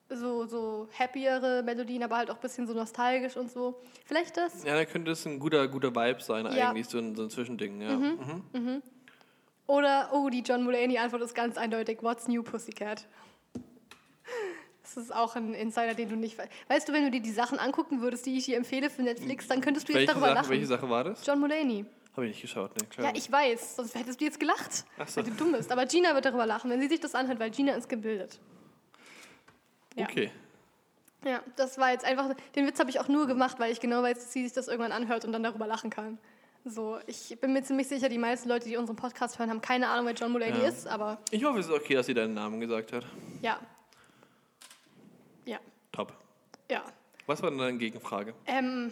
so, 0.08 0.46
so 0.46 0.88
happiere 0.96 1.62
Melodien, 1.62 2.02
aber 2.02 2.18
halt 2.18 2.30
auch 2.30 2.36
ein 2.36 2.40
bisschen 2.40 2.66
so 2.66 2.74
nostalgisch 2.74 3.36
und 3.36 3.50
so. 3.50 3.80
Vielleicht 4.04 4.36
das? 4.36 4.64
Ja, 4.64 4.74
da 4.74 4.84
könnte 4.84 5.12
es 5.12 5.24
ein 5.26 5.38
guter, 5.38 5.66
guter 5.68 5.94
Vibe 5.94 6.20
sein, 6.20 6.44
ja. 6.46 6.68
eigentlich, 6.68 6.88
so 6.88 6.98
ein, 6.98 7.16
so 7.16 7.22
ein 7.22 7.30
Zwischending. 7.30 7.80
Ja. 7.80 7.96
Mhm. 7.96 8.18
Mhm. 8.52 8.60
mhm. 8.60 8.82
Oder, 9.66 10.10
oh, 10.12 10.28
die 10.28 10.40
John 10.40 10.64
Mulaney-Antwort 10.64 11.22
ist 11.22 11.34
ganz 11.34 11.56
eindeutig: 11.56 12.02
What's 12.02 12.28
New 12.28 12.42
Pussycat? 12.42 13.06
Das 14.94 15.04
ist 15.04 15.14
auch 15.14 15.36
ein 15.36 15.54
Insider, 15.54 15.94
den 15.94 16.08
du 16.08 16.16
nicht 16.16 16.38
weißt. 16.38 16.50
Weißt 16.68 16.88
du, 16.88 16.92
wenn 16.92 17.04
du 17.04 17.10
dir 17.10 17.20
die 17.20 17.30
Sachen 17.30 17.58
angucken 17.58 18.00
würdest, 18.00 18.26
die 18.26 18.36
ich 18.36 18.46
dir 18.46 18.56
empfehle 18.56 18.90
für 18.90 19.02
Netflix, 19.02 19.48
dann 19.48 19.60
könntest 19.60 19.88
du 19.88 19.94
welche 19.94 20.06
jetzt 20.06 20.10
darüber 20.10 20.28
Sache, 20.28 20.34
lachen. 20.36 20.50
Welche 20.50 20.66
Sache 20.66 20.90
war 20.90 21.04
das? 21.04 21.26
John 21.26 21.40
Mulaney. 21.40 21.84
Habe 22.14 22.26
ich 22.26 22.32
nicht 22.32 22.42
geschaut, 22.42 22.76
ne? 22.76 22.86
Klar. 22.88 23.08
Ja, 23.08 23.12
ich 23.16 23.32
weiß, 23.32 23.76
sonst 23.76 23.94
hättest 23.94 24.20
du 24.20 24.24
jetzt 24.24 24.38
gelacht, 24.38 24.84
Ach 24.98 25.08
so. 25.08 25.16
weil 25.16 25.30
du 25.30 25.36
dumm 25.36 25.52
bist. 25.52 25.72
Aber 25.72 25.86
Gina 25.86 26.14
wird 26.14 26.26
darüber 26.26 26.44
lachen, 26.44 26.70
wenn 26.70 26.80
sie 26.80 26.88
sich 26.88 27.00
das 27.00 27.14
anhört, 27.14 27.40
weil 27.40 27.50
Gina 27.50 27.72
ist 27.72 27.88
gebildet. 27.88 28.38
Ja. 29.96 30.04
Okay. 30.04 30.30
Ja, 31.24 31.40
das 31.56 31.78
war 31.78 31.92
jetzt 31.92 32.04
einfach, 32.04 32.34
den 32.56 32.66
Witz 32.66 32.80
habe 32.80 32.90
ich 32.90 32.98
auch 33.00 33.08
nur 33.08 33.26
gemacht, 33.26 33.58
weil 33.60 33.72
ich 33.72 33.80
genau 33.80 34.02
weiß, 34.02 34.18
dass 34.18 34.32
sie 34.32 34.42
sich 34.42 34.52
das 34.52 34.68
irgendwann 34.68 34.92
anhört 34.92 35.24
und 35.24 35.32
dann 35.32 35.42
darüber 35.42 35.66
lachen 35.66 35.88
kann. 35.88 36.18
So, 36.64 36.98
ich 37.06 37.38
bin 37.40 37.52
mir 37.52 37.62
ziemlich 37.62 37.88
sicher, 37.88 38.08
die 38.08 38.18
meisten 38.18 38.48
Leute, 38.48 38.68
die 38.68 38.76
unseren 38.76 38.96
Podcast 38.96 39.38
hören, 39.38 39.50
haben 39.50 39.60
keine 39.60 39.88
Ahnung, 39.88 40.06
wer 40.06 40.14
John 40.14 40.32
Mulaney 40.32 40.60
ja. 40.60 40.68
ist, 40.68 40.86
aber... 40.86 41.18
Ich 41.30 41.44
hoffe, 41.44 41.60
es 41.60 41.66
ist 41.66 41.72
okay, 41.72 41.94
dass 41.94 42.06
sie 42.06 42.14
deinen 42.14 42.34
Namen 42.34 42.60
gesagt 42.60 42.92
hat. 42.92 43.04
Ja, 43.40 43.52
ja. 43.52 43.60
Ja. 46.72 46.82
Was 47.26 47.42
war 47.42 47.50
denn 47.50 47.58
deine 47.58 47.76
Gegenfrage? 47.76 48.34
Ähm, 48.46 48.90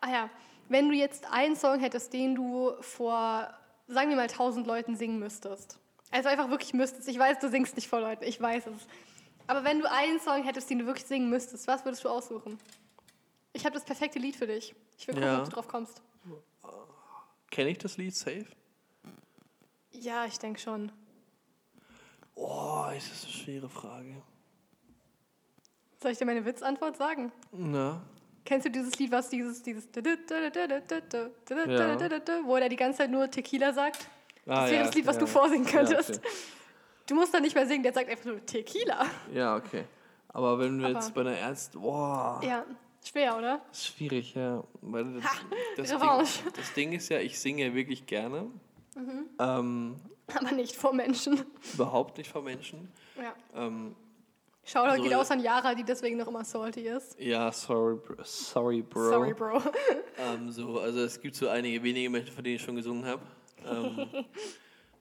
ah 0.00 0.08
ja, 0.08 0.30
wenn 0.68 0.88
du 0.88 0.94
jetzt 0.94 1.26
einen 1.32 1.56
Song 1.56 1.80
hättest, 1.80 2.12
den 2.12 2.36
du 2.36 2.72
vor, 2.80 3.52
sagen 3.88 4.10
wir 4.10 4.16
mal, 4.16 4.28
tausend 4.28 4.68
Leuten 4.68 4.94
singen 4.94 5.18
müsstest. 5.18 5.78
Also 6.12 6.28
einfach 6.28 6.48
wirklich 6.48 6.72
müsstest. 6.74 7.08
Ich 7.08 7.18
weiß, 7.18 7.40
du 7.40 7.50
singst 7.50 7.74
nicht 7.74 7.88
vor 7.88 8.00
Leuten, 8.00 8.22
ich 8.22 8.40
weiß 8.40 8.68
es. 8.68 8.86
Aber 9.48 9.64
wenn 9.64 9.80
du 9.80 9.90
einen 9.90 10.20
Song 10.20 10.44
hättest, 10.44 10.70
den 10.70 10.78
du 10.78 10.86
wirklich 10.86 11.06
singen 11.06 11.28
müsstest, 11.28 11.66
was 11.66 11.84
würdest 11.84 12.04
du 12.04 12.08
aussuchen? 12.08 12.56
Ich 13.52 13.64
habe 13.64 13.74
das 13.74 13.84
perfekte 13.84 14.20
Lied 14.20 14.36
für 14.36 14.46
dich. 14.46 14.74
Ich 14.96 15.08
will 15.08 15.14
gucken, 15.14 15.28
ja. 15.28 15.38
ob 15.40 15.44
du 15.46 15.50
drauf 15.50 15.66
kommst. 15.66 16.00
Kenne 17.50 17.70
ich 17.70 17.78
das 17.78 17.96
Lied 17.96 18.14
safe? 18.14 18.46
Ja, 19.90 20.24
ich 20.26 20.38
denke 20.38 20.60
schon. 20.60 20.92
Oh, 22.36 22.86
ist 22.96 23.10
das 23.10 23.24
eine 23.24 23.32
schwere 23.32 23.68
Frage. 23.68 24.22
Soll 26.00 26.12
ich 26.12 26.18
dir 26.18 26.26
meine 26.26 26.44
Witzantwort 26.44 26.96
sagen? 26.96 27.32
Na? 27.52 28.00
Kennst 28.44 28.66
du 28.66 28.70
dieses 28.70 28.96
Lied, 28.98 29.10
was 29.10 29.28
dieses, 29.28 29.62
dieses 29.62 29.86
wo 32.44 32.56
er 32.56 32.68
die 32.68 32.76
ganze 32.76 32.98
Zeit 32.98 33.10
nur 33.10 33.30
Tequila 33.30 33.72
sagt? 33.72 34.08
Ah, 34.46 34.62
Das 34.62 34.70
wäre 34.70 34.76
ja, 34.80 34.86
das 34.86 34.94
Lied, 34.94 35.06
was 35.06 35.16
ja. 35.16 35.20
du 35.20 35.26
vorsingen 35.26 35.66
Ja, 35.66 35.70
könntest. 35.72 36.10
okay. 36.18 36.20
Du 37.06 37.14
musst 37.14 37.34
da 37.34 37.40
nicht 37.40 37.54
mehr 37.54 37.66
singen, 37.66 37.82
der 37.82 37.92
sagt 37.92 38.08
einfach 38.08 38.24
nur 38.26 38.44
Tequila. 38.46 39.06
Ja, 39.32 39.56
okay. 39.56 39.84
Aber 40.28 40.58
wenn 40.58 40.78
wir 40.78 40.86
Aber- 40.86 40.94
jetzt 40.94 41.12
bei 41.14 41.22
einer 41.22 41.32
Ernst... 41.36 41.72
Boah, 41.72 42.40
Ja, 42.44 42.64
schwer, 43.04 43.36
oder? 43.36 43.60
schwierig, 43.72 44.34
ja. 44.34 44.62
Weil 44.82 45.14
das, 45.14 45.24
Ha, 45.24 45.30
das. 45.76 45.88
Ding, 45.88 46.52
das 46.54 46.72
Ding 46.74 46.92
ist 46.92 47.08
ja, 47.08 47.18
ich 47.18 47.38
singe 47.38 47.64
ja 47.66 47.74
wirklich 47.74 48.06
gerne. 48.06 48.42
Mhm. 48.94 49.26
Ähm, 49.38 49.96
Aber 50.34 50.52
nicht 50.52 50.76
vor 50.76 50.92
Menschen. 50.94 51.44
überhaupt 51.74 52.18
nicht 52.18 52.30
vor 52.30 52.42
Menschen. 52.42 52.90
Ja. 53.16 53.34
Ähm, 53.66 53.94
Shoutout 54.70 54.96
So, 54.98 55.02
geht 55.02 55.14
aus 55.14 55.30
an 55.30 55.40
Yara, 55.40 55.74
die 55.74 55.82
deswegen 55.84 56.18
noch 56.18 56.28
immer 56.28 56.44
salty 56.44 56.82
ist. 56.88 57.18
ja, 57.18 57.50
sorry, 57.52 57.96
bro. 57.96 58.16
Sorry, 58.22 58.82
Bro. 58.82 59.08
Sorry, 59.10 59.32
Bro. 59.34 59.62
Ähm, 60.18 60.50
so, 60.50 60.78
also 60.78 61.00
es 61.04 61.18
gibt 61.20 61.36
so 61.36 61.48
einige 61.48 61.82
wenige 61.82 62.10
Menschen, 62.10 62.34
von 62.34 62.44
denen 62.44 62.56
ich 62.56 62.62
schon 62.62 62.76
gesungen 62.76 63.04
habe. 63.06 63.22
Ähm, 63.66 64.06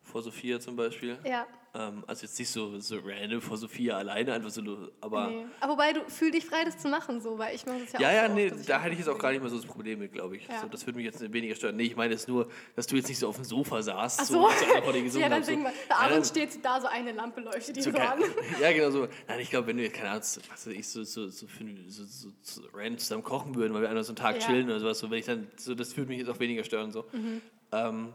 vor 0.07 0.21
Sophia 0.23 0.59
zum 0.59 0.75
Beispiel. 0.75 1.17
Ja. 1.23 1.45
Ähm, 1.75 2.03
also 2.07 2.23
jetzt 2.23 2.39
nicht 2.39 2.49
so, 2.49 2.79
so 2.79 2.97
random 3.05 3.41
vor 3.41 3.57
Sophia 3.57 3.97
alleine, 3.97 4.33
einfach 4.33 4.49
so, 4.49 4.61
aber... 5.01 5.27
Nee. 5.27 5.45
Aber 5.59 5.73
wobei, 5.73 5.93
du 5.93 6.09
fühl 6.09 6.31
dich 6.31 6.45
frei, 6.45 6.63
das 6.63 6.77
zu 6.79 6.87
machen, 6.87 7.19
so, 7.21 7.37
weil 7.37 7.53
ich 7.53 7.65
mache 7.65 7.79
das 7.81 7.91
ja, 7.93 7.99
Ja, 7.99 8.07
auch 8.07 8.13
ja, 8.13 8.21
so 8.21 8.27
oft, 8.31 8.35
nee, 8.35 8.63
da 8.65 8.81
hätte 8.81 8.93
ich 8.93 8.99
jetzt 8.99 9.09
auch 9.09 9.19
gar 9.19 9.31
nicht 9.31 9.41
mehr 9.41 9.49
so 9.49 9.57
das 9.57 9.65
Problem 9.65 9.99
mit, 9.99 10.13
glaube 10.13 10.37
ich. 10.37 10.47
Ja. 10.47 10.61
So, 10.61 10.67
das 10.67 10.85
würde 10.87 10.97
mich 10.97 11.05
jetzt 11.05 11.21
weniger 11.33 11.53
stören. 11.55 11.75
Nee, 11.75 11.83
ich 11.83 11.95
meine 11.95 12.13
es 12.15 12.27
nur, 12.27 12.49
dass 12.75 12.87
du 12.87 12.95
jetzt 12.95 13.09
nicht 13.09 13.19
so 13.19 13.27
auf 13.27 13.35
dem 13.35 13.43
Sofa 13.43 13.81
saßt, 13.81 14.19
Ach 14.21 14.25
so, 14.25 14.49
so. 14.49 15.19
ja, 15.19 15.29
dann 15.29 15.43
so. 15.43 15.51
singen 15.51 15.63
wir. 15.65 15.73
Der 15.89 15.99
Aaron 15.99 16.23
steht 16.23 16.63
da, 16.65 16.81
so 16.81 16.87
eine 16.87 17.11
Lampe 17.11 17.41
leuchtet 17.41 17.77
ihn 17.77 17.83
so 17.83 17.91
so 17.91 17.97
an. 17.97 18.19
Ja, 18.61 18.71
genau 18.71 18.89
so. 18.89 19.07
Nein, 19.27 19.39
ich 19.41 19.49
glaube, 19.49 19.67
wenn 19.67 19.77
wir 19.77 19.83
jetzt, 19.83 19.95
keine 19.95 20.09
Ahnung, 20.11 20.23
so- 20.23 20.41
was 20.49 20.65
weiß 20.65 20.73
ich, 20.73 20.87
so, 20.87 21.03
so, 21.03 21.27
so, 21.27 21.47
für, 21.47 21.63
so, 21.89 22.03
so, 22.05 22.29
so 22.41 22.61
random 22.73 22.97
zusammen 22.97 23.23
kochen 23.23 23.53
würden, 23.55 23.73
weil 23.73 23.81
wir 23.83 23.89
einfach 23.89 24.03
so 24.03 24.11
einen 24.11 24.15
Tag 24.15 24.39
Ja. 24.41 24.47
chillen 24.47 24.65
oder 24.67 24.79
sowas, 24.79 24.97
so, 24.99 25.11
wenn 25.11 25.19
ich 25.19 25.25
dann, 25.25 25.47
so, 25.57 25.75
das 25.75 25.95
würde 25.97 26.09
mich 26.09 26.19
jetzt 26.19 26.29
auch 26.29 26.39
weniger 26.39 26.63
stören, 26.63 26.91
so. 26.91 27.05
Mhm. 27.11 27.41
Ähm, 27.73 28.13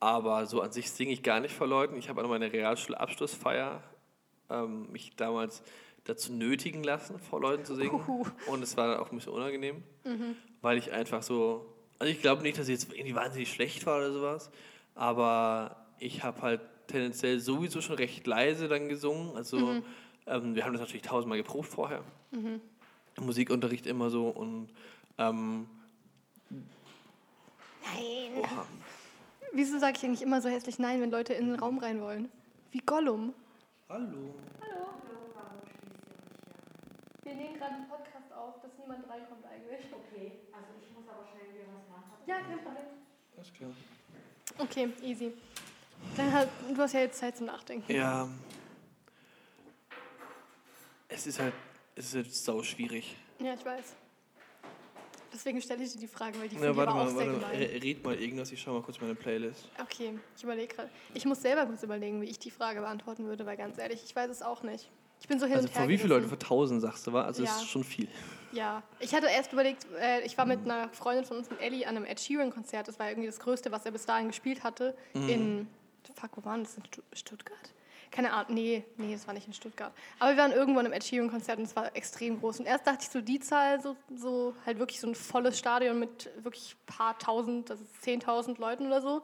aber 0.00 0.46
so 0.46 0.60
an 0.62 0.72
sich 0.72 0.90
singe 0.90 1.12
ich 1.12 1.22
gar 1.22 1.40
nicht 1.40 1.54
vor 1.54 1.66
Leuten. 1.66 1.96
Ich 1.96 2.08
habe 2.08 2.22
an 2.22 2.28
meiner 2.28 2.52
Realschulabschlussfeier 2.52 3.82
ähm, 4.48 4.90
mich 4.90 5.14
damals 5.16 5.62
dazu 6.04 6.32
nötigen 6.32 6.82
lassen, 6.82 7.18
vor 7.18 7.40
Leuten 7.40 7.64
zu 7.64 7.74
singen. 7.74 7.94
Uhu. 7.94 8.24
Und 8.46 8.62
es 8.62 8.76
war 8.76 9.00
auch 9.00 9.10
ein 9.12 9.16
bisschen 9.16 9.32
unangenehm, 9.34 9.82
Mhm. 10.04 10.34
weil 10.62 10.78
ich 10.78 10.90
einfach 10.92 11.22
so, 11.22 11.66
also 11.98 12.10
ich 12.10 12.20
glaube 12.22 12.42
nicht, 12.42 12.58
dass 12.58 12.68
ich 12.68 12.80
jetzt 12.80 12.92
irgendwie 12.92 13.14
wahnsinnig 13.14 13.52
schlecht 13.52 13.84
war 13.86 13.98
oder 13.98 14.12
sowas, 14.12 14.50
aber 14.94 15.76
ich 15.98 16.22
habe 16.24 16.40
halt 16.42 16.60
tendenziell 16.86 17.38
sowieso 17.38 17.80
schon 17.82 17.96
recht 17.96 18.26
leise 18.26 18.66
dann 18.66 18.88
gesungen. 18.88 19.36
Also 19.36 19.58
Mhm. 19.58 19.82
ähm, 20.26 20.54
wir 20.54 20.64
haben 20.64 20.72
das 20.72 20.80
natürlich 20.80 21.02
tausendmal 21.02 21.38
geprobt 21.38 21.68
vorher. 21.68 22.02
Im 22.32 22.60
Musikunterricht 23.18 23.86
immer 23.86 24.08
so 24.08 24.28
und 24.30 24.70
ähm, 25.18 25.66
Nein. 26.50 28.38
oha. 28.42 28.66
Wieso 29.52 29.78
sage 29.78 29.96
ich 29.96 30.04
eigentlich 30.04 30.22
immer 30.22 30.40
so 30.40 30.48
hässlich 30.48 30.78
Nein, 30.78 31.00
wenn 31.00 31.10
Leute 31.10 31.34
in 31.34 31.46
den 31.46 31.58
Raum 31.58 31.78
rein 31.78 32.00
wollen? 32.00 32.30
Wie 32.70 32.78
Gollum. 32.78 33.34
Hallo. 33.88 34.34
Wir 37.24 37.34
nehmen 37.34 37.58
gerade 37.58 37.74
einen 37.74 37.88
Podcast 37.88 38.32
auf, 38.32 38.60
dass 38.62 38.70
niemand 38.78 39.08
reinkommt 39.08 39.44
eigentlich. 39.44 39.86
Okay, 39.92 40.32
also 40.52 40.68
ich 40.80 40.94
muss 40.94 41.04
aber 41.08 41.26
schnell 41.26 41.52
wieder 41.52 41.64
was 41.74 41.88
machen. 41.88 42.12
Ja, 42.26 42.40
kein 42.40 42.58
Problem. 42.62 42.84
Alles 43.36 43.52
klar. 43.52 43.70
Okay, 44.58 44.92
easy. 45.02 45.32
Dann 46.16 46.32
hat, 46.32 46.48
du 46.68 46.76
hast 46.80 46.92
ja 46.92 47.00
jetzt 47.00 47.18
Zeit 47.18 47.36
zum 47.36 47.46
Nachdenken. 47.46 47.92
Ja. 47.92 48.28
Es 51.08 51.26
ist 51.26 51.40
halt, 51.40 51.54
es 51.96 52.06
ist 52.06 52.14
halt 52.14 52.34
sau 52.34 52.62
schwierig. 52.62 53.16
Ja, 53.40 53.54
ich 53.54 53.64
weiß. 53.64 53.94
Deswegen 55.32 55.60
stelle 55.62 55.82
ich 55.84 55.92
dir 55.92 55.98
die 56.00 56.06
Frage, 56.08 56.38
weil 56.40 56.48
die 56.48 56.56
Ja, 56.56 56.60
finde 56.60 56.70
ich 56.72 56.76
warte 56.76 56.92
auch 56.92 56.96
mal, 56.96 57.08
sehr 57.08 57.26
warte 57.40 57.40
mal. 57.40 57.54
Red 57.54 58.04
mal 58.04 58.14
irgendwas, 58.16 58.50
ich 58.52 58.60
schau 58.60 58.72
mal 58.72 58.82
kurz 58.82 59.00
meine 59.00 59.14
Playlist. 59.14 59.68
Okay, 59.80 60.18
ich 60.36 60.42
überlege 60.42 60.74
gerade. 60.74 60.90
Ich 61.14 61.24
muss 61.24 61.40
selber 61.42 61.66
kurz 61.66 61.82
überlegen, 61.82 62.20
wie 62.20 62.26
ich 62.26 62.38
die 62.38 62.50
Frage 62.50 62.80
beantworten 62.80 63.26
würde, 63.26 63.46
weil 63.46 63.56
ganz 63.56 63.78
ehrlich, 63.78 64.02
ich 64.04 64.14
weiß 64.14 64.30
es 64.30 64.42
auch 64.42 64.62
nicht. 64.62 64.90
Ich 65.20 65.28
bin 65.28 65.38
so 65.38 65.46
hin 65.46 65.56
Also 65.56 65.68
und 65.68 65.74
her 65.74 65.82
vor 65.82 65.88
wie 65.88 65.98
viele 65.98 66.14
Leute? 66.14 66.28
Vor 66.28 66.38
tausend 66.38 66.80
sagst 66.80 67.06
du, 67.06 67.12
war? 67.12 67.26
Also 67.26 67.44
Ja. 67.44 67.50
ist 67.50 67.68
schon 67.68 67.84
viel. 67.84 68.08
Ja, 68.52 68.82
ich 68.98 69.14
hatte 69.14 69.26
erst 69.28 69.52
überlegt, 69.52 69.86
äh, 70.00 70.22
ich 70.22 70.36
war 70.36 70.46
mit 70.46 70.60
einer 70.64 70.88
Freundin 70.88 71.24
von 71.24 71.36
uns, 71.36 71.48
mit 71.50 71.60
Ellie, 71.60 71.86
an 71.86 71.96
einem 71.96 72.06
Ed 72.06 72.18
Sheeran-Konzert. 72.18 72.88
Das 72.88 72.98
war 72.98 73.08
irgendwie 73.08 73.26
das 73.28 73.38
Größte, 73.38 73.70
was 73.70 73.84
er 73.84 73.92
bis 73.92 74.06
dahin 74.06 74.28
gespielt 74.28 74.64
hatte. 74.64 74.96
Mhm. 75.14 75.28
In, 75.28 75.68
fuck, 76.16 76.30
wo 76.36 76.44
waren 76.44 76.64
das? 76.64 76.76
In 76.76 76.84
Stu- 76.86 77.02
Stuttgart? 77.12 77.56
Keine 78.10 78.32
Ahnung, 78.32 78.54
nee, 78.54 78.84
nee, 78.96 79.12
das 79.12 79.26
war 79.28 79.34
nicht 79.34 79.46
in 79.46 79.52
Stuttgart. 79.52 79.92
Aber 80.18 80.30
wir 80.32 80.36
waren 80.38 80.50
irgendwo 80.52 80.80
an 80.80 80.86
einem 80.86 80.92
Ed 80.94 81.04
Sheeran-Konzert 81.04 81.58
und 81.58 81.64
es 81.64 81.76
war 81.76 81.94
extrem 81.94 82.40
groß. 82.40 82.58
Und 82.60 82.66
erst 82.66 82.84
dachte 82.86 82.98
ich 83.02 83.08
so, 83.08 83.20
die 83.20 83.38
Zahl, 83.38 83.80
so, 83.80 83.96
so 84.16 84.54
halt 84.66 84.78
wirklich 84.80 84.98
so 85.00 85.06
ein 85.06 85.14
volles 85.14 85.58
Stadion 85.58 85.98
mit 86.00 86.28
wirklich 86.42 86.74
ein 86.74 86.86
paar 86.86 87.18
tausend, 87.18 87.70
also 87.70 87.84
10.000 88.04 88.58
Leuten 88.60 88.86
oder 88.86 89.00
so. 89.00 89.22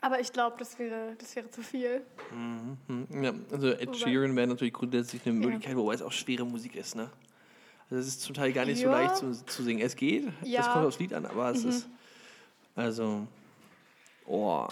Aber 0.00 0.20
ich 0.20 0.32
glaube, 0.32 0.56
das 0.58 0.78
wäre, 0.78 1.16
das 1.18 1.36
wäre 1.36 1.50
zu 1.50 1.62
viel. 1.62 2.02
Hm, 2.30 2.78
Ja, 3.22 3.32
also 3.52 3.68
Ed 3.70 3.94
Sheeran 3.96 4.34
wäre 4.36 4.46
natürlich 4.46 4.72
grundsätzlich 4.74 5.26
eine 5.26 5.34
Ja. 5.34 5.40
Möglichkeit, 5.46 5.76
wobei 5.76 5.94
es 5.94 6.02
auch 6.02 6.12
schwere 6.12 6.44
Musik 6.46 6.76
ist, 6.76 6.96
ne? 6.96 7.10
Also 7.90 8.00
es 8.00 8.08
ist 8.08 8.22
zum 8.22 8.34
Teil 8.34 8.52
gar 8.52 8.64
nicht 8.64 8.78
so 8.80 8.86
Ja. 8.86 8.92
leicht 8.92 9.16
zu, 9.16 9.32
zu 9.46 9.62
singen. 9.62 9.80
Es 9.80 9.94
geht, 9.96 10.28
Ja. 10.44 10.60
es 10.60 10.70
kommt 10.70 10.86
aufs 10.86 10.98
Lied 10.98 11.12
an, 11.12 11.26
aber 11.26 11.50
es 11.50 11.62
Mhm. 11.62 11.70
ist, 11.70 11.88
also, 12.74 13.26
oh. 14.24 14.66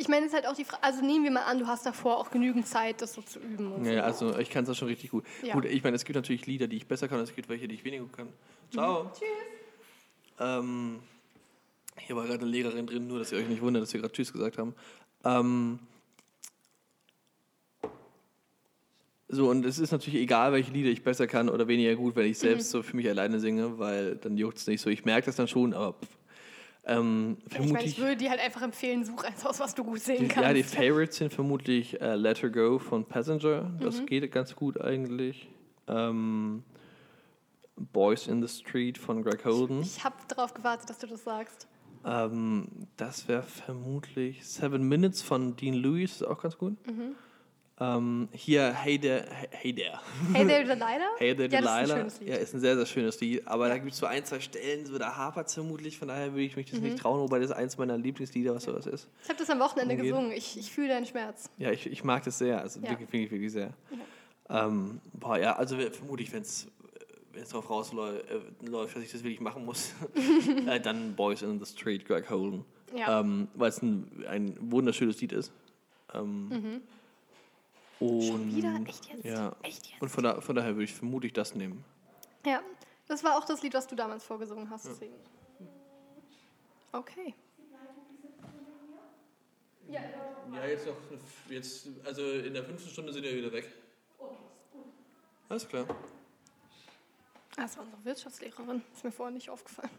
Ich 0.00 0.08
meine, 0.08 0.24
es 0.24 0.32
ist 0.32 0.34
halt 0.36 0.46
auch 0.46 0.54
die 0.56 0.64
Frage, 0.64 0.82
also 0.82 1.04
nehmen 1.04 1.24
wir 1.24 1.30
mal 1.30 1.42
an, 1.42 1.58
du 1.58 1.66
hast 1.66 1.84
davor 1.84 2.16
auch 2.16 2.30
genügend 2.30 2.66
Zeit, 2.66 3.02
das 3.02 3.12
so 3.12 3.20
zu 3.20 3.38
üben. 3.38 3.84
Ja, 3.84 4.10
so. 4.12 4.28
also 4.28 4.38
ich 4.38 4.48
kann 4.48 4.64
es 4.64 4.70
auch 4.70 4.74
schon 4.74 4.88
richtig 4.88 5.10
gut. 5.10 5.24
Ja. 5.42 5.52
Gut, 5.52 5.66
ich 5.66 5.82
meine, 5.84 5.94
es 5.94 6.04
gibt 6.06 6.16
natürlich 6.16 6.46
Lieder, 6.46 6.68
die 6.68 6.76
ich 6.76 6.86
besser 6.86 7.06
kann, 7.06 7.20
es 7.20 7.34
gibt 7.34 7.50
welche, 7.50 7.68
die 7.68 7.74
ich 7.74 7.84
weniger 7.84 8.04
gut 8.04 8.16
kann. 8.16 8.28
Ciao. 8.72 9.10
Tschüss. 9.12 9.28
Ähm, 10.38 11.00
hier 11.98 12.16
war 12.16 12.24
gerade 12.26 12.40
eine 12.40 12.50
Lehrerin 12.50 12.86
drin, 12.86 13.06
nur 13.08 13.18
dass 13.18 13.30
ihr 13.30 13.38
euch 13.38 13.48
nicht 13.48 13.60
wundert, 13.60 13.82
dass 13.82 13.92
wir 13.92 14.00
gerade 14.00 14.14
Tschüss 14.14 14.32
gesagt 14.32 14.56
haben. 14.56 14.74
Ähm, 15.22 15.78
so, 19.28 19.50
und 19.50 19.64
es 19.66 19.78
ist 19.78 19.92
natürlich 19.92 20.18
egal, 20.20 20.52
welche 20.52 20.72
Lieder 20.72 20.88
ich 20.88 21.04
besser 21.04 21.26
kann 21.26 21.50
oder 21.50 21.68
weniger 21.68 21.94
gut, 21.94 22.16
wenn 22.16 22.24
ich 22.24 22.38
Mhm. 22.38 22.40
selbst 22.40 22.70
so 22.70 22.82
für 22.82 22.96
mich 22.96 23.06
alleine 23.08 23.38
singe, 23.38 23.78
weil 23.78 24.16
dann 24.16 24.36
juckt 24.38 24.56
es 24.56 24.66
nicht 24.66 24.80
so. 24.80 24.88
Ich 24.88 25.04
merke 25.04 25.26
das 25.26 25.36
dann 25.36 25.46
schon, 25.46 25.74
aber 25.74 25.92
pff, 25.92 26.08
ähm, 26.84 27.38
Ich 27.50 27.58
meine, 27.58 27.84
ich 27.84 27.98
würde 27.98 28.16
dir 28.16 28.30
halt 28.30 28.40
einfach 28.40 28.62
empfehlen, 28.62 29.04
such 29.04 29.24
eins 29.24 29.44
aus, 29.44 29.60
was 29.60 29.74
du 29.74 29.84
gut 29.84 30.00
singen 30.00 30.20
Die, 30.22 30.28
kannst. 30.28 30.48
ja, 30.48 30.52
die 30.54 30.62
Favorites 30.62 31.16
sind 31.16 31.32
vermutlich 31.32 32.00
äh, 32.00 32.14
Let 32.14 32.42
Her 32.42 32.50
Go 32.50 32.78
von 32.78 33.04
Passenger. 33.04 33.70
Das 33.80 34.00
Mhm. 34.00 34.06
geht 34.06 34.32
ganz 34.32 34.54
gut 34.56 34.80
eigentlich. 34.80 35.48
Ähm, 35.88 36.62
Boys 37.76 38.26
in 38.26 38.46
the 38.46 38.48
Street 38.48 38.98
von 38.98 39.22
Greg 39.22 39.44
Holden. 39.44 39.80
ich 39.80 40.04
habe 40.04 40.16
darauf 40.28 40.52
gewartet, 40.54 40.90
dass 40.90 40.98
du 40.98 41.06
das 41.06 41.24
sagst. 41.24 41.66
Ähm, 42.04 42.68
das 42.96 43.26
wäre 43.28 43.42
vermutlich 43.42 44.46
Seven 44.46 44.82
Minutes 44.88 45.22
von 45.22 45.56
Dean 45.56 45.74
Lewis, 45.74 46.12
ist 46.16 46.22
auch 46.26 46.40
ganz 46.42 46.56
gut. 46.58 46.74
Mhm. 46.86 47.14
Ähm, 47.82 48.28
hier 48.32 48.74
Hey 48.74 48.98
There, 48.98 49.24
Hey- 49.52 49.72
There. 49.74 49.98
Hey 50.34 50.46
there, 50.46 50.64
Delilah? 50.66 50.98
Hey 51.16 51.34
There 51.34 51.48
Ja, 51.50 51.60
das 51.62 51.70
ist 51.70 51.92
ein 51.92 52.04
Delilah. 52.20 52.34
Ja, 52.34 52.36
ist 52.36 52.54
ein 52.54 52.60
sehr, 52.60 52.76
sehr 52.76 52.84
schönes 52.86 53.18
Lied. 53.20 53.46
Aber 53.48 53.68
da 53.68 53.78
gibt 53.78 53.92
es 53.92 53.98
so 53.98 54.04
ein, 54.06 54.22
zwei 54.26 54.38
Stellen, 54.40 54.84
so 54.84 54.98
da 54.98 55.16
hapert 55.16 55.48
es 55.48 55.54
vermutlich, 55.54 55.96
von 55.96 56.08
daher 56.08 56.32
würde 56.32 56.42
ich 56.42 56.56
mich 56.56 56.70
das 56.70 56.78
Mhm. 56.78 56.86
nicht 56.88 56.98
trauen, 56.98 57.20
wobei 57.20 57.38
das 57.38 57.50
eins 57.52 57.78
meiner 57.78 57.96
Lieblingslieder, 57.96 58.54
was 58.54 58.64
sowas 58.64 58.86
ist. 58.86 59.08
Ich 59.22 59.28
habe 59.30 59.38
das 59.38 59.48
am 59.48 59.60
Wochenende 59.60 59.94
Umgeht. 59.94 60.10
gesungen. 60.10 60.32
Ich, 60.32 60.58
ich 60.58 60.70
fühle 60.70 60.88
deinen 60.88 61.06
Schmerz. 61.06 61.48
Ja, 61.56 61.70
ich, 61.70 61.86
ich 61.86 62.04
mag 62.04 62.22
das 62.24 62.36
sehr, 62.38 62.60
also 62.60 62.80
Ja. 62.80 62.90
wirklich, 62.90 63.10
wirklich, 63.12 63.30
wirklich 63.30 63.52
sehr. 63.52 63.72
Ähm, 64.50 65.00
boah, 65.14 65.38
ja, 65.38 65.56
also 65.56 65.76
vermutlich, 65.78 66.30
wenn 66.32 66.42
es 66.42 66.66
wenn 67.32 67.44
es 67.44 67.48
darauf 67.50 67.70
rausläuft, 67.70 68.24
äh, 68.28 68.70
dass 68.70 68.96
ich 68.96 69.12
das 69.12 69.22
wirklich 69.22 69.40
machen 69.40 69.64
muss, 69.64 69.92
äh, 70.66 70.80
dann 70.80 71.14
Boys 71.14 71.40
in 71.42 71.58
the 71.60 71.64
Street, 71.64 72.04
Greg 72.04 72.28
Holden. 72.28 72.64
Ja. 72.94 73.20
Ähm, 73.20 73.46
Weil 73.54 73.68
es 73.68 73.80
ein, 73.80 74.24
ein 74.28 74.56
wunderschönes 74.60 75.20
Lied 75.20 75.32
ist. 75.32 75.52
Ähm, 76.12 76.82
Und. 78.00 78.22
Schon 78.22 78.56
wieder? 78.56 78.80
Echt 78.86 79.06
jetzt? 79.06 79.24
Ja. 79.24 79.54
Echt 79.62 79.86
jetzt? 79.86 80.02
Und 80.02 80.08
von, 80.08 80.24
da, 80.24 80.40
von 80.40 80.56
daher 80.56 80.74
würde 80.74 80.84
ich 80.84 80.94
vermutlich 80.94 81.32
das 81.32 81.54
nehmen. 81.54 81.84
Ja, 82.44 82.60
das 83.06 83.22
war 83.22 83.36
auch 83.36 83.44
das 83.44 83.62
Lied, 83.62 83.74
was 83.74 83.86
du 83.86 83.94
damals 83.94 84.24
vorgesungen 84.24 84.68
hast. 84.70 84.86
Deswegen. 84.86 85.14
Okay. 86.92 87.34
Ja, 89.88 90.00
Ja, 90.54 90.66
jetzt 90.66 90.86
noch, 90.86 90.96
jetzt, 91.48 91.88
also 92.04 92.22
in 92.22 92.54
der 92.54 92.64
fünften 92.64 92.88
Stunde 92.88 93.12
sind 93.12 93.22
wir 93.22 93.34
wieder 93.34 93.52
weg. 93.52 93.72
Alles 95.48 95.68
klar. 95.68 95.84
das 97.56 97.76
war 97.76 97.84
unsere 97.84 98.04
Wirtschaftslehrerin. 98.04 98.82
Ist 98.94 99.04
mir 99.04 99.10
vorher 99.10 99.34
nicht 99.34 99.50
aufgefallen. 99.50 99.90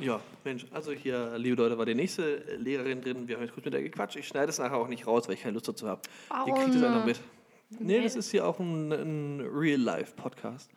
Ja, 0.00 0.20
Mensch, 0.44 0.66
also 0.72 0.92
hier, 0.92 1.38
liebe 1.38 1.56
Leute, 1.56 1.78
war 1.78 1.86
die 1.86 1.94
nächste 1.94 2.36
Lehrerin 2.56 3.00
drin. 3.02 3.28
Wir 3.28 3.36
haben 3.36 3.42
jetzt 3.42 3.52
kurz 3.54 3.64
mit 3.66 3.74
der 3.74 3.82
gequatscht. 3.82 4.16
Ich 4.16 4.26
schneide 4.26 4.50
es 4.50 4.58
nachher 4.58 4.76
auch 4.76 4.88
nicht 4.88 5.06
raus, 5.06 5.28
weil 5.28 5.34
ich 5.34 5.42
keine 5.42 5.52
Lust 5.54 5.68
dazu 5.68 5.86
habe. 5.86 6.00
Ihr 6.46 6.54
kriegt 6.54 6.74
es 6.74 6.82
einfach 6.82 7.04
mit. 7.04 7.20
Nee, 7.70 8.02
das 8.02 8.14
ist 8.16 8.30
hier 8.30 8.46
auch 8.46 8.58
ein, 8.60 8.92
ein 8.92 9.40
Real-Life-Podcast. 9.40 10.70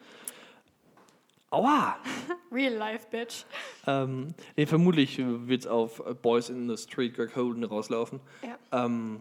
Aua! 1.52 1.98
Real 2.52 2.74
life, 2.74 3.08
bitch. 3.10 3.44
Ähm, 3.88 4.34
nee, 4.56 4.66
vermutlich 4.66 5.18
wird 5.20 5.62
es 5.62 5.68
auf 5.68 6.02
Boys 6.22 6.50
in 6.50 6.68
the 6.70 6.78
Street 6.78 7.16
Greg 7.16 7.36
Holden 7.36 7.64
rauslaufen. 7.64 8.20
Ja. 8.44 8.86
Ähm, 8.86 9.20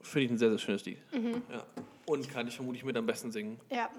Finde 0.00 0.24
ich 0.26 0.30
ein 0.32 0.38
sehr, 0.38 0.50
sehr 0.50 0.58
schönes 0.58 0.84
Lied. 0.84 0.98
Ja. 1.50 1.64
Und 2.06 2.28
kann 2.28 2.46
ich 2.46 2.54
vermutlich 2.56 2.84
mit 2.84 2.96
am 2.96 3.06
besten 3.06 3.32
singen. 3.32 3.58
Ja. 3.70 3.90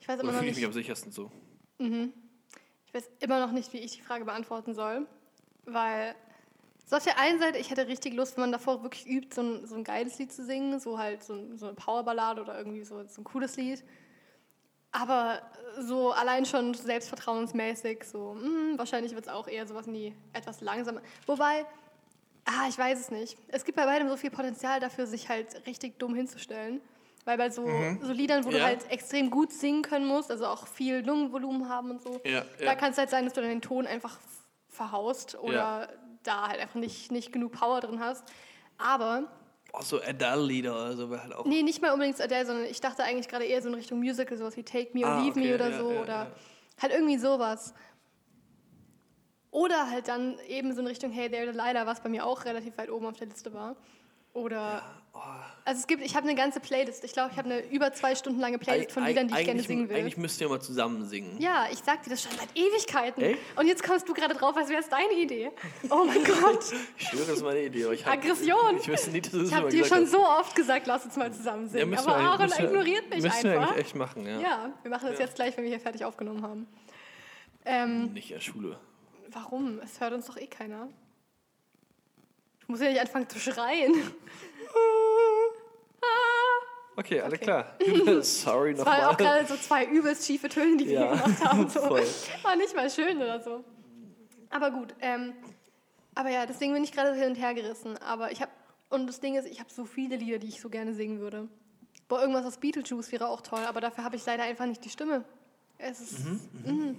Ich 0.00 0.08
weiß 0.08 0.20
immer 0.20 0.28
Oder 0.30 0.32
noch 0.32 0.38
fühle 0.38 0.50
ich 0.50 0.56
nicht. 0.56 0.62
mich 0.62 0.66
am 0.66 0.72
sichersten 0.72 1.12
so. 1.12 1.30
Ich 1.78 2.94
weiß 2.94 3.10
immer 3.20 3.40
noch 3.40 3.52
nicht, 3.52 3.72
wie 3.72 3.78
ich 3.78 3.92
die 3.96 4.00
Frage 4.00 4.24
beantworten 4.24 4.74
soll, 4.74 5.06
weil 5.66 6.14
so 6.88 6.96
auf 6.96 7.04
der 7.04 7.18
einen 7.18 7.38
Seite, 7.38 7.58
ich 7.58 7.70
hätte 7.70 7.86
richtig 7.86 8.14
Lust, 8.14 8.36
wenn 8.36 8.44
man 8.44 8.52
davor 8.52 8.82
wirklich 8.82 9.06
übt, 9.06 9.34
so 9.34 9.42
ein, 9.42 9.66
so 9.66 9.74
ein 9.74 9.84
geiles 9.84 10.18
Lied 10.18 10.32
zu 10.32 10.42
singen, 10.42 10.80
so 10.80 10.98
halt 10.98 11.22
so, 11.22 11.34
ein, 11.34 11.58
so 11.58 11.66
eine 11.66 11.74
Powerballade 11.74 12.40
oder 12.40 12.56
irgendwie 12.56 12.82
so, 12.82 13.04
so 13.06 13.20
ein 13.20 13.24
cooles 13.24 13.56
Lied. 13.56 13.84
Aber 14.90 15.42
so 15.80 16.12
allein 16.12 16.46
schon 16.46 16.72
selbstvertrauensmäßig, 16.72 18.04
so 18.04 18.34
hm, 18.40 18.78
wahrscheinlich 18.78 19.14
wird 19.14 19.26
es 19.26 19.30
auch 19.32 19.46
eher 19.48 19.66
sowas 19.66 19.86
in 19.86 19.92
die 19.92 20.14
etwas 20.32 20.62
langsamer. 20.62 21.02
Wobei, 21.26 21.66
ah, 22.46 22.66
ich 22.70 22.78
weiß 22.78 22.98
es 22.98 23.10
nicht. 23.10 23.36
Es 23.48 23.66
gibt 23.66 23.76
bei 23.76 23.84
beidem 23.84 24.08
so 24.08 24.16
viel 24.16 24.30
Potenzial 24.30 24.80
dafür, 24.80 25.06
sich 25.06 25.28
halt 25.28 25.66
richtig 25.66 25.98
dumm 25.98 26.14
hinzustellen. 26.14 26.80
Weil 27.26 27.36
bei 27.36 27.50
so, 27.50 27.66
so 28.00 28.12
Liedern, 28.14 28.46
wo 28.46 28.50
du 28.50 28.56
Ja. 28.56 28.64
halt 28.64 28.90
extrem 28.90 29.28
gut 29.28 29.52
singen 29.52 29.82
können 29.82 30.06
musst, 30.06 30.30
also 30.30 30.46
auch 30.46 30.66
viel 30.66 31.04
Lungenvolumen 31.04 31.68
haben 31.68 31.90
und 31.90 32.00
so, 32.00 32.22
Ja, 32.24 32.42
da 32.58 32.64
ja. 32.64 32.74
kann 32.74 32.92
es 32.92 32.96
halt 32.96 33.10
sein, 33.10 33.26
dass 33.26 33.34
du 33.34 33.42
dann 33.42 33.50
den 33.50 33.60
Ton 33.60 33.86
einfach 33.86 34.18
verhaust 34.70 35.34
oder. 35.38 35.90
Da 36.22 36.48
halt 36.48 36.60
einfach 36.60 36.76
nicht, 36.80 37.10
nicht 37.12 37.32
genug 37.32 37.52
Power 37.52 37.80
drin 37.80 38.00
hast. 38.00 38.24
Aber, 38.78 39.24
Auch 39.72 39.82
so 39.82 40.00
Adele-Lieder 40.02 40.72
oder 40.74 40.96
so 40.96 41.10
wäre 41.10 41.22
halt 41.22 41.34
auch. 41.34 41.44
nee, 41.44 41.62
nicht 41.62 41.82
mal 41.82 41.92
unbedingt 41.92 42.20
Adele, 42.20 42.46
sondern 42.46 42.64
ich 42.66 42.80
dachte 42.80 43.02
eigentlich 43.04 43.28
gerade 43.28 43.44
eher 43.44 43.60
so 43.62 43.68
in 43.68 43.74
Richtung 43.74 43.98
Musical, 43.98 44.36
sowas 44.36 44.56
wie 44.56 44.62
Take 44.62 44.90
Me 44.96 45.04
or 45.04 45.12
Ah, 45.12 45.20
Leave 45.22 45.38
Me 45.38 45.44
okay, 45.46 45.54
oder 45.54 45.70
ja, 45.70 45.78
so. 45.78 45.92
ja, 45.92 46.00
oder 46.00 46.14
ja. 46.14 46.30
halt 46.80 46.92
irgendwie 46.92 47.18
sowas. 47.18 47.74
Oder 49.50 49.90
halt 49.90 50.08
dann 50.08 50.38
eben 50.46 50.72
so 50.74 50.80
in 50.80 50.86
Richtung 50.86 51.10
Hey 51.10 51.30
There 51.30 51.46
Delilah, 51.46 51.86
was 51.86 52.02
bei 52.02 52.08
mir 52.08 52.24
auch 52.26 52.44
relativ 52.44 52.76
weit 52.76 52.90
oben 52.90 53.06
auf 53.06 53.16
der 53.16 53.28
Liste 53.28 53.52
war. 53.54 53.76
Oder. 54.34 54.82
oh. 55.14 55.18
Also 55.64 55.80
es 55.80 55.86
gibt, 55.86 56.02
ich 56.02 56.16
habe 56.16 56.26
eine 56.26 56.34
ganze 56.34 56.60
Playlist. 56.60 57.04
Ich 57.04 57.12
glaube, 57.12 57.30
ich 57.32 57.36
habe 57.36 57.50
eine 57.50 57.60
über 57.68 57.92
zwei 57.92 58.14
Stunden 58.14 58.40
lange 58.40 58.58
Playlist 58.58 58.92
von 58.92 59.04
Liedern, 59.04 59.28
die 59.28 59.34
ich 59.38 59.44
gerne 59.44 59.62
singen 59.62 59.88
will. 59.90 59.96
Eigentlich 59.96 60.16
müsst 60.16 60.40
ihr 60.40 60.48
mal 60.48 60.60
zusammen 60.62 61.04
singen. 61.04 61.36
Ja, 61.38 61.66
ich 61.70 61.80
sag 61.80 62.02
dir 62.04 62.08
das 62.10 62.22
schon 62.22 62.32
seit 62.38 62.48
Ewigkeiten. 62.56 63.22
Echt? 63.22 63.38
Und 63.56 63.66
jetzt 63.66 63.82
kommst 63.82 64.08
du 64.08 64.14
gerade 64.14 64.32
drauf, 64.34 64.56
als 64.56 64.70
wäre 64.70 64.80
es 64.80 64.88
deine 64.88 65.12
Idee. 65.12 65.50
Oh 65.90 66.04
mein 66.06 66.24
Gott. 66.40 66.64
Ich 66.96 67.08
schwöre, 67.08 67.26
das 67.26 67.36
ist 67.36 67.42
meine 67.42 67.60
Idee. 67.64 67.92
Ich 67.92 68.06
hab, 68.06 68.14
Aggression. 68.14 68.78
Ich 68.80 68.88
wüsste 68.88 69.10
nicht, 69.10 69.26
dass 69.26 69.32
das 69.32 69.48
Ich 69.50 69.54
habe 69.54 69.68
dir 69.68 69.84
schon 69.84 70.04
hast. 70.04 70.10
so 70.12 70.26
oft 70.26 70.56
gesagt, 70.56 70.86
lass 70.86 71.04
uns 71.04 71.16
mal 71.16 71.30
zusammen 71.34 71.64
Ja, 71.66 71.70
singen. 71.72 71.90
müssen 71.90 72.08
Aber 72.08 72.18
wir 72.18 72.28
Aaron 72.30 72.46
müssen 72.46 72.58
wir- 72.62 72.64
ignoriert 72.70 73.10
mich 73.10 73.22
Müssen 73.22 73.42
wir 73.44 73.52
einfach. 73.52 73.70
eigentlich 73.72 73.84
echt 73.84 73.94
machen, 73.96 74.26
ja. 74.26 74.40
Ja, 74.40 74.72
wir 74.82 74.90
machen 74.90 75.08
das 75.10 75.18
Ja. 75.18 75.24
jetzt 75.26 75.34
gleich, 75.34 75.54
wenn 75.58 75.64
wir 75.64 75.70
hier 75.70 75.80
fertig 75.80 76.04
aufgenommen 76.06 76.42
haben. 76.42 76.66
Ähm, 77.66 78.12
Nicht 78.14 78.30
in 78.30 78.36
der 78.36 78.40
Schule. 78.42 78.78
warum? 79.32 79.80
Es 79.80 80.00
hört 80.00 80.14
uns 80.14 80.24
doch 80.26 80.38
eh 80.38 80.46
keiner. 80.46 80.88
Ich 82.68 82.70
muss 82.70 82.82
ja 82.82 82.90
nicht 82.90 83.00
anfangen 83.00 83.26
zu 83.30 83.38
schreien. 83.40 83.94
Okay, 86.96 87.20
alle 87.20 87.36
Okay. 87.36 87.44
klar. 87.44 87.76
Sorry 88.22 88.72
Es 88.72 88.84
waren 88.84 89.04
auch 89.04 89.12
nochmal. 89.12 89.16
gerade 89.16 89.46
so 89.46 89.54
zwei 89.56 89.84
übelst 89.84 90.26
schiefe 90.26 90.48
Töne, 90.48 90.76
die 90.78 90.86
wir 90.88 90.92
Ja, 90.94 91.12
gemacht 91.14 91.44
haben. 91.44 91.68
So. 91.68 91.80
War 91.82 92.56
nicht 92.56 92.74
mal 92.74 92.90
schön 92.90 93.16
oder 93.18 93.40
so. 93.40 93.62
Aber 94.50 94.72
gut. 94.72 94.94
Ähm, 95.00 95.32
aber 96.16 96.30
ja, 96.30 96.44
deswegen 96.44 96.72
bin 96.74 96.82
ich 96.82 96.90
gerade 96.90 97.14
hin 97.14 97.28
und 97.30 97.34
her 97.36 97.54
gerissen. 97.54 97.96
Aber 97.98 98.32
ich 98.32 98.42
habe 98.42 98.50
und 98.90 99.06
das 99.06 99.20
Ding 99.20 99.36
ist, 99.36 99.46
ich 99.46 99.60
habe 99.60 99.70
so 99.72 99.84
viele 99.84 100.16
Lieder, 100.16 100.38
die 100.38 100.48
ich 100.48 100.60
so 100.60 100.68
gerne 100.70 100.92
singen 100.92 101.20
würde. 101.20 101.46
Boah, 102.08 102.20
irgendwas 102.20 102.44
aus 102.44 102.56
Beetlejuice 102.58 103.12
wäre 103.12 103.28
auch 103.28 103.42
toll, 103.42 103.60
aber 103.64 103.80
dafür 103.80 104.02
habe 104.02 104.16
ich 104.16 104.26
leider 104.26 104.42
einfach 104.42 104.66
nicht 104.66 104.84
die 104.84 104.90
Stimme. 104.90 105.24
Es 105.78 106.00
ist. 106.00 106.24
Mhm. 106.66 106.96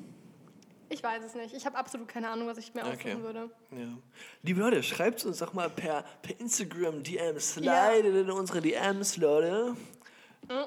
Ich 0.90 1.04
weiß 1.04 1.24
es 1.24 1.36
nicht. 1.36 1.54
Ich 1.54 1.66
habe 1.66 1.78
absolut 1.78 2.08
keine 2.08 2.30
Ahnung, 2.30 2.48
was 2.48 2.58
ich 2.58 2.74
mir 2.74 2.84
aussuchen 2.84 3.00
Okay. 3.00 3.22
würde. 3.22 3.50
Ja. 3.72 3.88
Liebe 4.42 4.60
Leute, 4.62 4.82
schreibt 4.84 5.24
uns 5.26 5.38
doch 5.38 5.54
mal 5.54 5.70
per, 5.70 6.04
per 6.22 6.40
Instagram 6.40 7.04
DMs. 7.04 7.54
Slidet 7.54 8.16
in 8.16 8.32
unsere 8.32 8.60
DMs, 8.60 9.18
Leute. 9.18 9.76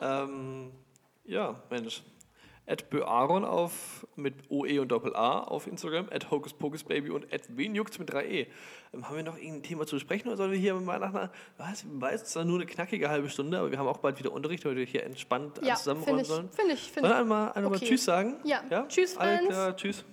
Ähm, 0.01 0.71
ja, 1.25 1.61
Mensch. 1.71 2.03
At 2.65 2.91
Böaron 2.91 3.45
auf 3.45 4.07
mit 4.15 4.35
OE 4.49 4.79
und 4.81 4.89
Doppel 4.89 5.17
A 5.17 5.41
auf 5.41 5.67
Instagram, 5.67 6.07
at 6.13 6.31
Hocus 6.31 6.53
Pocus 6.53 6.85
Baby 6.85 7.11
und 7.11 7.33
at 7.33 7.43
juckt's 7.57 7.99
mit 7.99 8.13
3E. 8.13 8.47
Ähm, 8.95 9.09
haben 9.09 9.17
wir 9.17 9.23
noch 9.25 9.37
irgendein 9.37 9.65
Thema 9.65 9.85
zu 9.87 9.97
besprechen 9.97 10.29
oder 10.29 10.37
sollen 10.37 10.53
wir 10.53 10.59
hier 10.59 10.75
mal 10.75 11.01
nach 11.01 11.13
einer, 11.13 11.33
was, 11.59 11.85
weiß, 11.89 12.25
zwar 12.27 12.45
nur 12.45 12.57
eine 12.59 12.67
knackige 12.67 13.09
halbe 13.09 13.29
Stunde, 13.31 13.59
aber 13.59 13.71
wir 13.73 13.79
haben 13.79 13.89
auch 13.89 13.99
bald 13.99 14.19
wieder 14.19 14.31
Unterricht, 14.33 14.65
weil 14.65 14.77
wir 14.77 14.85
hier 14.87 15.03
entspannt 15.05 15.61
Ja, 15.65 15.75
zusammenräumen 15.75 16.07
finde 16.07 16.23
ich. 16.23 16.29
sollen. 16.29 16.49
Finde 16.51 16.75
ich. 16.75 16.81
Sollen 16.81 16.93
Finde 16.95 17.09
wir 17.09 17.15
ich. 17.15 17.21
einmal, 17.21 17.53
einmal 17.53 17.73
Okay. 17.75 17.87
Tschüss 17.87 18.05
sagen? 18.05 18.37
Ja. 18.45 18.63
Tschüss, 18.89 19.17
Alles 19.17 19.39
Fans. 19.39 19.49
klar, 19.49 19.77
tschüss. 19.77 20.05